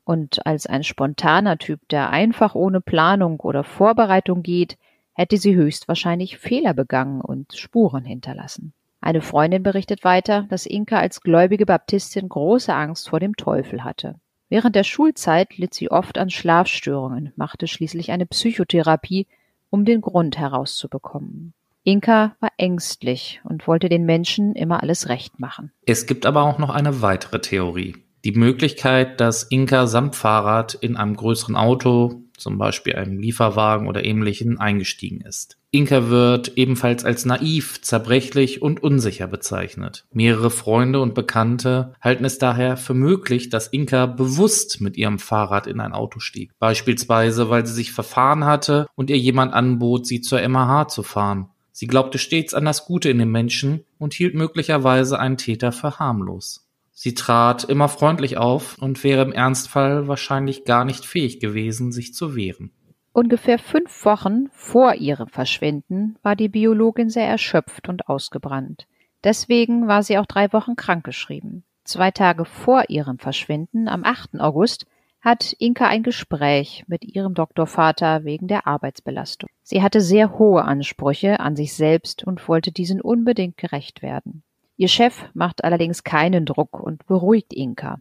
Und 0.03 0.45
als 0.45 0.65
ein 0.65 0.83
spontaner 0.83 1.57
Typ, 1.57 1.87
der 1.89 2.09
einfach 2.09 2.55
ohne 2.55 2.81
Planung 2.81 3.39
oder 3.39 3.63
Vorbereitung 3.63 4.43
geht, 4.43 4.77
hätte 5.13 5.37
sie 5.37 5.55
höchstwahrscheinlich 5.55 6.37
Fehler 6.37 6.73
begangen 6.73 7.21
und 7.21 7.53
Spuren 7.53 8.05
hinterlassen. 8.05 8.73
Eine 9.01 9.21
Freundin 9.21 9.63
berichtet 9.63 10.03
weiter, 10.03 10.45
dass 10.49 10.65
Inka 10.65 10.97
als 10.97 11.21
gläubige 11.21 11.65
Baptistin 11.65 12.29
große 12.29 12.73
Angst 12.73 13.09
vor 13.09 13.19
dem 13.19 13.35
Teufel 13.35 13.83
hatte. 13.83 14.15
Während 14.49 14.75
der 14.75 14.83
Schulzeit 14.83 15.57
litt 15.57 15.73
sie 15.73 15.91
oft 15.91 16.17
an 16.17 16.29
Schlafstörungen, 16.29 17.33
machte 17.35 17.67
schließlich 17.67 18.11
eine 18.11 18.25
Psychotherapie, 18.25 19.27
um 19.69 19.83
den 19.83 20.01
Grund 20.01 20.37
herauszubekommen. 20.37 21.53
Inka 21.83 22.35
war 22.39 22.51
ängstlich 22.57 23.41
und 23.43 23.67
wollte 23.67 23.89
den 23.89 24.05
Menschen 24.05 24.55
immer 24.55 24.81
alles 24.81 25.09
recht 25.09 25.39
machen. 25.39 25.71
Es 25.85 26.05
gibt 26.05 26.25
aber 26.25 26.43
auch 26.43 26.57
noch 26.57 26.69
eine 26.69 27.01
weitere 27.01 27.41
Theorie. 27.41 27.97
Die 28.23 28.31
Möglichkeit, 28.31 29.19
dass 29.19 29.43
Inka 29.43 29.85
samt 29.85 30.15
Fahrrad 30.15 30.75
in 30.75 30.95
einem 30.95 31.17
größeren 31.17 31.57
Auto 31.57 32.22
zum 32.43 32.57
Beispiel 32.57 32.95
einem 32.95 33.17
Lieferwagen 33.17 33.87
oder 33.87 34.05
ähnlichen, 34.05 34.59
eingestiegen 34.59 35.21
ist. 35.21 35.57
Inka 35.71 36.09
wird 36.09 36.55
ebenfalls 36.55 37.03
als 37.03 37.25
naiv, 37.25 37.81
zerbrechlich 37.81 38.61
und 38.61 38.83
unsicher 38.83 39.25
bezeichnet. 39.25 40.05
Mehrere 40.11 40.51
Freunde 40.51 41.01
und 41.01 41.15
Bekannte 41.15 41.95
halten 41.99 42.25
es 42.25 42.37
daher 42.37 42.77
für 42.77 42.93
möglich, 42.93 43.49
dass 43.49 43.69
Inka 43.69 44.05
bewusst 44.05 44.81
mit 44.81 44.97
ihrem 44.97 45.17
Fahrrad 45.17 45.65
in 45.65 45.79
ein 45.79 45.93
Auto 45.93 46.19
stieg. 46.19 46.51
Beispielsweise, 46.59 47.49
weil 47.49 47.65
sie 47.65 47.73
sich 47.73 47.91
verfahren 47.91 48.45
hatte 48.45 48.85
und 48.93 49.09
ihr 49.09 49.17
jemand 49.17 49.53
anbot, 49.53 50.05
sie 50.05 50.21
zur 50.21 50.47
MH 50.47 50.89
zu 50.89 51.01
fahren. 51.01 51.47
Sie 51.71 51.87
glaubte 51.87 52.19
stets 52.19 52.53
an 52.53 52.65
das 52.65 52.85
Gute 52.85 53.09
in 53.09 53.17
den 53.17 53.31
Menschen 53.31 53.83
und 53.97 54.13
hielt 54.13 54.35
möglicherweise 54.35 55.17
einen 55.17 55.37
Täter 55.37 55.71
für 55.71 55.97
harmlos. 55.97 56.62
Sie 56.93 57.15
trat 57.15 57.63
immer 57.63 57.89
freundlich 57.89 58.37
auf 58.37 58.77
und 58.77 59.03
wäre 59.03 59.23
im 59.23 59.33
Ernstfall 59.33 60.07
wahrscheinlich 60.07 60.63
gar 60.63 60.85
nicht 60.85 61.05
fähig 61.05 61.39
gewesen, 61.39 61.91
sich 61.91 62.13
zu 62.13 62.35
wehren. 62.35 62.71
Ungefähr 63.11 63.59
fünf 63.59 64.05
Wochen 64.05 64.47
vor 64.51 64.95
ihrem 64.95 65.27
Verschwinden 65.27 66.17
war 66.23 66.35
die 66.35 66.49
Biologin 66.49 67.09
sehr 67.09 67.27
erschöpft 67.27 67.89
und 67.89 68.07
ausgebrannt. 68.07 68.87
Deswegen 69.23 69.87
war 69.87 70.03
sie 70.03 70.17
auch 70.17 70.25
drei 70.25 70.51
Wochen 70.53 70.75
krankgeschrieben. 70.75 71.63
Zwei 71.83 72.11
Tage 72.11 72.45
vor 72.45 72.89
ihrem 72.89 73.19
Verschwinden, 73.19 73.87
am 73.87 74.03
8. 74.03 74.39
August, 74.39 74.85
hat 75.21 75.53
Inka 75.57 75.87
ein 75.87 76.03
Gespräch 76.03 76.83
mit 76.87 77.05
ihrem 77.05 77.33
Doktorvater 77.33 78.23
wegen 78.23 78.47
der 78.47 78.67
Arbeitsbelastung. 78.67 79.49
Sie 79.61 79.81
hatte 79.81 80.01
sehr 80.01 80.37
hohe 80.37 80.63
Ansprüche 80.63 81.39
an 81.39 81.55
sich 81.55 81.73
selbst 81.73 82.23
und 82.23 82.47
wollte 82.47 82.71
diesen 82.71 82.99
unbedingt 82.99 83.57
gerecht 83.57 84.01
werden. 84.01 84.43
Ihr 84.75 84.87
Chef 84.87 85.25
macht 85.33 85.63
allerdings 85.63 86.03
keinen 86.03 86.45
Druck 86.45 86.79
und 86.79 87.05
beruhigt 87.05 87.53
Inka. 87.53 87.99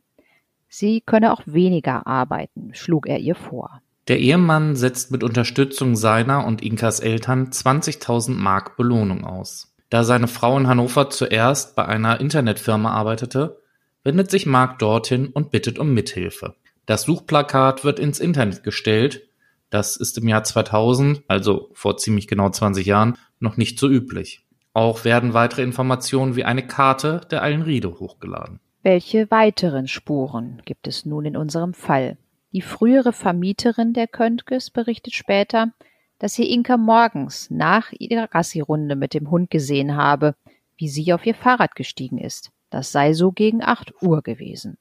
Sie 0.69 1.03
könne 1.03 1.33
auch 1.33 1.43
weniger 1.45 2.07
arbeiten, 2.07 2.71
schlug 2.73 3.07
er 3.07 3.19
ihr 3.19 3.35
vor. 3.35 3.83
Der 4.09 4.19
Ehemann 4.19 4.75
setzt 4.75 5.11
mit 5.11 5.23
Unterstützung 5.23 5.97
seiner 5.97 6.47
und 6.47 6.63
Inkas 6.63 7.01
Eltern 7.01 7.51
20.000 7.51 8.33
Mark 8.33 8.77
Belohnung 8.77 9.25
aus. 9.25 9.75
Da 9.91 10.03
seine 10.03 10.29
Frau 10.29 10.59
in 10.59 10.67
Hannover 10.67 11.11
zuerst 11.11 11.77
bei 11.77 11.85
einer 11.85 12.21
Internetfirma 12.21 12.91
arbeitete, 12.91 13.61
wendet 14.03 14.31
sich 14.31 14.47
Mark 14.47 14.79
dorthin 14.79 15.29
und 15.29 15.51
bittet 15.51 15.79
um 15.79 15.93
Mithilfe. 15.93 16.57
Das 16.87 17.03
Suchplakat 17.03 17.85
wird 17.85 17.99
ins 17.99 18.19
Internet 18.19 18.65
gestellt, 18.65 19.29
Das 19.71 19.97
ist 19.97 20.19
im 20.19 20.29
Jahr 20.29 20.45
2000, 20.45 21.23
also 21.29 21.71
vor 21.73 21.97
ziemlich 21.97 22.29
genau 22.29 22.51
20 22.51 22.85
Jahren, 22.85 23.17
noch 23.41 23.57
nicht 23.57 23.79
so 23.79 23.89
üblich. 23.89 24.45
Auch 24.75 25.05
werden 25.05 25.35
weitere 25.35 25.63
Informationen 25.63 26.37
wie 26.37 26.45
eine 26.45 26.67
Karte 26.67 27.21
der 27.31 27.43
Eilenriede 27.43 28.01
hochgeladen. 28.01 28.61
Welche 28.83 29.31
weiteren 29.31 29.87
Spuren 29.87 30.63
gibt 30.65 30.89
es 30.89 31.05
nun 31.05 31.25
in 31.25 31.37
unserem 31.37 31.75
Fall? 31.75 32.17
Die 32.53 32.63
frühere 32.63 33.13
Vermieterin 33.13 33.93
der 33.93 34.09
Köntges 34.09 34.71
berichtet 34.71 35.15
später, 35.15 35.73
dass 36.19 36.35
sie 36.35 36.51
Inka 36.51 36.77
morgens 36.77 37.51
nach 37.51 37.93
ihrer 37.93 38.29
Gassi-Runde 38.29 38.97
mit 38.97 39.15
dem 39.15 39.31
Hund 39.31 39.51
gesehen 39.51 39.97
habe, 39.97 40.35
wie 40.77 40.89
sie 40.89 41.13
auf 41.13 41.27
ihr 41.27 41.35
Fahrrad 41.35 41.75
gestiegen 41.75 42.19
ist. 42.19 42.51
Das 42.71 42.93
sei 42.93 43.13
so 43.13 43.33
gegen 43.33 43.63
acht 43.63 43.93
Uhr 44.03 44.23
gewesen. 44.23 44.79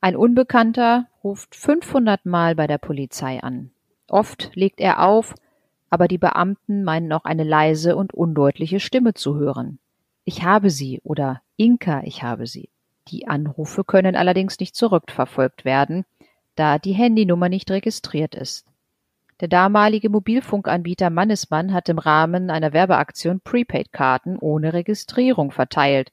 Ein 0.00 0.16
Unbekannter 0.16 1.08
ruft 1.22 1.54
500 1.54 2.26
Mal 2.26 2.54
bei 2.54 2.66
der 2.66 2.78
Polizei 2.78 3.42
an. 3.42 3.70
Oft 4.08 4.50
legt 4.54 4.80
er 4.80 5.02
auf, 5.02 5.34
aber 5.90 6.08
die 6.08 6.18
Beamten 6.18 6.84
meinen 6.84 7.12
auch 7.12 7.24
eine 7.24 7.44
leise 7.44 7.96
und 7.96 8.14
undeutliche 8.14 8.80
Stimme 8.80 9.14
zu 9.14 9.36
hören. 9.36 9.78
Ich 10.24 10.42
habe 10.42 10.70
sie 10.70 11.00
oder 11.04 11.40
Inka, 11.56 12.02
ich 12.04 12.22
habe 12.22 12.46
sie. 12.46 12.68
Die 13.08 13.28
Anrufe 13.28 13.84
können 13.84 14.16
allerdings 14.16 14.58
nicht 14.58 14.74
zurückverfolgt 14.74 15.64
werden, 15.64 16.04
da 16.56 16.78
die 16.78 16.92
Handynummer 16.92 17.48
nicht 17.48 17.70
registriert 17.70 18.34
ist. 18.34 18.66
Der 19.40 19.48
damalige 19.48 20.08
Mobilfunkanbieter 20.08 21.10
Mannesmann 21.10 21.72
hat 21.74 21.88
im 21.90 21.98
Rahmen 21.98 22.50
einer 22.50 22.72
Werbeaktion 22.72 23.40
Prepaid-Karten 23.40 24.38
ohne 24.38 24.72
Registrierung 24.72 25.50
verteilt. 25.50 26.10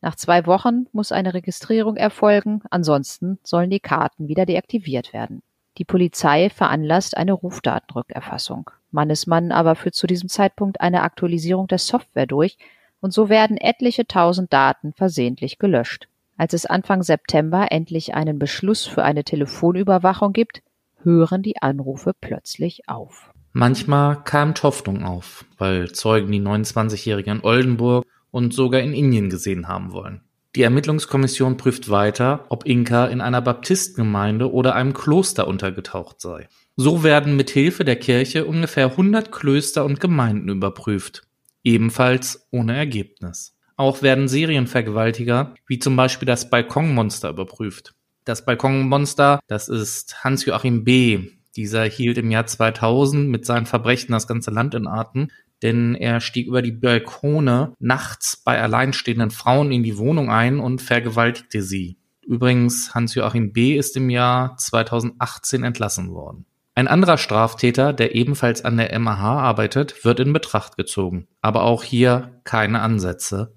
Nach 0.00 0.16
zwei 0.16 0.44
Wochen 0.44 0.86
muss 0.92 1.12
eine 1.12 1.34
Registrierung 1.34 1.96
erfolgen, 1.96 2.62
ansonsten 2.70 3.38
sollen 3.44 3.70
die 3.70 3.80
Karten 3.80 4.28
wieder 4.28 4.44
deaktiviert 4.44 5.12
werden. 5.12 5.42
Die 5.78 5.84
Polizei 5.84 6.50
veranlasst 6.50 7.16
eine 7.16 7.32
Rufdatenrückerfassung. 7.32 8.70
Mannesmann 8.94 9.52
aber 9.52 9.74
führt 9.74 9.94
zu 9.94 10.06
diesem 10.06 10.30
Zeitpunkt 10.30 10.80
eine 10.80 11.02
Aktualisierung 11.02 11.66
der 11.66 11.78
Software 11.78 12.26
durch 12.26 12.56
und 13.00 13.12
so 13.12 13.28
werden 13.28 13.58
etliche 13.58 14.06
tausend 14.06 14.52
Daten 14.52 14.94
versehentlich 14.94 15.58
gelöscht. 15.58 16.08
Als 16.38 16.54
es 16.54 16.64
Anfang 16.64 17.02
September 17.02 17.66
endlich 17.70 18.14
einen 18.14 18.38
Beschluss 18.38 18.86
für 18.86 19.04
eine 19.04 19.24
Telefonüberwachung 19.24 20.32
gibt, 20.32 20.62
hören 21.02 21.42
die 21.42 21.60
Anrufe 21.60 22.12
plötzlich 22.18 22.88
auf. 22.88 23.30
Manchmal 23.52 24.24
kam 24.24 24.54
Hoffnung 24.62 25.04
auf, 25.04 25.44
weil 25.58 25.92
Zeugen 25.92 26.32
die 26.32 26.40
29-Jährige 26.40 27.30
in 27.30 27.44
Oldenburg 27.44 28.04
und 28.30 28.52
sogar 28.52 28.80
in 28.80 28.94
Indien 28.94 29.30
gesehen 29.30 29.68
haben 29.68 29.92
wollen. 29.92 30.22
Die 30.56 30.62
Ermittlungskommission 30.62 31.56
prüft 31.56 31.90
weiter, 31.90 32.46
ob 32.48 32.64
Inka 32.64 33.06
in 33.06 33.20
einer 33.20 33.42
Baptistengemeinde 33.42 34.52
oder 34.52 34.74
einem 34.74 34.94
Kloster 34.94 35.46
untergetaucht 35.46 36.20
sei. 36.20 36.48
So 36.76 37.04
werden 37.04 37.36
mit 37.36 37.50
Hilfe 37.50 37.84
der 37.84 37.94
Kirche 37.94 38.46
ungefähr 38.46 38.86
100 38.86 39.30
Klöster 39.30 39.84
und 39.84 40.00
Gemeinden 40.00 40.48
überprüft, 40.48 41.22
ebenfalls 41.62 42.48
ohne 42.50 42.76
Ergebnis. 42.76 43.56
Auch 43.76 44.02
werden 44.02 44.26
Serienvergewaltiger, 44.26 45.54
wie 45.68 45.78
zum 45.78 45.94
Beispiel 45.94 46.26
das 46.26 46.50
Balkonmonster, 46.50 47.30
überprüft. 47.30 47.94
Das 48.24 48.44
Balkonmonster, 48.44 49.38
das 49.46 49.68
ist 49.68 50.24
Hans-Joachim 50.24 50.82
B. 50.82 51.30
Dieser 51.54 51.84
hielt 51.84 52.18
im 52.18 52.32
Jahr 52.32 52.46
2000 52.46 53.28
mit 53.28 53.46
seinen 53.46 53.66
Verbrechen 53.66 54.10
das 54.10 54.26
ganze 54.26 54.50
Land 54.50 54.74
in 54.74 54.88
Atem, 54.88 55.28
denn 55.62 55.94
er 55.94 56.20
stieg 56.20 56.48
über 56.48 56.60
die 56.60 56.72
Balkone 56.72 57.74
nachts 57.78 58.36
bei 58.36 58.60
alleinstehenden 58.60 59.30
Frauen 59.30 59.70
in 59.70 59.84
die 59.84 59.96
Wohnung 59.96 60.28
ein 60.28 60.58
und 60.58 60.82
vergewaltigte 60.82 61.62
sie. 61.62 61.98
Übrigens, 62.26 62.96
Hans-Joachim 62.96 63.52
B. 63.52 63.76
ist 63.76 63.96
im 63.96 64.10
Jahr 64.10 64.56
2018 64.56 65.62
entlassen 65.62 66.10
worden. 66.10 66.46
Ein 66.74 66.88
anderer 66.88 67.18
Straftäter, 67.18 67.92
der 67.92 68.14
ebenfalls 68.14 68.64
an 68.64 68.76
der 68.76 68.98
MAH 68.98 69.40
arbeitet, 69.40 70.04
wird 70.04 70.20
in 70.20 70.32
Betracht 70.32 70.76
gezogen, 70.76 71.28
aber 71.40 71.62
auch 71.62 71.82
hier 71.82 72.40
keine 72.44 72.80
Ansätze 72.80 73.54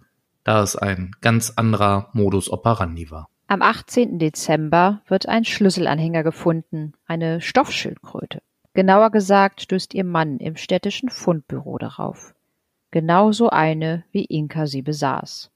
da 0.47 0.63
es 0.63 0.77
ein 0.77 1.11
ganz 1.19 1.51
anderer 1.57 2.09
Modus 2.13 2.49
operandi 2.49 3.11
war. 3.11 3.27
Am 3.47 3.61
18. 3.61 4.17
Dezember 4.17 5.01
wird 5.07 5.27
ein 5.27 5.43
Schlüsselanhänger 5.43 6.23
gefunden, 6.23 6.93
eine 7.05 7.41
Stoffschildkröte. 7.41 8.41
Genauer 8.73 9.11
gesagt 9.11 9.61
stößt 9.61 9.93
ihr 9.93 10.05
Mann 10.05 10.37
im 10.37 10.55
städtischen 10.55 11.09
Fundbüro 11.09 11.77
darauf. 11.77 12.33
Genauso 12.91 13.49
eine, 13.49 14.05
wie 14.11 14.23
Inka 14.23 14.67
sie 14.67 14.81
besaß. 14.81 15.51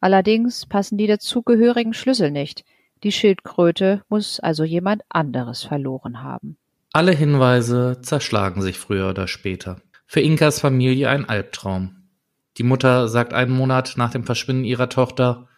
Allerdings 0.00 0.64
passen 0.64 0.96
die 0.96 1.06
dazugehörigen 1.06 1.92
Schlüssel 1.92 2.30
nicht. 2.30 2.64
Die 3.02 3.12
Schildkröte 3.12 4.04
muss 4.08 4.40
also 4.40 4.64
jemand 4.64 5.02
anderes 5.10 5.64
verloren 5.64 6.22
haben. 6.22 6.56
Alle 6.96 7.10
Hinweise 7.10 7.98
zerschlagen 8.02 8.62
sich 8.62 8.78
früher 8.78 9.10
oder 9.10 9.26
später. 9.26 9.80
Für 10.06 10.20
Inkas 10.20 10.60
Familie 10.60 11.08
ein 11.08 11.28
Albtraum. 11.28 12.04
Die 12.56 12.62
Mutter 12.62 13.08
sagt 13.08 13.34
einen 13.34 13.50
Monat 13.50 13.94
nach 13.96 14.12
dem 14.12 14.22
Verschwinden 14.22 14.62
ihrer 14.62 14.88
Tochter, 14.88 15.48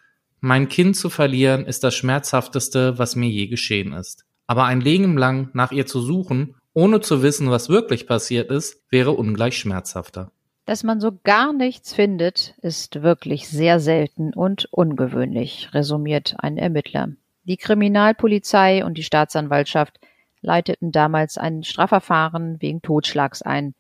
mein 0.41 0.71
Kind 0.71 0.97
zu 0.97 1.11
verlieren 1.11 1.67
ist 1.67 1.85
das 1.85 1.95
Schmerzhafteste, 1.95 2.99
was 2.99 3.17
mir 3.17 3.29
je 3.29 3.49
geschehen 3.49 3.93
ist. 3.93 4.25
Aber 4.47 4.65
ein 4.65 4.81
Leben 4.81 5.19
lang 5.19 5.51
nach 5.53 5.73
ihr 5.73 5.85
zu 5.85 6.01
suchen, 6.01 6.55
ohne 6.73 7.03
zu 7.03 7.23
wissen, 7.23 7.51
was 7.51 7.69
wirklich 7.69 8.07
passiert 8.07 8.51
ist, 8.51 8.83
wäre 8.89 9.11
ungleich 9.11 9.59
schmerzhafter. 9.59 10.33
Dass 10.65 10.85
man 10.85 11.03
so 11.03 11.21
gar 11.23 11.53
nichts 11.53 11.93
findet, 11.93 12.55
ist 12.63 13.03
wirklich 13.03 13.47
sehr 13.47 13.79
selten 13.79 14.33
und 14.33 14.69
ungewöhnlich, 14.71 15.69
resümiert 15.75 16.35
ein 16.39 16.57
Ermittler. 16.57 17.09
Die 17.45 17.59
Kriminalpolizei 17.59 18.87
und 18.87 18.97
die 18.97 19.03
Staatsanwaltschaft 19.03 20.01
leiteten 20.41 20.93
damals 20.93 21.39
ein 21.39 21.63
Strafverfahren 21.63 22.61
wegen 22.61 22.83
Totschlags 22.83 23.43
ein 23.43 23.75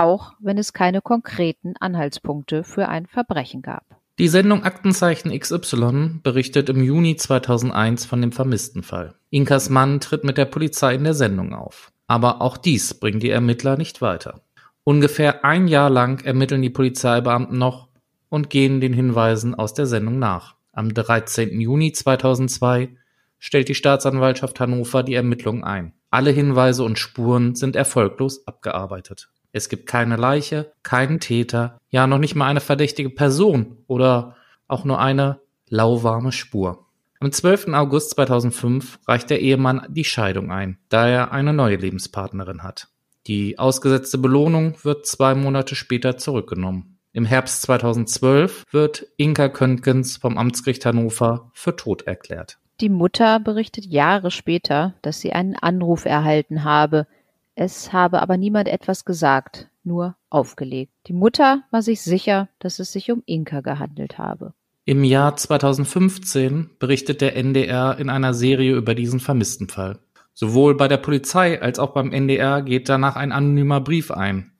auch 0.00 0.32
wenn 0.40 0.56
es 0.56 0.72
keine 0.72 1.02
konkreten 1.02 1.74
Anhaltspunkte 1.78 2.64
für 2.64 2.88
ein 2.88 3.06
Verbrechen 3.06 3.60
gab. 3.60 3.84
Die 4.18 4.28
Sendung 4.28 4.64
Aktenzeichen 4.64 5.38
XY 5.38 6.20
berichtet 6.22 6.70
im 6.70 6.82
Juni 6.82 7.16
2001 7.16 8.06
von 8.06 8.22
dem 8.22 8.32
vermissten 8.32 8.82
Fall. 8.82 9.14
Inkas 9.28 9.68
Mann 9.68 10.00
tritt 10.00 10.24
mit 10.24 10.38
der 10.38 10.46
Polizei 10.46 10.94
in 10.94 11.04
der 11.04 11.12
Sendung 11.12 11.54
auf. 11.54 11.92
Aber 12.06 12.40
auch 12.40 12.56
dies 12.56 12.94
bringt 12.94 13.22
die 13.22 13.28
Ermittler 13.28 13.76
nicht 13.76 14.00
weiter. 14.00 14.40
Ungefähr 14.84 15.44
ein 15.44 15.68
Jahr 15.68 15.90
lang 15.90 16.24
ermitteln 16.24 16.62
die 16.62 16.70
Polizeibeamten 16.70 17.58
noch 17.58 17.88
und 18.30 18.48
gehen 18.48 18.80
den 18.80 18.94
Hinweisen 18.94 19.54
aus 19.54 19.74
der 19.74 19.86
Sendung 19.86 20.18
nach. 20.18 20.54
Am 20.72 20.94
13. 20.94 21.60
Juni 21.60 21.92
2002 21.92 22.96
stellt 23.40 23.68
die 23.68 23.74
Staatsanwaltschaft 23.74 24.60
Hannover 24.60 25.02
die 25.02 25.14
Ermittlungen 25.14 25.64
ein. 25.64 25.92
Alle 26.10 26.30
Hinweise 26.30 26.84
und 26.84 26.98
Spuren 26.98 27.56
sind 27.56 27.74
erfolglos 27.74 28.46
abgearbeitet. 28.46 29.30
Es 29.52 29.68
gibt 29.68 29.86
keine 29.86 30.16
Leiche, 30.16 30.72
keinen 30.84 31.18
Täter, 31.18 31.80
ja 31.88 32.06
noch 32.06 32.18
nicht 32.18 32.36
mal 32.36 32.46
eine 32.46 32.60
verdächtige 32.60 33.10
Person 33.10 33.78
oder 33.88 34.36
auch 34.68 34.84
nur 34.84 35.00
eine 35.00 35.40
lauwarme 35.68 36.30
Spur. 36.30 36.86
Am 37.18 37.32
12. 37.32 37.68
August 37.74 38.10
2005 38.10 39.00
reicht 39.06 39.28
der 39.28 39.40
Ehemann 39.40 39.86
die 39.88 40.04
Scheidung 40.04 40.52
ein, 40.52 40.78
da 40.88 41.08
er 41.08 41.32
eine 41.32 41.52
neue 41.52 41.76
Lebenspartnerin 41.76 42.62
hat. 42.62 42.88
Die 43.26 43.58
ausgesetzte 43.58 44.18
Belohnung 44.18 44.76
wird 44.82 45.06
zwei 45.06 45.34
Monate 45.34 45.74
später 45.74 46.16
zurückgenommen. 46.16 46.98
Im 47.12 47.24
Herbst 47.24 47.62
2012 47.62 48.64
wird 48.70 49.06
Inka 49.16 49.48
Köntgens 49.48 50.16
vom 50.16 50.38
Amtsgericht 50.38 50.86
Hannover 50.86 51.50
für 51.54 51.74
tot 51.74 52.02
erklärt. 52.02 52.59
Die 52.80 52.88
Mutter 52.88 53.40
berichtet 53.40 53.84
Jahre 53.84 54.30
später, 54.30 54.94
dass 55.02 55.20
sie 55.20 55.34
einen 55.34 55.54
Anruf 55.54 56.06
erhalten 56.06 56.64
habe, 56.64 57.06
es 57.54 57.92
habe 57.92 58.22
aber 58.22 58.38
niemand 58.38 58.68
etwas 58.68 59.04
gesagt, 59.04 59.68
nur 59.84 60.16
aufgelegt. 60.30 60.92
Die 61.06 61.12
Mutter 61.12 61.62
war 61.70 61.82
sich 61.82 62.00
sicher, 62.00 62.48
dass 62.58 62.78
es 62.78 62.90
sich 62.90 63.12
um 63.12 63.22
Inka 63.26 63.60
gehandelt 63.60 64.16
habe. 64.16 64.54
Im 64.86 65.04
Jahr 65.04 65.36
2015 65.36 66.70
berichtet 66.78 67.20
der 67.20 67.36
NDR 67.36 67.98
in 67.98 68.08
einer 68.08 68.32
Serie 68.32 68.76
über 68.76 68.94
diesen 68.94 69.20
vermissten 69.20 69.68
Fall. 69.68 69.98
Sowohl 70.32 70.74
bei 70.74 70.88
der 70.88 70.96
Polizei 70.96 71.60
als 71.60 71.78
auch 71.78 71.92
beim 71.92 72.12
NDR 72.12 72.62
geht 72.62 72.88
danach 72.88 73.16
ein 73.16 73.30
anonymer 73.30 73.82
Brief 73.82 74.10
ein, 74.10 74.52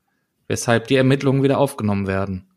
weshalb 0.47 0.89
die 0.89 0.97
Ermittlungen 0.97 1.43
wieder 1.43 1.57
aufgenommen 1.57 2.07
werden. 2.07 2.50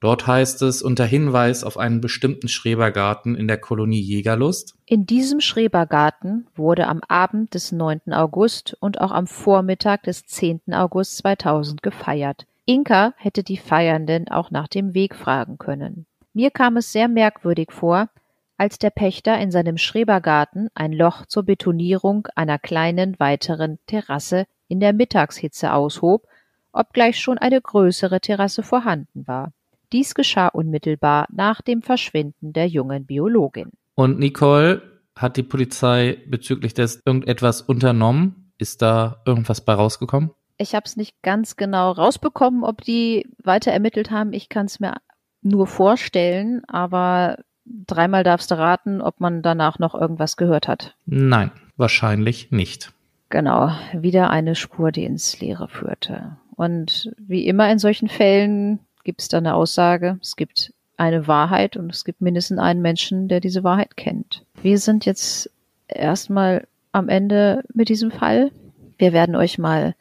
Dort 0.00 0.26
heißt 0.26 0.62
es 0.62 0.80
unter 0.80 1.04
Hinweis 1.04 1.62
auf 1.62 1.76
einen 1.76 2.00
bestimmten 2.00 2.48
Schrebergarten 2.48 3.34
in 3.34 3.46
der 3.46 3.58
Kolonie 3.58 4.00
Jägerlust. 4.00 4.74
In 4.86 5.04
diesem 5.04 5.40
Schrebergarten 5.40 6.46
wurde 6.56 6.86
am 6.86 7.02
Abend 7.06 7.52
des 7.52 7.70
9. 7.70 8.12
August 8.12 8.74
und 8.80 8.98
auch 9.02 9.12
am 9.12 9.26
Vormittag 9.26 10.04
des 10.04 10.24
10. 10.24 10.72
August 10.72 11.18
2000 11.18 11.82
gefeiert. 11.82 12.46
Inka 12.64 13.12
hätte 13.18 13.42
die 13.42 13.58
Feiernden 13.58 14.28
auch 14.28 14.50
nach 14.50 14.68
dem 14.68 14.94
Weg 14.94 15.14
fragen 15.14 15.58
können. 15.58 16.06
Mir 16.32 16.50
kam 16.50 16.78
es 16.78 16.92
sehr 16.92 17.08
merkwürdig 17.08 17.70
vor, 17.70 18.08
als 18.56 18.78
der 18.78 18.90
Pächter 18.90 19.38
in 19.38 19.50
seinem 19.50 19.76
Schrebergarten 19.76 20.70
ein 20.74 20.92
Loch 20.92 21.26
zur 21.26 21.42
Betonierung 21.42 22.26
einer 22.36 22.58
kleinen 22.58 23.18
weiteren 23.20 23.78
Terrasse 23.86 24.46
in 24.68 24.80
der 24.80 24.94
Mittagshitze 24.94 25.74
aushob, 25.74 26.26
obgleich 26.72 27.20
schon 27.20 27.36
eine 27.36 27.60
größere 27.60 28.20
Terrasse 28.20 28.62
vorhanden 28.62 29.26
war. 29.26 29.52
Dies 29.92 30.14
geschah 30.14 30.48
unmittelbar 30.48 31.26
nach 31.32 31.62
dem 31.62 31.82
Verschwinden 31.82 32.52
der 32.52 32.68
jungen 32.68 33.06
Biologin. 33.06 33.70
Und 33.94 34.18
Nicole 34.18 34.82
hat 35.16 35.36
die 35.36 35.42
Polizei 35.42 36.18
bezüglich 36.26 36.74
des 36.74 37.02
irgendetwas 37.04 37.60
unternommen? 37.62 38.52
Ist 38.58 38.82
da 38.82 39.22
irgendwas 39.26 39.64
bei 39.64 39.74
rausgekommen? 39.74 40.30
Ich 40.58 40.74
habe 40.74 40.84
es 40.84 40.96
nicht 40.96 41.22
ganz 41.22 41.56
genau 41.56 41.90
rausbekommen, 41.92 42.64
ob 42.64 42.82
die 42.82 43.26
weiter 43.42 43.72
ermittelt 43.72 44.10
haben. 44.10 44.32
Ich 44.32 44.48
kann 44.48 44.66
es 44.66 44.78
mir 44.78 44.94
nur 45.42 45.66
vorstellen, 45.66 46.62
aber 46.66 47.38
dreimal 47.64 48.24
darfst 48.24 48.50
du 48.50 48.58
raten, 48.58 49.00
ob 49.00 49.20
man 49.20 49.42
danach 49.42 49.78
noch 49.78 49.94
irgendwas 49.94 50.36
gehört 50.36 50.68
hat. 50.68 50.94
Nein, 51.06 51.50
wahrscheinlich 51.76 52.50
nicht. 52.50 52.92
Genau, 53.30 53.70
wieder 53.92 54.30
eine 54.30 54.54
Spur, 54.54 54.92
die 54.92 55.04
ins 55.04 55.40
Leere 55.40 55.68
führte. 55.68 56.36
Und 56.56 57.10
wie 57.16 57.46
immer 57.46 57.70
in 57.70 57.78
solchen 57.78 58.08
Fällen 58.08 58.80
gibt 59.04 59.22
es 59.22 59.28
da 59.28 59.38
eine 59.38 59.54
Aussage, 59.54 60.18
es 60.20 60.36
gibt 60.36 60.72
eine 60.96 61.26
Wahrheit 61.26 61.76
und 61.76 61.90
es 61.90 62.04
gibt 62.04 62.20
mindestens 62.20 62.58
einen 62.58 62.82
Menschen, 62.82 63.28
der 63.28 63.40
diese 63.40 63.64
Wahrheit 63.64 63.96
kennt. 63.96 64.44
Wir 64.62 64.78
sind 64.78 65.06
jetzt 65.06 65.50
erstmal 65.88 66.66
am 66.92 67.08
Ende 67.08 67.64
mit 67.72 67.88
diesem 67.88 68.10
Fall. 68.10 68.50
Wir 68.98 69.12
werden 69.12 69.34
euch 69.34 69.58
mal 69.58 69.94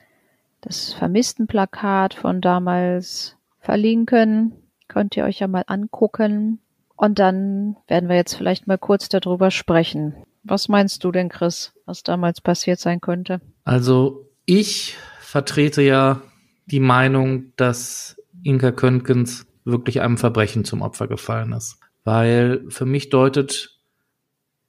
das 0.61 0.93
Vermisstenplakat 0.93 2.13
von 2.13 2.41
damals 2.41 3.37
verlinken. 3.61 4.53
Könnt 4.87 5.15
ihr 5.15 5.23
euch 5.23 5.39
ja 5.39 5.47
mal 5.47 5.63
angucken. 5.67 6.59
Und 6.95 7.19
dann 7.19 7.77
werden 7.87 8.09
wir 8.09 8.17
jetzt 8.17 8.33
vielleicht 8.33 8.67
mal 8.67 8.77
kurz 8.77 9.07
darüber 9.07 9.51
sprechen. 9.51 10.15
Was 10.43 10.67
meinst 10.67 11.03
du 11.03 11.11
denn, 11.11 11.29
Chris, 11.29 11.71
was 11.85 12.03
damals 12.03 12.41
passiert 12.41 12.79
sein 12.79 12.99
könnte? 12.99 13.39
Also 13.63 14.25
ich 14.45 14.97
vertrete 15.19 15.81
ja 15.81 16.21
die 16.65 16.79
Meinung, 16.79 17.53
dass 17.55 18.17
Inka 18.43 18.71
Könkens 18.71 19.45
wirklich 19.65 20.01
einem 20.01 20.17
Verbrechen 20.17 20.65
zum 20.65 20.81
Opfer 20.81 21.07
gefallen 21.07 21.53
ist. 21.53 21.79
Weil 22.03 22.65
für 22.69 22.85
mich 22.85 23.09
deutet 23.09 23.79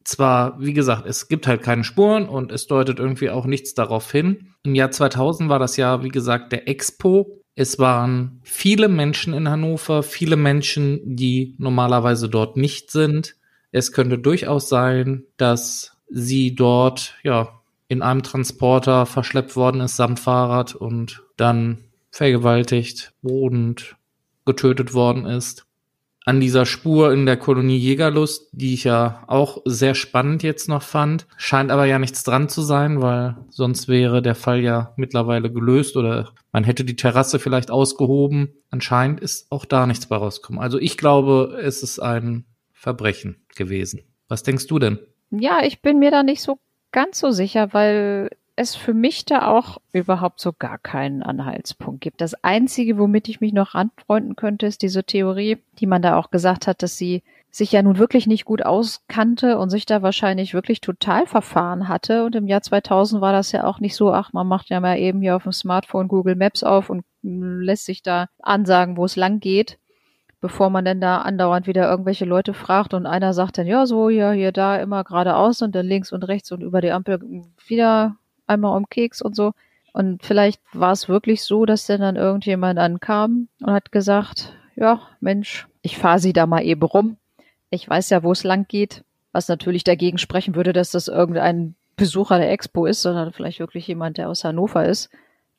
zwar, 0.04 0.60
wie 0.60 0.72
gesagt, 0.72 1.06
es 1.06 1.28
gibt 1.28 1.46
halt 1.46 1.62
keine 1.62 1.84
Spuren 1.84 2.28
und 2.28 2.52
es 2.52 2.66
deutet 2.66 2.98
irgendwie 2.98 3.30
auch 3.30 3.46
nichts 3.46 3.74
darauf 3.74 4.10
hin. 4.10 4.54
Im 4.62 4.74
Jahr 4.74 4.90
2000 4.90 5.48
war 5.48 5.58
das 5.58 5.76
Jahr, 5.76 6.02
wie 6.02 6.08
gesagt, 6.08 6.52
der 6.52 6.68
Expo. 6.68 7.42
Es 7.54 7.78
waren 7.78 8.40
viele 8.42 8.88
Menschen 8.88 9.34
in 9.34 9.48
Hannover, 9.48 10.02
viele 10.02 10.36
Menschen, 10.36 11.00
die 11.16 11.54
normalerweise 11.58 12.28
dort 12.28 12.56
nicht 12.56 12.90
sind. 12.90 13.36
Es 13.72 13.92
könnte 13.92 14.18
durchaus 14.18 14.68
sein, 14.68 15.24
dass 15.36 15.96
sie 16.08 16.54
dort, 16.54 17.16
ja, 17.22 17.60
in 17.88 18.02
einem 18.02 18.22
Transporter 18.22 19.04
verschleppt 19.04 19.56
worden 19.56 19.80
ist 19.80 19.96
samt 19.96 20.20
Fahrrad 20.20 20.76
und 20.76 21.24
dann 21.36 21.89
vergewaltigt 22.10 23.12
und 23.22 23.96
getötet 24.44 24.94
worden 24.94 25.26
ist. 25.26 25.66
An 26.26 26.38
dieser 26.38 26.66
Spur 26.66 27.12
in 27.12 27.24
der 27.24 27.38
Kolonie 27.38 27.78
Jägerlust, 27.78 28.50
die 28.52 28.74
ich 28.74 28.84
ja 28.84 29.24
auch 29.26 29.62
sehr 29.64 29.94
spannend 29.94 30.42
jetzt 30.42 30.68
noch 30.68 30.82
fand, 30.82 31.26
scheint 31.38 31.70
aber 31.70 31.86
ja 31.86 31.98
nichts 31.98 32.22
dran 32.24 32.48
zu 32.48 32.60
sein, 32.60 33.00
weil 33.00 33.36
sonst 33.48 33.88
wäre 33.88 34.20
der 34.20 34.34
Fall 34.34 34.60
ja 34.60 34.92
mittlerweile 34.96 35.50
gelöst 35.50 35.96
oder 35.96 36.32
man 36.52 36.64
hätte 36.64 36.84
die 36.84 36.96
Terrasse 36.96 37.38
vielleicht 37.38 37.70
ausgehoben. 37.70 38.54
Anscheinend 38.70 39.20
ist 39.20 39.50
auch 39.50 39.64
da 39.64 39.86
nichts 39.86 40.06
bei 40.06 40.16
rausgekommen. 40.16 40.60
Also 40.60 40.78
ich 40.78 40.98
glaube, 40.98 41.58
es 41.62 41.82
ist 41.82 42.00
ein 42.00 42.44
Verbrechen 42.72 43.42
gewesen. 43.56 44.00
Was 44.28 44.42
denkst 44.42 44.66
du 44.66 44.78
denn? 44.78 44.98
Ja, 45.30 45.60
ich 45.64 45.80
bin 45.80 45.98
mir 45.98 46.10
da 46.10 46.22
nicht 46.22 46.42
so 46.42 46.58
ganz 46.92 47.18
so 47.18 47.30
sicher, 47.30 47.72
weil 47.72 48.30
es 48.60 48.76
für 48.76 48.92
mich 48.92 49.24
da 49.24 49.46
auch 49.46 49.78
überhaupt 49.92 50.38
so 50.38 50.52
gar 50.52 50.76
keinen 50.76 51.22
Anhaltspunkt 51.22 52.02
gibt. 52.02 52.20
Das 52.20 52.34
Einzige, 52.44 52.98
womit 52.98 53.28
ich 53.28 53.40
mich 53.40 53.54
noch 53.54 53.74
anfreunden 53.74 54.36
könnte, 54.36 54.66
ist 54.66 54.82
diese 54.82 55.02
Theorie, 55.02 55.58
die 55.78 55.86
man 55.86 56.02
da 56.02 56.16
auch 56.16 56.30
gesagt 56.30 56.66
hat, 56.66 56.82
dass 56.82 56.98
sie 56.98 57.22
sich 57.50 57.72
ja 57.72 57.82
nun 57.82 57.98
wirklich 57.98 58.26
nicht 58.26 58.44
gut 58.44 58.62
auskannte 58.62 59.58
und 59.58 59.70
sich 59.70 59.86
da 59.86 60.02
wahrscheinlich 60.02 60.52
wirklich 60.52 60.82
total 60.82 61.26
verfahren 61.26 61.88
hatte. 61.88 62.24
Und 62.24 62.36
im 62.36 62.46
Jahr 62.46 62.60
2000 62.60 63.22
war 63.22 63.32
das 63.32 63.50
ja 63.50 63.64
auch 63.64 63.80
nicht 63.80 63.96
so, 63.96 64.12
ach, 64.12 64.32
man 64.34 64.46
macht 64.46 64.68
ja 64.68 64.78
mal 64.78 64.98
eben 64.98 65.22
hier 65.22 65.36
auf 65.36 65.44
dem 65.44 65.52
Smartphone 65.52 66.06
Google 66.06 66.36
Maps 66.36 66.62
auf 66.62 66.90
und 66.90 67.02
lässt 67.22 67.86
sich 67.86 68.02
da 68.02 68.26
ansagen, 68.40 68.98
wo 68.98 69.06
es 69.06 69.16
lang 69.16 69.40
geht, 69.40 69.78
bevor 70.42 70.68
man 70.68 70.84
denn 70.84 71.00
da 71.00 71.22
andauernd 71.22 71.66
wieder 71.66 71.90
irgendwelche 71.90 72.26
Leute 72.26 72.52
fragt 72.52 72.92
und 72.92 73.06
einer 73.06 73.32
sagt 73.32 73.56
dann, 73.56 73.66
ja, 73.66 73.86
so, 73.86 74.10
hier, 74.10 74.32
hier, 74.32 74.52
da, 74.52 74.76
immer 74.76 75.02
geradeaus 75.02 75.62
und 75.62 75.74
dann 75.74 75.86
links 75.86 76.12
und 76.12 76.24
rechts 76.24 76.52
und 76.52 76.62
über 76.62 76.82
die 76.82 76.92
Ampel 76.92 77.20
wieder 77.66 78.16
einmal 78.50 78.76
um 78.76 78.88
Keks 78.88 79.22
und 79.22 79.34
so. 79.34 79.52
Und 79.92 80.22
vielleicht 80.22 80.60
war 80.72 80.92
es 80.92 81.08
wirklich 81.08 81.42
so, 81.42 81.64
dass 81.64 81.86
denn 81.86 82.00
dann 82.00 82.16
irgendjemand 82.16 82.78
ankam 82.78 83.48
und 83.60 83.72
hat 83.72 83.90
gesagt, 83.92 84.54
ja, 84.76 85.00
Mensch, 85.20 85.66
ich 85.82 85.98
fahre 85.98 86.18
sie 86.18 86.32
da 86.32 86.46
mal 86.46 86.62
eben 86.62 86.82
rum. 86.82 87.16
Ich 87.70 87.88
weiß 87.88 88.10
ja, 88.10 88.22
wo 88.22 88.32
es 88.32 88.44
lang 88.44 88.66
geht. 88.68 89.04
Was 89.32 89.48
natürlich 89.48 89.84
dagegen 89.84 90.18
sprechen 90.18 90.54
würde, 90.54 90.72
dass 90.72 90.90
das 90.90 91.08
irgendein 91.08 91.76
Besucher 91.96 92.38
der 92.38 92.50
Expo 92.50 92.86
ist, 92.86 93.02
sondern 93.02 93.32
vielleicht 93.32 93.60
wirklich 93.60 93.86
jemand, 93.86 94.18
der 94.18 94.28
aus 94.28 94.44
Hannover 94.44 94.84
ist. 94.84 95.10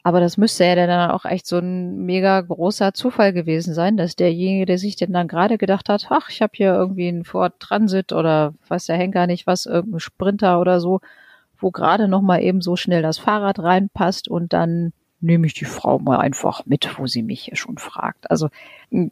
Aber 0.04 0.20
das 0.20 0.38
müsste 0.38 0.66
ja 0.66 0.76
dann 0.76 1.12
auch 1.12 1.26
echt 1.26 1.46
so 1.46 1.60
ein 1.60 2.06
mega 2.06 2.42
großer 2.42 2.94
Zufall 2.94 3.34
gewesen 3.34 3.74
sein, 3.74 3.98
dass 3.98 4.16
derjenige, 4.16 4.66
der 4.66 4.78
sich 4.78 4.96
denn 4.96 5.14
dann 5.14 5.28
gerade 5.28 5.58
gedacht 5.58 5.90
hat, 5.90 6.08
ach, 6.10 6.30
ich 6.30 6.42
habe 6.42 6.54
hier 6.56 6.74
irgendwie 6.74 7.08
einen 7.08 7.24
Ford 7.24 7.60
Transit 7.60 8.12
oder 8.12 8.56
weiß 8.68 8.88
der 8.88 8.98
Henker 8.98 9.28
nicht 9.28 9.46
was, 9.46 9.68
irgendein 9.68 10.00
Sprinter 10.00 10.60
oder 10.60 10.80
so 10.80 11.02
wo 11.62 11.72
gerade 11.72 12.08
noch 12.08 12.22
mal 12.22 12.42
eben 12.42 12.62
so 12.62 12.76
schnell 12.76 13.02
das 13.02 13.18
Fahrrad 13.18 13.60
reinpasst 13.60 14.28
und 14.28 14.54
dann 14.54 14.94
nehme 15.20 15.46
ich 15.46 15.54
die 15.54 15.66
Frau 15.66 16.00
mal 16.00 16.18
einfach 16.18 16.66
mit, 16.66 16.98
wo 16.98 17.06
sie 17.06 17.22
mich 17.22 17.52
schon 17.54 17.78
fragt. 17.78 18.30
Also 18.30 18.50
äh, 18.90 19.10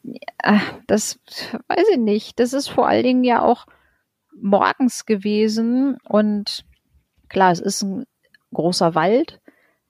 das 0.87 1.19
weiß 1.67 1.85
ich 1.91 1.99
nicht. 1.99 2.39
Das 2.39 2.53
ist 2.53 2.67
vor 2.67 2.87
allen 2.87 3.03
Dingen 3.03 3.23
ja 3.23 3.43
auch 3.43 3.67
morgens 4.41 5.05
gewesen 5.05 5.97
und 6.07 6.65
klar, 7.27 7.51
es 7.51 7.59
ist 7.59 7.83
ein 7.83 8.05
großer 8.53 8.95
Wald, 8.95 9.39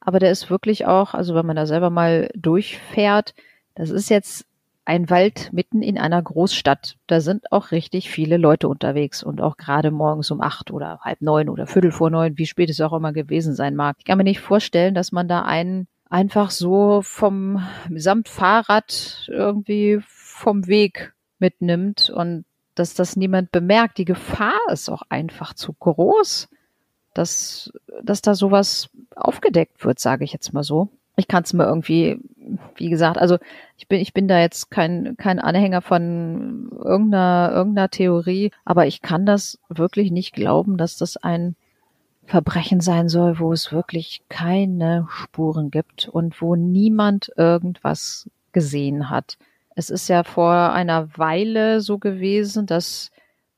aber 0.02 0.20
der 0.20 0.32
ist 0.32 0.50
wirklich 0.50 0.86
auch, 0.86 1.14
also 1.14 1.36
wenn 1.36 1.46
man 1.46 1.56
da 1.56 1.66
selber 1.66 1.90
mal 1.90 2.30
durchfährt, 2.36 3.34
das 3.76 3.90
ist 3.90 4.10
jetzt 4.10 4.46
ein 4.90 5.12
Wald 5.12 5.54
mitten 5.54 5.84
in 5.84 6.00
einer 6.00 6.20
Großstadt. 6.20 6.98
Da 7.06 7.22
sind 7.22 7.52
auch 7.52 7.70
richtig 7.70 8.10
viele 8.10 8.38
Leute 8.38 8.68
unterwegs 8.68 9.22
und 9.22 9.40
auch 9.40 9.56
gerade 9.56 9.92
morgens 9.92 10.32
um 10.32 10.42
acht 10.42 10.72
oder 10.72 11.00
halb 11.02 11.22
neun 11.22 11.48
oder 11.48 11.68
viertel 11.68 11.92
vor 11.92 12.10
neun, 12.10 12.40
wie 12.40 12.48
spät 12.48 12.72
es 12.72 12.82
auch 12.82 12.94
immer 12.94 13.14
gewesen 13.14 13.54
sein 13.54 13.76
mag. 13.76 13.98
Ich 14.00 14.06
kann 14.06 14.18
mir 14.18 14.24
nicht 14.24 14.40
vorstellen, 14.40 14.96
dass 14.96 15.12
man 15.12 15.28
da 15.28 15.44
einen 15.44 15.88
einfach 16.10 16.50
so 16.50 17.04
vom 17.04 17.62
samt 17.96 18.30
Fahrrad 18.30 19.28
irgendwie 19.28 20.00
vom 20.08 20.66
Weg 20.66 21.14
mitnimmt 21.38 22.10
und 22.10 22.46
dass 22.74 22.96
das 22.96 23.16
niemand 23.16 23.52
bemerkt. 23.52 24.00
Die 24.00 24.06
Gefahr 24.06 24.60
ist 24.72 24.90
auch 24.90 25.04
einfach 25.08 25.54
zu 25.54 25.72
groß, 25.72 26.50
dass, 27.14 27.72
dass 28.02 28.24
da 28.24 28.34
sowas 28.34 28.90
aufgedeckt 29.16 29.86
wird, 29.86 30.00
sage 30.00 30.24
ich 30.24 30.34
jetzt 30.34 30.52
mal 30.52 30.64
so 30.64 30.90
ich 31.20 31.28
kann 31.28 31.44
es 31.44 31.54
mir 31.54 31.66
irgendwie, 31.66 32.18
wie 32.76 32.90
gesagt, 32.90 33.18
also 33.18 33.38
ich 33.78 33.88
bin, 33.88 34.00
ich 34.00 34.14
bin 34.14 34.28
da 34.28 34.40
jetzt 34.40 34.72
kein, 34.72 35.16
kein 35.18 35.40
Anhänger 35.40 35.82
von 35.82 36.70
irgendeiner, 36.72 37.52
irgendeiner 37.54 37.90
Theorie, 37.90 38.52
aber 38.66 38.88
ich 38.88 39.02
kann 39.02 39.26
das 39.26 39.60
wirklich 39.70 40.12
nicht 40.12 40.34
glauben, 40.34 40.78
dass 40.78 40.98
das 40.98 41.18
ein 41.18 41.56
Verbrechen 42.26 42.80
sein 42.80 43.10
soll, 43.10 43.40
wo 43.40 43.52
es 43.52 43.72
wirklich 43.72 44.22
keine 44.30 45.08
Spuren 45.10 45.72
gibt 45.72 46.08
und 46.08 46.42
wo 46.42 46.56
niemand 46.56 47.32
irgendwas 47.36 48.30
gesehen 48.52 49.10
hat. 49.10 49.38
Es 49.76 49.90
ist 49.90 50.08
ja 50.10 50.24
vor 50.24 50.54
einer 50.74 51.18
Weile 51.18 51.82
so 51.82 51.98
gewesen, 51.98 52.66
dass 52.66 53.12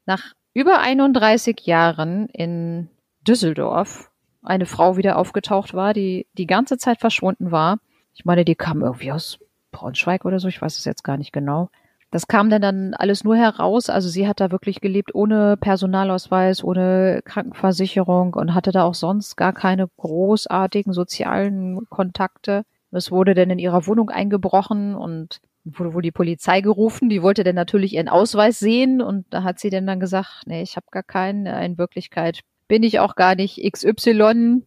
nach 0.06 0.34
über 0.54 0.80
31 0.80 1.62
Jahren 1.66 2.28
in 2.28 2.89
Düsseldorf 3.28 4.12
eine 4.44 4.66
Frau 4.66 4.98
wieder 4.98 5.18
aufgetaucht 5.18 5.74
war, 5.74 5.94
die 5.94 6.28
die 6.34 6.48
ganze 6.48 6.78
Zeit 6.78 7.00
verschwunden 7.00 7.52
war. 7.52 7.80
Ich 8.14 8.26
meine, 8.26 8.45
die 8.45 8.55
kam 8.55 8.82
irgendwie 8.82 9.12
aus 9.12 9.39
Braunschweig 9.72 10.26
oder 10.26 10.39
so, 10.39 10.47
ich 10.47 10.62
weiß 10.62 10.78
es 10.78 10.86
jetzt 10.86 11.03
gar 11.03 11.18
nicht 11.18 11.32
genau. 11.32 11.70
Das 12.12 12.28
kam 12.28 12.49
dann 12.49 12.62
dann 12.62 12.93
alles 12.93 13.24
nur 13.24 13.38
heraus. 13.38 13.89
Also 13.89 14.09
sie 14.09 14.28
hat 14.28 14.41
da 14.41 14.51
wirklich 14.51 14.82
gelebt 14.82 15.16
ohne 15.16 15.55
Personalausweis, 15.55 16.62
ohne 16.62 17.22
Krankenversicherung 17.24 18.34
und 18.34 18.53
hatte 18.53 18.74
da 18.74 18.84
auch 18.84 18.95
sonst 18.95 19.38
gar 19.38 19.53
keine 19.53 19.88
großartigen 19.97 20.91
sozialen 20.91 21.88
Kontakte. 21.89 22.64
Es 22.91 23.12
wurde 23.12 23.34
dann 23.34 23.49
in 23.49 23.59
ihrer 23.59 23.88
Wohnung 23.88 24.09
eingebrochen 24.09 24.93
und 24.93 25.39
wurde 25.64 25.93
wohl 25.93 26.01
die 26.01 26.12
Polizei 26.12 26.59
gerufen. 26.59 27.07
Die 27.07 27.22
wollte 27.22 27.45
dann 27.45 27.55
natürlich 27.55 27.93
ihren 27.93 28.09
Ausweis 28.09 28.59
sehen 28.59 29.01
und 29.01 29.26
da 29.30 29.43
hat 29.43 29.59
sie 29.59 29.70
dann 29.70 29.88
dann 29.88 30.01
gesagt, 30.01 30.43
nee, 30.45 30.62
ich 30.62 30.76
habe 30.76 30.88
gar 30.91 31.03
keinen. 31.03 31.45
In 31.45 31.78
Wirklichkeit 31.78 32.41
bin 32.68 32.84
ich 32.84 32.99
auch 32.99 33.16
gar 33.16 33.36
nicht 33.36 33.62
XY. 33.72 34.64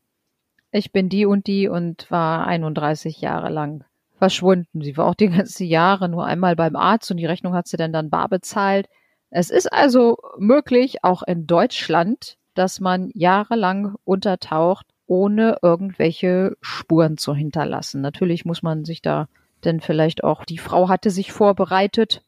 Ich 0.77 0.91
bin 0.91 1.09
die 1.09 1.25
und 1.25 1.47
die 1.47 1.69
und 1.69 2.11
war 2.11 2.49
31 2.49 3.21
Jahre 3.21 3.49
lang 3.49 3.85
verschwunden. 4.17 4.81
Sie 4.81 4.97
war 4.97 5.07
auch 5.07 5.15
die 5.15 5.29
ganzen 5.29 5.69
Jahre 5.69 6.09
nur 6.09 6.27
einmal 6.27 6.57
beim 6.57 6.75
Arzt 6.75 7.13
und 7.13 7.17
die 7.19 7.27
Rechnung 7.27 7.55
hat 7.55 7.69
sie 7.69 7.77
dann 7.77 7.93
dann 7.93 8.11
bar 8.11 8.29
bezahlt. 8.29 8.89
Es 9.31 9.51
ist 9.51 9.73
also 9.73 10.19
möglich, 10.37 11.05
auch 11.05 11.23
in 11.23 11.47
Deutschland, 11.47 12.39
dass 12.55 12.81
man 12.81 13.13
jahrelang 13.15 13.95
untertaucht, 14.03 14.87
ohne 15.07 15.59
irgendwelche 15.63 16.57
Spuren 16.61 17.19
zu 17.19 17.37
hinterlassen. 17.37 18.01
Natürlich 18.01 18.45
muss 18.45 18.65
man 18.65 18.85
sich 18.85 19.01
da 19.01 19.29
denn 19.65 19.81
vielleicht 19.81 20.25
auch, 20.25 20.45
die 20.45 20.59
Frau 20.59 20.89
hatte 20.89 21.11
sich 21.11 21.31
vorbereitet, 21.31 22.21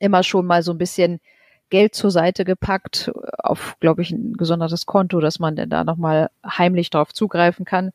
immer 0.00 0.24
schon 0.24 0.46
mal 0.46 0.64
so 0.64 0.72
ein 0.72 0.78
bisschen 0.78 1.20
Geld 1.72 1.94
zur 1.94 2.10
Seite 2.10 2.44
gepackt 2.44 3.10
auf, 3.38 3.76
glaube 3.80 4.02
ich, 4.02 4.10
ein 4.10 4.34
gesondertes 4.34 4.84
Konto, 4.84 5.20
dass 5.20 5.38
man 5.38 5.56
denn 5.56 5.70
da 5.70 5.84
nochmal 5.84 6.28
heimlich 6.46 6.90
drauf 6.90 7.14
zugreifen 7.14 7.64
kann. 7.64 7.92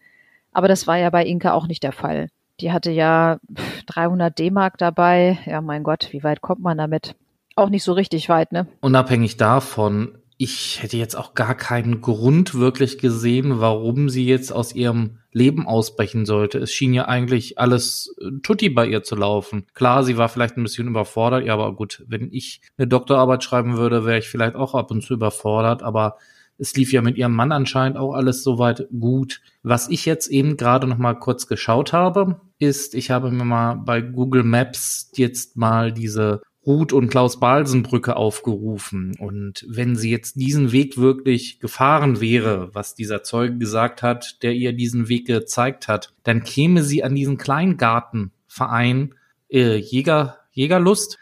Aber 0.51 0.67
das 0.67 0.87
war 0.87 0.97
ja 0.97 1.11
bei 1.11 1.23
Inka 1.23 1.53
auch 1.53 1.67
nicht 1.67 1.83
der 1.83 1.91
Fall. 1.91 2.29
Die 2.59 2.71
hatte 2.71 2.89
ja 2.89 3.37
300 3.85 4.37
D-Mark 4.37 4.79
dabei. 4.79 5.37
Ja, 5.45 5.61
mein 5.61 5.83
Gott, 5.83 6.07
wie 6.11 6.23
weit 6.23 6.41
kommt 6.41 6.59
man 6.59 6.79
damit? 6.79 7.15
Auch 7.55 7.69
nicht 7.69 7.83
so 7.83 7.93
richtig 7.93 8.29
weit, 8.29 8.51
ne? 8.51 8.65
Unabhängig 8.81 9.37
davon, 9.37 10.16
ich 10.37 10.83
hätte 10.83 10.97
jetzt 10.97 11.15
auch 11.15 11.33
gar 11.33 11.55
keinen 11.55 12.01
Grund 12.01 12.53
wirklich 12.53 12.99
gesehen, 12.99 13.59
warum 13.59 14.07
sie 14.09 14.25
jetzt 14.25 14.51
aus 14.51 14.73
ihrem 14.73 15.17
Leben 15.31 15.67
ausbrechen 15.67 16.25
sollte. 16.25 16.59
Es 16.59 16.71
schien 16.71 16.93
ja 16.93 17.07
eigentlich 17.07 17.57
alles 17.57 18.15
äh, 18.21 18.39
tutti 18.43 18.69
bei 18.69 18.85
ihr 18.87 19.03
zu 19.03 19.15
laufen. 19.15 19.65
Klar, 19.73 20.03
sie 20.03 20.17
war 20.17 20.29
vielleicht 20.29 20.57
ein 20.57 20.63
bisschen 20.63 20.87
überfordert, 20.87 21.45
ja, 21.45 21.53
aber 21.53 21.73
gut, 21.73 22.03
wenn 22.07 22.31
ich 22.31 22.61
eine 22.77 22.87
Doktorarbeit 22.87 23.43
schreiben 23.43 23.77
würde, 23.77 24.05
wäre 24.05 24.19
ich 24.19 24.29
vielleicht 24.29 24.55
auch 24.55 24.75
ab 24.75 24.91
und 24.91 25.03
zu 25.03 25.15
überfordert, 25.15 25.81
aber 25.81 26.17
es 26.59 26.75
lief 26.75 26.91
ja 26.91 27.01
mit 27.01 27.17
ihrem 27.17 27.33
Mann 27.33 27.51
anscheinend 27.51 27.97
auch 27.97 28.13
alles 28.13 28.43
soweit 28.43 28.87
gut. 28.99 29.41
Was 29.61 29.89
ich 29.89 30.05
jetzt 30.05 30.27
eben 30.27 30.57
gerade 30.57 30.87
noch 30.87 30.97
mal 30.97 31.13
kurz 31.13 31.47
geschaut 31.47 31.93
habe, 31.93 32.41
ist, 32.57 32.95
ich 32.95 33.11
habe 33.11 33.31
mir 33.31 33.45
mal 33.45 33.75
bei 33.75 34.01
Google 34.01 34.43
Maps 34.43 35.11
jetzt 35.15 35.55
mal 35.55 35.91
diese 35.91 36.41
Ruth 36.67 36.91
und 36.91 37.07
Klaus 37.07 37.39
Balsen 37.39 37.81
Brücke 37.81 38.17
aufgerufen. 38.17 39.15
Und 39.17 39.65
wenn 39.69 39.95
sie 39.95 40.11
jetzt 40.11 40.35
diesen 40.35 40.73
Weg 40.73 40.97
wirklich 40.97 41.61
gefahren 41.61 42.19
wäre, 42.19 42.69
was 42.73 42.93
dieser 42.93 43.23
Zeuge 43.23 43.57
gesagt 43.57 44.03
hat, 44.03 44.43
der 44.43 44.51
ihr 44.51 44.73
diesen 44.73 45.07
Weg 45.07 45.27
gezeigt 45.27 45.87
hat, 45.87 46.13
dann 46.23 46.43
käme 46.43 46.83
sie 46.83 47.03
an 47.05 47.15
diesen 47.15 47.37
Kleingartenverein 47.37 49.15
äh, 49.49 49.77
Jäger, 49.77 50.39
Jägerlust 50.51 51.17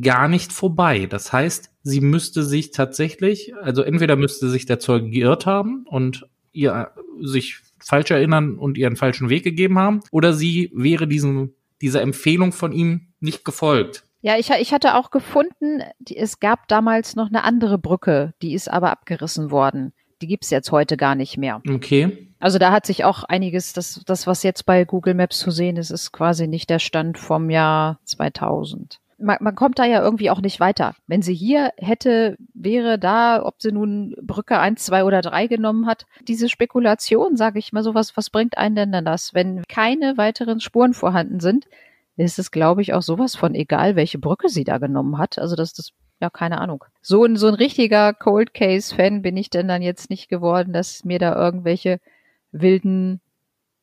gar 0.00 0.28
nicht 0.28 0.52
vorbei. 0.52 1.06
Das 1.06 1.32
heißt, 1.32 1.72
sie 1.82 2.00
müsste 2.00 2.44
sich 2.44 2.70
tatsächlich, 2.70 3.52
also 3.56 3.82
entweder 3.82 4.14
müsste 4.14 4.48
sich 4.48 4.64
der 4.64 4.78
Zeuge 4.78 5.10
geirrt 5.10 5.44
haben 5.44 5.84
und 5.88 6.26
ihr 6.52 6.92
sich 7.20 7.58
falsch 7.80 8.12
erinnern 8.12 8.58
und 8.58 8.78
ihren 8.78 8.96
falschen 8.96 9.28
Weg 9.28 9.42
gegeben 9.42 9.78
haben, 9.78 10.00
oder 10.10 10.32
sie 10.32 10.70
wäre 10.72 11.06
diesem, 11.06 11.52
dieser 11.82 12.00
Empfehlung 12.00 12.52
von 12.52 12.72
ihm 12.72 13.08
nicht 13.20 13.44
gefolgt. 13.44 14.04
Ja, 14.24 14.38
ich, 14.38 14.48
ich 14.48 14.72
hatte 14.72 14.94
auch 14.94 15.10
gefunden, 15.10 15.82
die, 15.98 16.16
es 16.16 16.40
gab 16.40 16.66
damals 16.68 17.14
noch 17.14 17.28
eine 17.28 17.44
andere 17.44 17.76
Brücke, 17.76 18.32
die 18.40 18.54
ist 18.54 18.70
aber 18.70 18.90
abgerissen 18.90 19.50
worden. 19.50 19.92
Die 20.22 20.26
gibt's 20.26 20.48
jetzt 20.48 20.72
heute 20.72 20.96
gar 20.96 21.14
nicht 21.14 21.36
mehr. 21.36 21.60
Okay. 21.68 22.30
Also 22.40 22.58
da 22.58 22.72
hat 22.72 22.86
sich 22.86 23.04
auch 23.04 23.24
einiges, 23.24 23.74
das, 23.74 24.00
das, 24.06 24.26
was 24.26 24.42
jetzt 24.42 24.64
bei 24.64 24.86
Google 24.86 25.12
Maps 25.12 25.38
zu 25.38 25.50
sehen 25.50 25.76
ist, 25.76 25.90
ist 25.90 26.10
quasi 26.10 26.48
nicht 26.48 26.70
der 26.70 26.78
Stand 26.78 27.18
vom 27.18 27.50
Jahr 27.50 28.00
2000. 28.04 28.98
Man, 29.18 29.36
man 29.40 29.54
kommt 29.54 29.78
da 29.78 29.84
ja 29.84 30.02
irgendwie 30.02 30.30
auch 30.30 30.40
nicht 30.40 30.58
weiter. 30.58 30.94
Wenn 31.06 31.20
sie 31.20 31.34
hier 31.34 31.74
hätte, 31.76 32.38
wäre 32.54 32.98
da, 32.98 33.44
ob 33.44 33.60
sie 33.60 33.72
nun 33.72 34.16
Brücke 34.22 34.58
1, 34.58 34.86
2 34.86 35.04
oder 35.04 35.20
3 35.20 35.48
genommen 35.48 35.86
hat, 35.86 36.06
diese 36.26 36.48
Spekulation, 36.48 37.36
sage 37.36 37.58
ich 37.58 37.74
mal 37.74 37.82
so, 37.82 37.94
was, 37.94 38.16
was 38.16 38.30
bringt 38.30 38.56
einen 38.56 38.74
denn 38.74 38.92
dann 38.92 39.04
das? 39.04 39.34
Wenn 39.34 39.64
keine 39.68 40.16
weiteren 40.16 40.60
Spuren 40.60 40.94
vorhanden 40.94 41.40
sind, 41.40 41.66
ist 42.16 42.38
es, 42.38 42.50
glaube 42.50 42.82
ich, 42.82 42.94
auch 42.94 43.02
sowas 43.02 43.34
von 43.34 43.54
egal, 43.54 43.96
welche 43.96 44.18
Brücke 44.18 44.48
sie 44.48 44.64
da 44.64 44.78
genommen 44.78 45.18
hat. 45.18 45.38
Also 45.38 45.56
das, 45.56 45.72
das, 45.72 45.90
ja, 46.20 46.30
keine 46.30 46.60
Ahnung. 46.60 46.84
So 47.02 47.24
ein, 47.24 47.36
so 47.36 47.48
ein 47.48 47.54
richtiger 47.54 48.12
Cold 48.12 48.54
Case 48.54 48.94
Fan 48.94 49.22
bin 49.22 49.36
ich 49.36 49.50
denn 49.50 49.68
dann 49.68 49.82
jetzt 49.82 50.10
nicht 50.10 50.28
geworden, 50.28 50.72
dass 50.72 51.04
mir 51.04 51.18
da 51.18 51.34
irgendwelche 51.34 52.00
wilden 52.52 53.20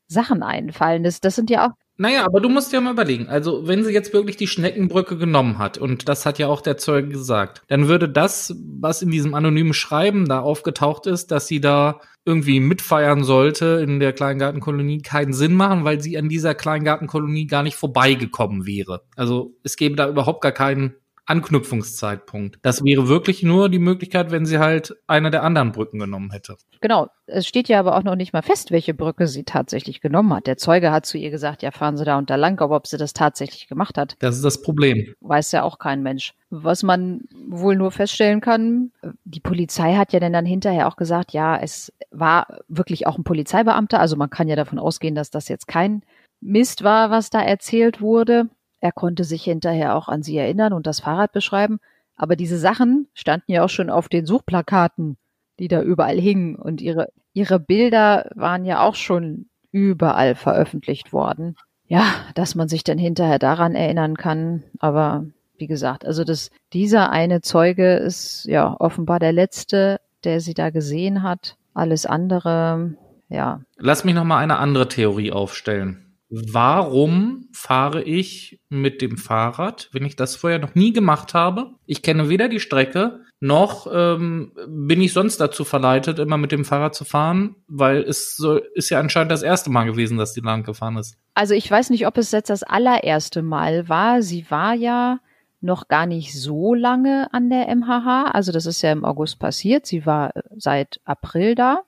Sachen 0.07 0.43
einfallen. 0.43 1.03
Das, 1.03 1.19
das 1.19 1.36
sind 1.36 1.49
ja 1.49 1.67
auch, 1.67 1.73
naja, 1.98 2.26
aber 2.26 2.39
du 2.42 2.50
musst 2.50 2.74
ja 2.74 2.82
mal 2.82 2.94
überlegen. 2.94 3.28
Also, 3.28 3.68
wenn 3.68 3.84
sie 3.84 3.92
jetzt 3.92 4.14
wirklich 4.14 4.38
die 4.38 4.48
Schneckenbrücke 4.48 5.18
genommen 5.18 5.60
hat, 5.60 5.78
und 5.78 6.10
das 6.10 6.26
hat 6.26 6.39
ja 6.39 6.48
auch 6.48 6.62
der 6.62 6.78
Zeuge 6.78 7.10
gesagt, 7.10 7.62
dann 7.68 7.88
würde 7.88 8.10
das, 8.10 8.56
was 8.80 9.02
in 9.02 9.12
diesem 9.12 9.36
anonymen 9.36 9.74
Schreiben 9.74 10.28
da 10.28 10.39
aufgetaucht 10.39 11.06
ist, 11.06 11.32
dass 11.32 11.48
sie 11.48 11.62
da 11.62 12.02
irgendwie 12.26 12.60
mitfeiern 12.60 13.24
sollte 13.24 13.82
in 13.84 14.00
der 14.00 14.14
Kleingartenkolonie, 14.14 15.02
keinen 15.02 15.34
Sinn 15.34 15.54
machen, 15.54 15.84
weil 15.84 16.02
sie 16.02 16.18
an 16.18 16.30
dieser 16.30 16.56
Kleingartenkolonie 16.56 17.48
gar 17.48 17.64
nicht 17.64 17.76
vorbeigekommen 17.76 18.66
wäre. 18.66 19.04
Also, 19.16 19.56
es 19.64 19.76
gäbe 19.76 19.96
da 19.96 20.10
überhaupt 20.10 20.42
gar 20.42 20.52
keinen 20.52 20.96
Anknüpfungszeitpunkt. 21.26 22.57
Das 22.61 22.84
wäre 22.84 23.07
wirklich 23.07 23.43
nur 23.43 23.69
die 23.69 23.80
Möglichkeit, 23.80 24.32
wenn 24.32 24.45
sie 24.45 24.59
halt 24.59 24.95
eine 25.07 25.32
der 25.32 25.43
anderen 25.43 25.72
Brücken 25.72 25.99
genommen 25.99 26.32
hätte. 26.32 26.57
Genau. 26.82 27.07
Es 27.26 27.47
steht 27.47 27.69
ja 27.69 27.80
aber 27.80 27.95
auch 27.95 28.03
noch 28.03 28.15
nicht 28.15 28.34
mal 28.34 28.41
fest, 28.41 28.72
welche 28.72 28.93
Brücke 28.93 29.28
sie 29.28 29.43
tatsächlich 29.43 30.01
genommen 30.01 30.34
hat. 30.34 30.47
Der 30.47 30.57
Zeuge 30.57 30.91
hat 30.91 31.05
zu 31.05 31.17
ihr 31.17 31.32
gesagt, 31.32 31.61
ja, 31.61 31.72
fahren 31.72 31.95
Sie 31.95 32.03
da 32.03 32.17
und 32.17 32.30
da 32.30 32.36
lang, 32.36 32.59
aber 32.59 32.76
ob 32.76 32.88
sie 32.88 32.97
das 32.97 33.13
tatsächlich 33.13 33.67
gemacht 33.67 33.97
hat. 33.97 34.15
Das 34.19 34.36
ist 34.36 34.43
das 34.43 34.61
Problem. 34.61 35.13
Weiß 35.22 35.53
ja 35.53 35.63
auch 35.63 35.80
kein 35.80 36.03
Mensch. 36.03 36.34
Was 36.49 36.84
man 36.84 37.22
wohl 37.47 37.78
nur 37.78 37.91
feststellen 37.91 38.41
kann, 38.41 38.91
die 39.24 39.39
Polizei 39.39 39.95
hat 39.95 40.11
ja 40.11 40.19
dann, 40.19 40.34
dann 40.34 40.45
hinterher 40.45 40.88
auch 40.88 40.97
gesagt, 40.97 41.32
ja, 41.32 41.57
es 41.57 41.93
war 42.11 42.59
wirklich 42.67 43.07
auch 43.07 43.17
ein 43.17 43.24
Polizeibeamter. 43.24 43.99
Also 43.99 44.17
man 44.17 44.30
kann 44.30 44.49
ja 44.49 44.57
davon 44.57 44.80
ausgehen, 44.80 45.15
dass 45.15 45.30
das 45.30 45.47
jetzt 45.47 45.67
kein 45.67 46.03
Mist 46.41 46.84
war, 46.84 47.11
was 47.11 47.30
da 47.30 47.41
erzählt 47.41 48.01
wurde. 48.01 48.49
Er 48.82 48.91
konnte 48.91 49.23
sich 49.23 49.43
hinterher 49.43 49.95
auch 49.95 50.07
an 50.09 50.23
sie 50.23 50.36
erinnern 50.38 50.73
und 50.73 50.88
das 50.88 50.99
Fahrrad 50.99 51.32
beschreiben. 51.32 51.79
Aber 52.15 52.36
diese 52.36 52.57
Sachen 52.57 53.07
standen 53.13 53.51
ja 53.51 53.63
auch 53.63 53.69
schon 53.69 53.89
auf 53.89 54.09
den 54.09 54.25
Suchplakaten, 54.25 55.17
die 55.59 55.67
da 55.67 55.82
überall 55.82 56.19
hingen. 56.19 56.55
Und 56.55 56.82
ihre, 56.82 57.09
ihre 57.34 57.59
Bilder 57.59 58.29
waren 58.36 58.65
ja 58.65 58.82
auch 58.82 58.95
schon 58.95 59.45
überall 59.71 60.36
veröffentlicht 60.36 61.13
worden. 61.13 61.55
Ja, 61.88 62.05
dass 62.36 62.55
man 62.55 62.69
sich 62.69 62.84
dann 62.84 62.97
hinterher 62.97 63.38
daran 63.38 63.75
erinnern 63.75 64.17
kann. 64.17 64.63
Aber 64.79 65.25
wie 65.57 65.67
gesagt, 65.67 66.05
also 66.05 66.23
das, 66.23 66.49
dieser 66.73 67.11
eine 67.11 67.41
Zeuge 67.41 67.93
ist 67.93 68.45
ja 68.45 68.75
offenbar 68.79 69.19
der 69.19 69.34
letzte, 69.34 69.99
der 70.23 70.39
sie 70.39 70.53
da 70.55 70.71
gesehen 70.71 71.21
hat. 71.21 71.55
Alles 71.73 72.05
andere, 72.05 72.95
ja. 73.29 73.61
Lass 73.77 74.03
mich 74.03 74.15
noch 74.15 74.23
mal 74.23 74.39
eine 74.39 74.57
andere 74.57 74.88
Theorie 74.88 75.32
aufstellen 75.32 76.11
warum 76.32 77.49
fahre 77.51 78.01
ich 78.03 78.59
mit 78.69 79.01
dem 79.01 79.17
Fahrrad, 79.17 79.89
wenn 79.91 80.05
ich 80.05 80.15
das 80.15 80.38
vorher 80.38 80.59
noch 80.59 80.75
nie 80.75 80.93
gemacht 80.93 81.34
habe? 81.34 81.71
Ich 81.86 82.01
kenne 82.01 82.29
weder 82.29 82.47
die 82.47 82.61
Strecke, 82.61 83.19
noch 83.41 83.88
ähm, 83.91 84.53
bin 84.67 85.01
ich 85.01 85.13
sonst 85.13 85.41
dazu 85.41 85.65
verleitet, 85.65 86.19
immer 86.19 86.38
mit 86.38 86.51
dem 86.51 86.63
Fahrrad 86.63 86.95
zu 86.95 87.03
fahren, 87.05 87.55
weil 87.67 88.01
es 88.03 88.38
so, 88.38 88.59
ist 88.75 88.89
ja 88.89 88.99
anscheinend 88.99 89.32
das 89.32 89.43
erste 89.43 89.69
Mal 89.69 89.86
gewesen, 89.86 90.17
dass 90.17 90.34
die 90.34 90.41
lang 90.41 90.63
gefahren 90.63 90.97
ist. 90.97 91.17
Also 91.34 91.53
ich 91.53 91.69
weiß 91.69 91.89
nicht, 91.89 92.07
ob 92.07 92.17
es 92.17 92.32
jetzt 92.32 92.49
das 92.49 92.63
allererste 92.63 93.41
Mal 93.41 93.89
war. 93.89 94.21
Sie 94.21 94.45
war 94.49 94.73
ja 94.73 95.19
noch 95.59 95.88
gar 95.88 96.05
nicht 96.05 96.34
so 96.39 96.73
lange 96.73 97.34
an 97.34 97.49
der 97.49 97.75
MHH. 97.75 98.32
Also 98.32 98.51
das 98.51 98.65
ist 98.65 98.82
ja 98.84 98.91
im 98.91 99.03
August 99.03 99.39
passiert. 99.39 99.86
Sie 99.86 100.05
war 100.05 100.32
seit 100.55 101.01
April 101.03 101.55
da. 101.55 101.82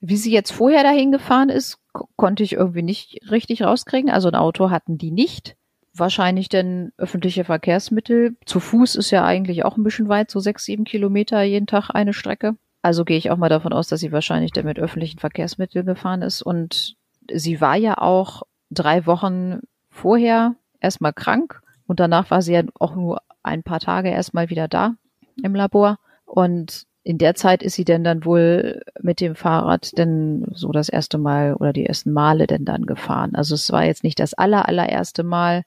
Wie 0.00 0.16
sie 0.16 0.32
jetzt 0.32 0.52
vorher 0.52 0.82
dahin 0.82 1.12
gefahren 1.12 1.48
ist, 1.48 1.78
konnte 2.16 2.42
ich 2.42 2.54
irgendwie 2.54 2.82
nicht 2.82 3.20
richtig 3.30 3.62
rauskriegen. 3.62 4.10
Also 4.10 4.28
ein 4.28 4.34
Auto 4.34 4.70
hatten 4.70 4.98
die 4.98 5.10
nicht. 5.10 5.56
Wahrscheinlich 5.94 6.48
denn 6.48 6.92
öffentliche 6.96 7.44
Verkehrsmittel. 7.44 8.36
Zu 8.46 8.60
Fuß 8.60 8.96
ist 8.96 9.10
ja 9.10 9.24
eigentlich 9.24 9.64
auch 9.64 9.76
ein 9.76 9.84
bisschen 9.84 10.08
weit, 10.08 10.30
so 10.30 10.40
sechs, 10.40 10.64
sieben 10.64 10.84
Kilometer 10.84 11.42
jeden 11.42 11.66
Tag 11.66 11.90
eine 11.90 12.14
Strecke. 12.14 12.56
Also 12.80 13.04
gehe 13.04 13.18
ich 13.18 13.30
auch 13.30 13.36
mal 13.36 13.50
davon 13.50 13.72
aus, 13.72 13.88
dass 13.88 14.00
sie 14.00 14.10
wahrscheinlich 14.10 14.52
dann 14.52 14.64
mit 14.64 14.78
öffentlichen 14.78 15.18
Verkehrsmitteln 15.18 15.86
gefahren 15.86 16.22
ist. 16.22 16.42
Und 16.42 16.96
sie 17.30 17.60
war 17.60 17.76
ja 17.76 17.98
auch 17.98 18.42
drei 18.70 19.06
Wochen 19.06 19.60
vorher 19.90 20.56
erstmal 20.80 21.12
krank 21.12 21.60
und 21.86 22.00
danach 22.00 22.30
war 22.30 22.42
sie 22.42 22.54
ja 22.54 22.62
auch 22.78 22.94
nur 22.96 23.20
ein 23.42 23.62
paar 23.62 23.80
Tage 23.80 24.08
erstmal 24.08 24.50
wieder 24.50 24.66
da 24.66 24.94
im 25.42 25.54
Labor. 25.54 25.98
Und 26.24 26.86
in 27.04 27.18
der 27.18 27.34
Zeit 27.34 27.62
ist 27.62 27.74
sie 27.74 27.84
denn 27.84 28.04
dann 28.04 28.24
wohl 28.24 28.82
mit 29.00 29.20
dem 29.20 29.34
Fahrrad 29.34 29.96
denn 29.98 30.46
so 30.52 30.70
das 30.70 30.88
erste 30.88 31.18
Mal 31.18 31.54
oder 31.54 31.72
die 31.72 31.86
ersten 31.86 32.12
Male 32.12 32.46
denn 32.46 32.64
dann 32.64 32.86
gefahren. 32.86 33.34
Also 33.34 33.54
es 33.54 33.72
war 33.72 33.84
jetzt 33.84 34.04
nicht 34.04 34.20
das 34.20 34.34
aller, 34.34 34.68
allererste 34.68 35.24
Mal. 35.24 35.64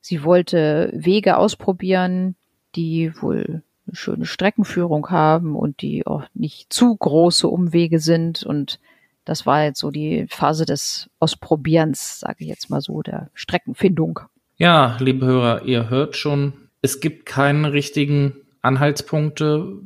Sie 0.00 0.22
wollte 0.22 0.90
Wege 0.94 1.36
ausprobieren, 1.36 2.36
die 2.76 3.12
wohl 3.20 3.62
eine 3.86 3.96
schöne 3.96 4.26
Streckenführung 4.26 5.10
haben 5.10 5.56
und 5.56 5.82
die 5.82 6.06
auch 6.06 6.24
nicht 6.34 6.72
zu 6.72 6.94
große 6.94 7.48
Umwege 7.48 7.98
sind. 7.98 8.44
Und 8.44 8.78
das 9.24 9.46
war 9.46 9.64
jetzt 9.64 9.80
so 9.80 9.90
die 9.90 10.26
Phase 10.28 10.64
des 10.64 11.10
Ausprobierens, 11.18 12.20
sage 12.20 12.36
ich 12.40 12.48
jetzt 12.48 12.70
mal 12.70 12.80
so, 12.80 13.02
der 13.02 13.30
Streckenfindung. 13.34 14.20
Ja, 14.56 14.96
liebe 15.00 15.26
Hörer, 15.26 15.64
ihr 15.64 15.88
hört 15.90 16.16
schon, 16.16 16.52
es 16.82 17.00
gibt 17.00 17.26
keinen 17.26 17.64
richtigen 17.64 18.34
Anhaltspunkte, 18.62 19.80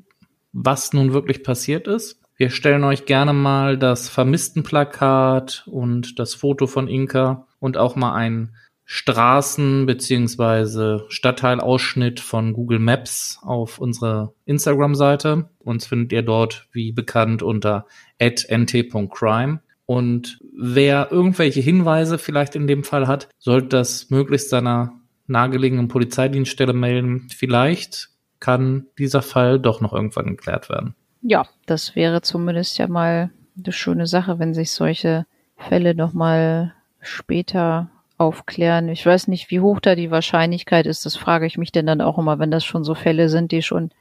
was 0.53 0.92
nun 0.92 1.12
wirklich 1.12 1.42
passiert 1.42 1.88
ist. 1.88 2.20
Wir 2.36 2.50
stellen 2.50 2.84
euch 2.84 3.05
gerne 3.05 3.32
mal 3.32 3.78
das 3.78 4.09
Vermisstenplakat 4.09 5.64
und 5.66 6.18
das 6.18 6.34
Foto 6.34 6.66
von 6.66 6.88
Inka 6.88 7.46
und 7.61 7.76
auch 7.76 7.94
mal 7.94 8.14
einen 8.14 8.55
Straßen- 8.84 9.86
bzw. 9.86 11.05
Stadtteilausschnitt 11.09 12.20
von 12.20 12.53
Google 12.53 12.78
Maps 12.78 13.38
auf 13.42 13.78
unsere 13.78 14.34
Instagram-Seite. 14.44 15.48
Uns 15.61 15.86
findet 15.86 16.12
ihr 16.12 16.22
dort 16.22 16.68
wie 16.72 16.92
bekannt 16.92 17.42
unter 17.42 17.86
nt.crime. 18.20 19.61
Und 19.86 20.38
wer 20.55 21.11
irgendwelche 21.11 21.61
Hinweise 21.61 22.18
vielleicht 22.18 22.55
in 22.55 22.66
dem 22.66 22.84
Fall 22.84 23.07
hat, 23.07 23.28
sollte 23.38 23.68
das 23.68 24.11
möglichst 24.11 24.50
seiner 24.50 25.00
nahegelegenen 25.26 25.88
Polizeidienststelle 25.88 26.72
melden. 26.72 27.28
Vielleicht 27.34 28.11
kann 28.43 28.86
dieser 28.99 29.22
Fall 29.22 29.61
doch 29.61 29.80
noch 29.80 29.93
irgendwann 29.93 30.26
geklärt 30.26 30.68
werden. 30.68 30.97
Ja, 31.22 31.47
das 31.64 31.95
wäre 31.95 32.22
zumindest 32.22 32.76
ja 32.76 32.88
mal 32.88 33.30
eine 33.57 33.72
schöne 33.72 34.09
Sache, 34.09 34.40
wenn 34.40 34.53
sich 34.53 34.72
solche 34.72 35.26
Fälle 35.57 35.95
nochmal 35.95 36.74
später 37.01 37.88
aufklären. 38.18 38.88
Ich 38.88 39.07
weiß 39.07 39.28
nicht, 39.28 39.51
wie 39.51 39.61
hoch 39.61 39.78
da 39.78 39.95
die 39.95 40.11
Wahrscheinlichkeit 40.11 40.86
ist. 40.86 41.07
Das 41.07 41.16
frage 41.16 41.47
ich 41.47 41.57
mich 41.57 41.70
denn 41.70 41.86
dann 41.86 42.01
auch 42.01 42.18
immer, 42.18 42.40
wenn 42.40 42.51
das 42.51 42.64
schon 42.64 42.82
so 42.82 42.97
Fälle 42.97 43.28
sind, 43.28 43.53
die 43.53 43.62
schon 43.62 43.93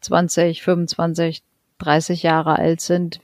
20, 0.00 0.62
25, 0.62 1.42
30 1.78 2.22
Jahre 2.22 2.56
alt 2.56 2.80
sind. 2.80 3.20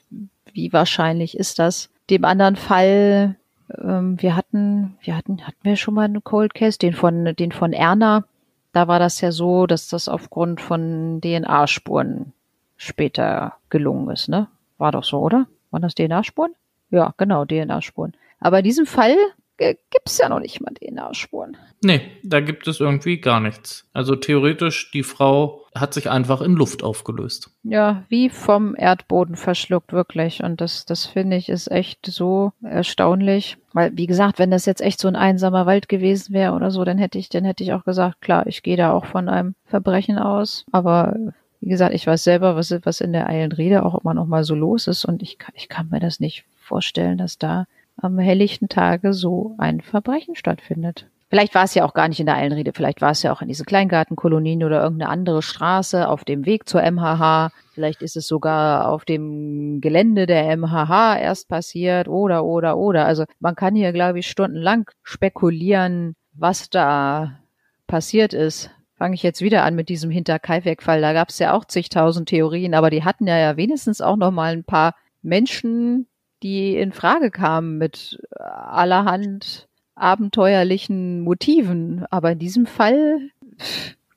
Wie 0.52 0.72
wahrscheinlich 0.72 1.36
ist 1.36 1.60
das? 1.60 1.88
Dem 2.10 2.24
anderen 2.24 2.56
Fall, 2.56 3.36
ähm, 3.80 4.20
wir 4.20 4.34
hatten, 4.34 4.98
wir 5.02 5.16
hatten, 5.16 5.46
hatten 5.46 5.62
wir 5.62 5.76
schon 5.76 5.94
mal 5.94 6.04
einen 6.04 6.24
Cold 6.24 6.54
Case, 6.54 6.78
den 6.78 6.94
von, 6.94 7.36
den 7.36 7.52
von 7.52 7.72
Erna. 7.72 8.24
Da 8.72 8.88
war 8.88 8.98
das 8.98 9.20
ja 9.20 9.32
so, 9.32 9.66
dass 9.66 9.88
das 9.88 10.08
aufgrund 10.08 10.60
von 10.60 11.20
DNA-Spuren 11.20 12.32
später 12.76 13.54
gelungen 13.68 14.10
ist, 14.10 14.28
ne? 14.28 14.48
War 14.78 14.92
doch 14.92 15.04
so, 15.04 15.20
oder? 15.20 15.46
Waren 15.70 15.82
das 15.82 15.94
DNA-Spuren? 15.94 16.54
Ja, 16.90 17.14
genau, 17.16 17.44
DNA-Spuren. 17.44 18.14
Aber 18.40 18.58
in 18.58 18.64
diesem 18.64 18.86
Fall 18.86 19.16
gibt 19.56 20.06
es 20.06 20.18
ja 20.18 20.28
noch 20.28 20.40
nicht 20.40 20.60
mal 20.60 20.72
DNA-Spuren. 20.74 21.56
Nee, 21.82 22.00
da 22.22 22.40
gibt 22.40 22.66
es 22.66 22.80
irgendwie 22.80 23.20
gar 23.20 23.40
nichts. 23.40 23.88
Also 23.92 24.16
theoretisch, 24.16 24.90
die 24.90 25.02
Frau 25.04 25.61
hat 25.74 25.94
sich 25.94 26.10
einfach 26.10 26.42
in 26.42 26.52
Luft 26.52 26.82
aufgelöst. 26.82 27.50
Ja, 27.62 28.04
wie 28.08 28.28
vom 28.28 28.74
Erdboden 28.76 29.36
verschluckt, 29.36 29.92
wirklich. 29.92 30.42
Und 30.42 30.60
das, 30.60 30.84
das 30.84 31.06
finde 31.06 31.36
ich 31.36 31.48
ist 31.48 31.70
echt 31.70 32.06
so 32.06 32.52
erstaunlich. 32.62 33.56
Weil, 33.72 33.96
wie 33.96 34.06
gesagt, 34.06 34.38
wenn 34.38 34.50
das 34.50 34.66
jetzt 34.66 34.82
echt 34.82 35.00
so 35.00 35.08
ein 35.08 35.16
einsamer 35.16 35.64
Wald 35.66 35.88
gewesen 35.88 36.34
wäre 36.34 36.52
oder 36.52 36.70
so, 36.70 36.84
dann 36.84 36.98
hätte 36.98 37.18
ich, 37.18 37.28
dann 37.30 37.44
hätte 37.44 37.64
ich 37.64 37.72
auch 37.72 37.84
gesagt, 37.84 38.20
klar, 38.20 38.46
ich 38.46 38.62
gehe 38.62 38.76
da 38.76 38.92
auch 38.92 39.06
von 39.06 39.28
einem 39.28 39.54
Verbrechen 39.64 40.18
aus. 40.18 40.64
Aber 40.72 41.16
wie 41.60 41.68
gesagt, 41.68 41.94
ich 41.94 42.06
weiß 42.06 42.22
selber, 42.22 42.56
was, 42.56 42.74
was 42.84 43.00
in 43.00 43.12
der 43.12 43.28
Eilenriede 43.28 43.84
auch 43.84 44.00
immer 44.02 44.14
noch 44.14 44.26
mal 44.26 44.44
so 44.44 44.54
los 44.54 44.86
ist. 44.86 45.04
Und 45.04 45.22
ich, 45.22 45.38
ich 45.54 45.68
kann 45.68 45.88
mir 45.90 46.00
das 46.00 46.20
nicht 46.20 46.44
vorstellen, 46.56 47.18
dass 47.18 47.38
da 47.38 47.66
am 47.96 48.18
helllichten 48.18 48.68
Tage 48.68 49.14
so 49.14 49.54
ein 49.58 49.80
Verbrechen 49.80 50.34
stattfindet. 50.34 51.06
Vielleicht 51.32 51.54
war 51.54 51.64
es 51.64 51.74
ja 51.74 51.86
auch 51.86 51.94
gar 51.94 52.08
nicht 52.08 52.20
in 52.20 52.26
der 52.26 52.36
Eilenriede, 52.36 52.72
vielleicht 52.74 53.00
war 53.00 53.12
es 53.12 53.22
ja 53.22 53.32
auch 53.32 53.40
in 53.40 53.48
diese 53.48 53.64
Kleingartenkolonien 53.64 54.64
oder 54.64 54.82
irgendeine 54.82 55.10
andere 55.10 55.40
Straße 55.40 56.06
auf 56.06 56.24
dem 56.24 56.44
Weg 56.44 56.68
zur 56.68 56.82
MHH. 56.82 57.52
Vielleicht 57.72 58.02
ist 58.02 58.18
es 58.18 58.28
sogar 58.28 58.90
auf 58.90 59.06
dem 59.06 59.80
Gelände 59.80 60.26
der 60.26 60.54
MHH 60.58 61.18
erst 61.18 61.48
passiert 61.48 62.06
oder, 62.06 62.44
oder, 62.44 62.76
oder. 62.76 63.06
Also 63.06 63.24
man 63.40 63.54
kann 63.54 63.74
hier, 63.74 63.94
glaube 63.94 64.18
ich, 64.18 64.28
stundenlang 64.28 64.90
spekulieren, 65.02 66.16
was 66.34 66.68
da 66.68 67.38
passiert 67.86 68.34
ist. 68.34 68.70
Fange 68.98 69.14
ich 69.14 69.22
jetzt 69.22 69.40
wieder 69.40 69.64
an 69.64 69.74
mit 69.74 69.88
diesem 69.88 70.10
Hinterkaifeck-Fall. 70.10 71.00
Da 71.00 71.14
gab 71.14 71.30
es 71.30 71.38
ja 71.38 71.54
auch 71.54 71.64
zigtausend 71.64 72.28
Theorien, 72.28 72.74
aber 72.74 72.90
die 72.90 73.04
hatten 73.04 73.26
ja, 73.26 73.38
ja 73.38 73.56
wenigstens 73.56 74.02
auch 74.02 74.16
noch 74.16 74.32
mal 74.32 74.52
ein 74.52 74.64
paar 74.64 74.94
Menschen, 75.22 76.08
die 76.42 76.76
in 76.76 76.92
Frage 76.92 77.30
kamen 77.30 77.78
mit 77.78 78.20
allerhand 78.38 79.70
abenteuerlichen 80.02 81.20
Motiven. 81.20 82.04
Aber 82.10 82.32
in 82.32 82.38
diesem 82.38 82.66
Fall, 82.66 83.30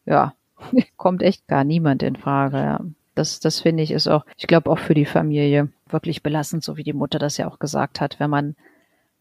ja, 0.05 0.33
kommt 0.97 1.21
echt 1.21 1.47
gar 1.47 1.63
niemand 1.63 2.03
in 2.03 2.15
Frage. 2.15 2.57
Ja. 2.57 2.81
Das, 3.13 3.39
das 3.39 3.61
finde 3.61 3.83
ich 3.83 3.91
ist 3.91 4.07
auch, 4.07 4.25
ich 4.37 4.47
glaube 4.47 4.69
auch 4.69 4.79
für 4.79 4.93
die 4.93 5.05
Familie 5.05 5.69
wirklich 5.87 6.21
belastend, 6.21 6.63
so 6.63 6.75
wie 6.75 6.83
die 6.83 6.93
Mutter 6.93 7.19
das 7.19 7.37
ja 7.37 7.47
auch 7.47 7.59
gesagt 7.59 8.01
hat, 8.01 8.19
wenn 8.19 8.29
man, 8.29 8.55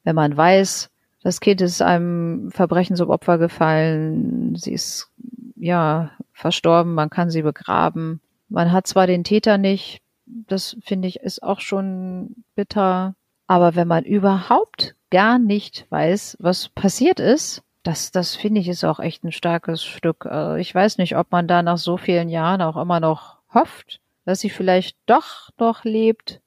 wenn 0.02 0.16
man 0.16 0.36
weiß, 0.36 0.90
das 1.22 1.40
Kind 1.40 1.60
ist 1.60 1.80
einem 1.80 2.50
Verbrechen 2.50 2.96
zum 2.96 3.10
Opfer 3.10 3.38
gefallen, 3.38 4.56
sie 4.56 4.72
ist 4.72 5.10
ja 5.56 6.10
verstorben, 6.32 6.94
man 6.94 7.08
kann 7.08 7.30
sie 7.30 7.42
begraben. 7.42 8.20
Man 8.48 8.72
hat 8.72 8.86
zwar 8.86 9.06
den 9.06 9.24
Täter 9.24 9.56
nicht, 9.56 10.02
das 10.26 10.76
finde 10.82 11.08
ich 11.08 11.20
ist 11.20 11.42
auch 11.42 11.60
schon 11.60 12.44
bitter. 12.54 13.14
Aber 13.46 13.74
wenn 13.74 13.88
man 13.88 14.04
überhaupt 14.04 14.94
gar 15.14 15.38
nicht 15.38 15.86
weiß, 15.90 16.38
was 16.40 16.70
passiert 16.70 17.20
ist, 17.20 17.62
das, 17.84 18.10
das 18.10 18.34
finde 18.34 18.60
ich 18.60 18.68
ist 18.68 18.82
auch 18.82 18.98
echt 18.98 19.22
ein 19.22 19.30
starkes 19.30 19.84
Stück. 19.84 20.26
Also 20.26 20.56
ich 20.56 20.74
weiß 20.74 20.98
nicht, 20.98 21.16
ob 21.16 21.30
man 21.30 21.46
da 21.46 21.62
nach 21.62 21.78
so 21.78 21.96
vielen 21.96 22.28
Jahren 22.28 22.60
auch 22.62 22.76
immer 22.76 22.98
noch 22.98 23.36
hofft, 23.52 24.00
dass 24.24 24.40
sie 24.40 24.50
vielleicht 24.50 24.96
doch 25.06 25.50
noch 25.56 25.84
lebt, 25.84 26.40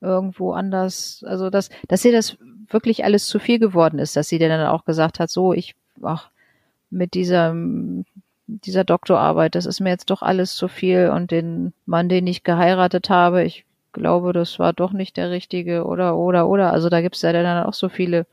irgendwo 0.00 0.52
anders. 0.52 1.24
Also, 1.26 1.50
dass, 1.50 1.68
dass 1.88 2.04
ihr 2.04 2.12
das 2.12 2.36
wirklich 2.68 3.04
alles 3.04 3.26
zu 3.26 3.40
viel 3.40 3.58
geworden 3.58 3.98
ist, 3.98 4.14
dass 4.14 4.28
sie 4.28 4.38
dann 4.38 4.64
auch 4.68 4.84
gesagt 4.84 5.18
hat, 5.18 5.28
so, 5.28 5.52
ich, 5.52 5.74
ach, 6.00 6.30
mit 6.90 7.14
diesem 7.14 8.04
dieser 8.46 8.84
Doktorarbeit, 8.84 9.56
das 9.56 9.66
ist 9.66 9.80
mir 9.80 9.90
jetzt 9.90 10.10
doch 10.10 10.22
alles 10.22 10.54
zu 10.54 10.68
viel 10.68 11.10
und 11.12 11.32
den 11.32 11.72
Mann, 11.86 12.08
den 12.08 12.28
ich 12.28 12.44
geheiratet 12.44 13.10
habe, 13.10 13.42
ich 13.42 13.64
glaube, 13.96 14.32
das 14.32 14.58
war 14.58 14.72
doch 14.72 14.92
nicht 14.92 15.16
der 15.16 15.30
richtige 15.30 15.84
oder 15.84 16.16
oder 16.16 16.48
oder. 16.48 16.72
Also 16.72 16.88
da 16.88 17.00
gibt 17.00 17.16
es 17.16 17.22
ja 17.22 17.32
dann 17.32 17.66
auch 17.66 17.74
so 17.74 17.88
viele 17.88 18.26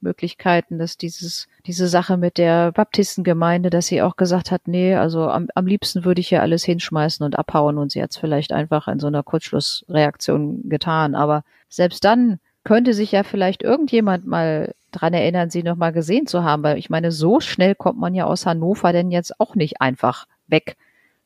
Möglichkeiten, 0.00 0.78
dass 0.78 0.98
dieses, 0.98 1.48
diese 1.66 1.88
Sache 1.88 2.16
mit 2.16 2.36
der 2.36 2.72
Baptistengemeinde, 2.72 3.70
dass 3.70 3.86
sie 3.86 4.02
auch 4.02 4.16
gesagt 4.16 4.50
hat, 4.50 4.68
nee, 4.68 4.94
also 4.94 5.28
am, 5.28 5.48
am 5.54 5.66
liebsten 5.66 6.04
würde 6.04 6.20
ich 6.20 6.30
ja 6.30 6.40
alles 6.40 6.64
hinschmeißen 6.64 7.24
und 7.24 7.38
abhauen 7.38 7.78
und 7.78 7.90
sie 7.90 8.02
hat 8.02 8.10
es 8.10 8.18
vielleicht 8.18 8.52
einfach 8.52 8.86
in 8.88 9.00
so 9.00 9.06
einer 9.06 9.22
Kurzschlussreaktion 9.22 10.68
getan. 10.68 11.14
Aber 11.14 11.42
selbst 11.68 12.04
dann 12.04 12.38
könnte 12.64 12.94
sich 12.94 13.12
ja 13.12 13.22
vielleicht 13.22 13.62
irgendjemand 13.62 14.26
mal 14.26 14.74
dran 14.92 15.14
erinnern, 15.14 15.50
sie 15.50 15.62
noch 15.62 15.76
mal 15.76 15.92
gesehen 15.92 16.26
zu 16.26 16.44
haben, 16.44 16.62
weil 16.62 16.78
ich 16.78 16.90
meine, 16.90 17.10
so 17.10 17.40
schnell 17.40 17.74
kommt 17.74 17.98
man 17.98 18.14
ja 18.14 18.26
aus 18.26 18.46
Hannover 18.46 18.92
denn 18.92 19.10
jetzt 19.10 19.40
auch 19.40 19.54
nicht 19.54 19.80
einfach 19.80 20.26
weg. 20.46 20.76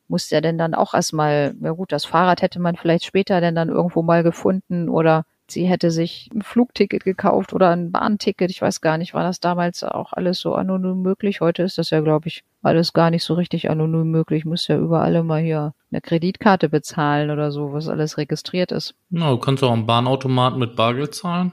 Muss 0.09 0.29
ja 0.31 0.41
denn 0.41 0.57
dann 0.57 0.73
auch 0.73 0.93
erstmal, 0.93 1.55
ja 1.61 1.71
gut, 1.71 1.91
das 1.91 2.03
Fahrrad 2.03 2.41
hätte 2.41 2.59
man 2.59 2.75
vielleicht 2.75 3.05
später 3.05 3.39
denn 3.41 3.55
dann 3.55 3.69
irgendwo 3.69 4.01
mal 4.01 4.23
gefunden 4.23 4.89
oder 4.89 5.23
sie 5.51 5.65
hätte 5.65 5.91
sich 5.91 6.29
ein 6.33 6.41
Flugticket 6.41 7.03
gekauft 7.03 7.53
oder 7.53 7.69
ein 7.69 7.91
Bahnticket. 7.91 8.49
Ich 8.49 8.61
weiß 8.61 8.81
gar 8.81 8.97
nicht, 8.97 9.13
war 9.13 9.23
das 9.23 9.39
damals 9.39 9.83
auch 9.83 10.13
alles 10.13 10.39
so 10.39 10.55
anonym 10.55 11.01
möglich? 11.01 11.41
Heute 11.41 11.63
ist 11.63 11.77
das 11.77 11.89
ja, 11.91 12.01
glaube 12.01 12.27
ich, 12.27 12.43
alles 12.61 12.93
gar 12.93 13.09
nicht 13.09 13.23
so 13.23 13.35
richtig 13.35 13.69
anonym 13.69 14.09
möglich. 14.09 14.45
Muss 14.45 14.67
ja 14.67 14.77
überall 14.77 15.15
immer 15.15 15.37
hier 15.37 15.73
eine 15.91 16.01
Kreditkarte 16.01 16.69
bezahlen 16.69 17.29
oder 17.31 17.51
so, 17.51 17.73
was 17.73 17.87
alles 17.87 18.17
registriert 18.17 18.71
ist. 18.71 18.95
Na, 19.09 19.31
du 19.31 19.37
kannst 19.37 19.63
auch 19.63 19.71
am 19.71 19.85
Bahnautomat 19.85 20.57
mit 20.57 20.75
Bargeld 20.75 21.15
zahlen. 21.15 21.51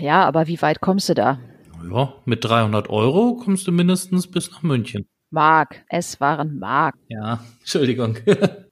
Ja, 0.00 0.24
aber 0.24 0.46
wie 0.46 0.60
weit 0.62 0.80
kommst 0.80 1.08
du 1.08 1.14
da? 1.14 1.38
Ja, 1.90 2.14
mit 2.24 2.44
300 2.44 2.90
Euro 2.90 3.36
kommst 3.36 3.66
du 3.66 3.72
mindestens 3.72 4.30
bis 4.30 4.50
nach 4.50 4.62
München. 4.62 5.06
Mark. 5.30 5.84
Es 5.88 6.20
waren 6.20 6.58
Mark. 6.58 6.94
Ja, 7.08 7.40
Entschuldigung. 7.60 8.16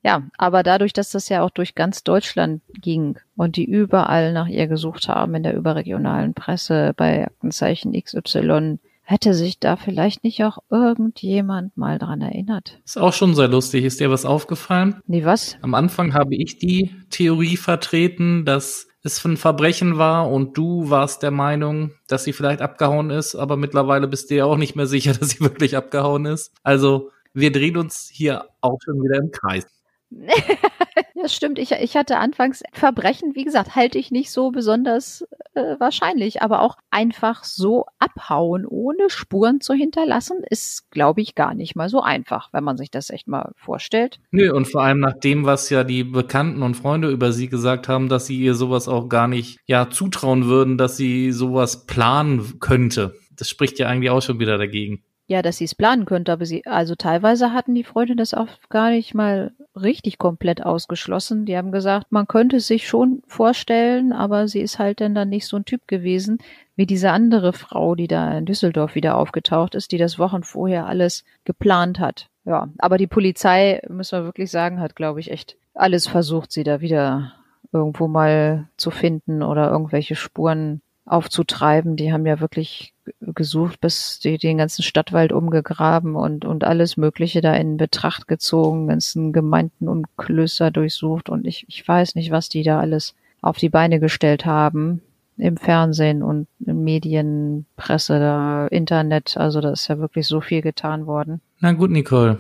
ja, 0.02 0.22
aber 0.38 0.62
dadurch, 0.62 0.92
dass 0.92 1.10
das 1.10 1.28
ja 1.28 1.42
auch 1.42 1.50
durch 1.50 1.74
ganz 1.74 2.04
Deutschland 2.04 2.62
ging 2.80 3.18
und 3.36 3.56
die 3.56 3.64
überall 3.64 4.32
nach 4.32 4.48
ihr 4.48 4.66
gesucht 4.66 5.08
haben 5.08 5.34
in 5.34 5.42
der 5.42 5.54
überregionalen 5.54 6.34
Presse 6.34 6.92
bei 6.96 7.26
Aktenzeichen 7.26 7.92
XY, 7.92 8.78
hätte 9.02 9.34
sich 9.34 9.60
da 9.60 9.76
vielleicht 9.76 10.24
nicht 10.24 10.42
auch 10.42 10.58
irgendjemand 10.68 11.76
mal 11.76 11.98
dran 11.98 12.20
erinnert. 12.20 12.80
Ist 12.84 12.98
auch 12.98 13.12
schon 13.12 13.36
sehr 13.36 13.46
lustig. 13.48 13.84
Ist 13.84 14.00
dir 14.00 14.10
was 14.10 14.24
aufgefallen? 14.24 15.00
Nee, 15.06 15.24
was? 15.24 15.56
Am 15.62 15.74
Anfang 15.74 16.12
habe 16.12 16.34
ich 16.34 16.58
die 16.58 16.90
Theorie 17.10 17.56
vertreten, 17.56 18.44
dass 18.44 18.88
es 19.06 19.24
ein 19.24 19.36
Verbrechen 19.36 19.98
war 19.98 20.30
und 20.30 20.56
du 20.58 20.90
warst 20.90 21.22
der 21.22 21.30
Meinung, 21.30 21.92
dass 22.08 22.24
sie 22.24 22.32
vielleicht 22.32 22.60
abgehauen 22.60 23.10
ist, 23.10 23.34
aber 23.34 23.56
mittlerweile 23.56 24.08
bist 24.08 24.30
du 24.30 24.34
ja 24.36 24.44
auch 24.44 24.56
nicht 24.56 24.76
mehr 24.76 24.86
sicher, 24.86 25.14
dass 25.18 25.30
sie 25.30 25.40
wirklich 25.40 25.76
abgehauen 25.76 26.26
ist. 26.26 26.52
Also 26.62 27.10
wir 27.32 27.52
drehen 27.52 27.76
uns 27.76 28.08
hier 28.12 28.46
auch 28.60 28.78
schon 28.84 29.02
wieder 29.02 29.18
im 29.18 29.30
Kreis. 29.30 29.66
ja, 31.14 31.28
stimmt. 31.28 31.58
Ich, 31.58 31.72
ich 31.72 31.96
hatte 31.96 32.18
anfangs 32.18 32.62
Verbrechen, 32.72 33.34
wie 33.34 33.44
gesagt, 33.44 33.74
halte 33.74 33.98
ich 33.98 34.10
nicht 34.10 34.30
so 34.30 34.50
besonders 34.50 35.26
äh, 35.54 35.76
wahrscheinlich, 35.78 36.42
aber 36.42 36.62
auch 36.62 36.76
einfach 36.90 37.44
so 37.44 37.86
abhauen, 37.98 38.66
ohne 38.66 39.10
Spuren 39.10 39.60
zu 39.60 39.74
hinterlassen, 39.74 40.42
ist, 40.48 40.90
glaube 40.90 41.20
ich, 41.20 41.34
gar 41.34 41.54
nicht 41.54 41.74
mal 41.74 41.88
so 41.88 42.00
einfach, 42.00 42.52
wenn 42.52 42.64
man 42.64 42.76
sich 42.76 42.90
das 42.90 43.10
echt 43.10 43.26
mal 43.26 43.52
vorstellt. 43.56 44.20
Nö, 44.30 44.52
und 44.52 44.66
vor 44.66 44.82
allem 44.82 45.00
nach 45.00 45.18
dem, 45.18 45.44
was 45.44 45.70
ja 45.70 45.82
die 45.82 46.04
Bekannten 46.04 46.62
und 46.62 46.76
Freunde 46.76 47.10
über 47.10 47.32
sie 47.32 47.48
gesagt 47.48 47.88
haben, 47.88 48.08
dass 48.08 48.26
sie 48.26 48.38
ihr 48.38 48.54
sowas 48.54 48.88
auch 48.88 49.08
gar 49.08 49.28
nicht, 49.28 49.58
ja, 49.66 49.90
zutrauen 49.90 50.46
würden, 50.46 50.78
dass 50.78 50.96
sie 50.96 51.32
sowas 51.32 51.86
planen 51.86 52.60
könnte. 52.60 53.14
Das 53.36 53.48
spricht 53.48 53.78
ja 53.78 53.88
eigentlich 53.88 54.10
auch 54.10 54.22
schon 54.22 54.38
wieder 54.38 54.56
dagegen. 54.56 55.02
Ja, 55.28 55.42
dass 55.42 55.56
sie 55.56 55.64
es 55.64 55.74
planen 55.74 56.04
könnte, 56.04 56.32
aber 56.32 56.46
sie, 56.46 56.64
also 56.66 56.94
teilweise 56.94 57.52
hatten 57.52 57.74
die 57.74 57.82
Freunde 57.82 58.14
das 58.14 58.32
auch 58.32 58.46
gar 58.68 58.90
nicht 58.90 59.12
mal 59.12 59.52
richtig 59.74 60.18
komplett 60.18 60.64
ausgeschlossen. 60.64 61.46
Die 61.46 61.56
haben 61.56 61.72
gesagt, 61.72 62.12
man 62.12 62.28
könnte 62.28 62.56
es 62.56 62.68
sich 62.68 62.86
schon 62.86 63.22
vorstellen, 63.26 64.12
aber 64.12 64.46
sie 64.46 64.60
ist 64.60 64.78
halt 64.78 65.00
dann 65.00 65.16
dann 65.16 65.28
nicht 65.28 65.48
so 65.48 65.56
ein 65.56 65.64
Typ 65.64 65.88
gewesen, 65.88 66.38
wie 66.76 66.86
diese 66.86 67.10
andere 67.10 67.52
Frau, 67.52 67.96
die 67.96 68.06
da 68.06 68.38
in 68.38 68.46
Düsseldorf 68.46 68.94
wieder 68.94 69.18
aufgetaucht 69.18 69.74
ist, 69.74 69.90
die 69.90 69.98
das 69.98 70.18
Wochen 70.18 70.44
vorher 70.44 70.86
alles 70.86 71.24
geplant 71.44 71.98
hat. 71.98 72.28
Ja, 72.44 72.68
aber 72.78 72.96
die 72.96 73.08
Polizei, 73.08 73.82
müssen 73.88 74.20
wir 74.20 74.24
wirklich 74.24 74.52
sagen, 74.52 74.78
hat, 74.78 74.94
glaube 74.94 75.18
ich, 75.18 75.32
echt 75.32 75.56
alles 75.74 76.06
versucht, 76.06 76.52
sie 76.52 76.62
da 76.62 76.80
wieder 76.80 77.32
irgendwo 77.72 78.06
mal 78.06 78.68
zu 78.76 78.92
finden 78.92 79.42
oder 79.42 79.70
irgendwelche 79.70 80.14
Spuren 80.14 80.80
aufzutreiben. 81.04 81.96
Die 81.96 82.12
haben 82.12 82.26
ja 82.26 82.40
wirklich 82.40 82.92
gesucht, 83.20 83.80
bis 83.80 84.18
die 84.18 84.38
den 84.38 84.58
ganzen 84.58 84.82
Stadtwald 84.82 85.32
umgegraben 85.32 86.16
und, 86.16 86.44
und 86.44 86.64
alles 86.64 86.96
Mögliche 86.96 87.40
da 87.40 87.54
in 87.54 87.76
Betracht 87.76 88.28
gezogen, 88.28 88.88
ganzen 88.88 89.32
Gemeinden 89.32 89.88
und 89.88 90.06
Klöster 90.16 90.70
durchsucht 90.70 91.28
und 91.28 91.46
ich, 91.46 91.64
ich 91.68 91.86
weiß 91.86 92.14
nicht, 92.14 92.30
was 92.30 92.48
die 92.48 92.62
da 92.62 92.80
alles 92.80 93.14
auf 93.42 93.58
die 93.58 93.68
Beine 93.68 94.00
gestellt 94.00 94.46
haben 94.46 95.02
im 95.38 95.56
Fernsehen 95.56 96.22
und 96.22 96.48
Medien, 96.58 97.66
Presse, 97.76 98.68
Internet. 98.70 99.36
Also 99.36 99.60
da 99.60 99.70
ist 99.70 99.88
ja 99.88 99.98
wirklich 99.98 100.26
so 100.26 100.40
viel 100.40 100.62
getan 100.62 101.06
worden. 101.06 101.40
Na 101.60 101.72
gut, 101.72 101.90
Nicole. 101.90 102.38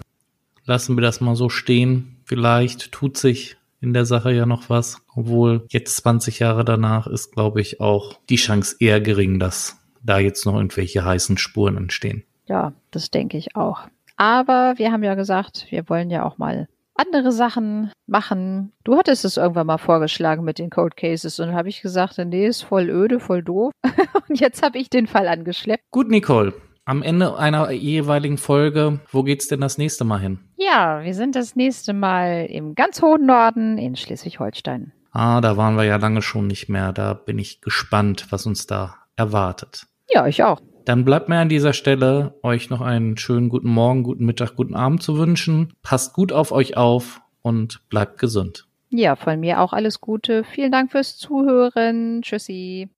Lassen 0.64 0.96
wir 0.96 1.02
das 1.02 1.20
mal 1.20 1.36
so 1.36 1.48
stehen. 1.48 2.16
Vielleicht 2.24 2.92
tut 2.92 3.16
sich 3.16 3.56
in 3.80 3.92
der 3.92 4.06
Sache 4.06 4.32
ja 4.32 4.46
noch 4.46 4.68
was. 4.70 5.02
Obwohl 5.14 5.66
jetzt 5.68 5.96
20 5.98 6.38
Jahre 6.38 6.64
danach 6.64 7.06
ist, 7.06 7.32
glaube 7.32 7.60
ich, 7.60 7.80
auch 7.80 8.18
die 8.28 8.36
Chance 8.36 8.76
eher 8.80 9.00
gering, 9.00 9.38
dass 9.38 9.76
da 10.06 10.18
jetzt 10.18 10.46
noch 10.46 10.54
irgendwelche 10.54 11.04
heißen 11.04 11.38
Spuren 11.38 11.76
entstehen. 11.76 12.24
Ja, 12.46 12.72
das 12.90 13.10
denke 13.10 13.36
ich 13.36 13.56
auch. 13.56 13.88
Aber 14.16 14.74
wir 14.76 14.92
haben 14.92 15.02
ja 15.02 15.14
gesagt, 15.14 15.66
wir 15.70 15.88
wollen 15.88 16.10
ja 16.10 16.24
auch 16.24 16.38
mal 16.38 16.68
andere 16.94 17.32
Sachen 17.32 17.92
machen. 18.06 18.72
Du 18.84 18.96
hattest 18.96 19.24
es 19.24 19.36
irgendwann 19.36 19.66
mal 19.66 19.78
vorgeschlagen 19.78 20.44
mit 20.44 20.58
den 20.58 20.70
Cold 20.70 20.96
Cases 20.96 21.38
und 21.40 21.52
habe 21.52 21.68
ich 21.68 21.82
gesagt, 21.82 22.18
nee, 22.18 22.46
ist 22.46 22.62
voll 22.62 22.88
öde, 22.88 23.20
voll 23.20 23.42
doof. 23.42 23.72
und 24.28 24.40
jetzt 24.40 24.62
habe 24.62 24.78
ich 24.78 24.88
den 24.88 25.06
Fall 25.06 25.28
angeschleppt. 25.28 25.84
Gut, 25.90 26.08
Nicole. 26.08 26.54
Am 26.86 27.02
Ende 27.02 27.36
einer 27.36 27.72
jeweiligen 27.72 28.38
Folge, 28.38 29.00
wo 29.10 29.24
geht's 29.24 29.48
denn 29.48 29.60
das 29.60 29.76
nächste 29.76 30.04
Mal 30.04 30.20
hin? 30.20 30.38
Ja, 30.56 31.02
wir 31.02 31.14
sind 31.14 31.34
das 31.34 31.56
nächste 31.56 31.92
Mal 31.92 32.46
im 32.46 32.76
ganz 32.76 33.02
hohen 33.02 33.26
Norden 33.26 33.76
in 33.76 33.96
Schleswig-Holstein. 33.96 34.92
Ah, 35.10 35.40
da 35.40 35.56
waren 35.56 35.76
wir 35.76 35.84
ja 35.84 35.96
lange 35.96 36.22
schon 36.22 36.46
nicht 36.46 36.68
mehr. 36.68 36.92
Da 36.92 37.14
bin 37.14 37.40
ich 37.40 37.60
gespannt, 37.60 38.26
was 38.30 38.46
uns 38.46 38.68
da 38.68 38.94
erwartet. 39.16 39.88
Ja, 40.08 40.26
ich 40.26 40.42
auch. 40.42 40.60
Dann 40.84 41.04
bleibt 41.04 41.28
mir 41.28 41.38
an 41.38 41.48
dieser 41.48 41.72
Stelle, 41.72 42.38
euch 42.42 42.70
noch 42.70 42.80
einen 42.80 43.16
schönen 43.16 43.48
guten 43.48 43.68
Morgen, 43.68 44.04
guten 44.04 44.24
Mittag, 44.24 44.54
guten 44.54 44.74
Abend 44.74 45.02
zu 45.02 45.18
wünschen. 45.18 45.72
Passt 45.82 46.14
gut 46.14 46.32
auf 46.32 46.52
euch 46.52 46.76
auf 46.76 47.20
und 47.42 47.88
bleibt 47.88 48.18
gesund. 48.18 48.68
Ja, 48.90 49.16
von 49.16 49.40
mir 49.40 49.60
auch 49.60 49.72
alles 49.72 50.00
Gute. 50.00 50.44
Vielen 50.44 50.70
Dank 50.70 50.92
fürs 50.92 51.16
Zuhören. 51.16 52.22
Tschüssi. 52.22 52.88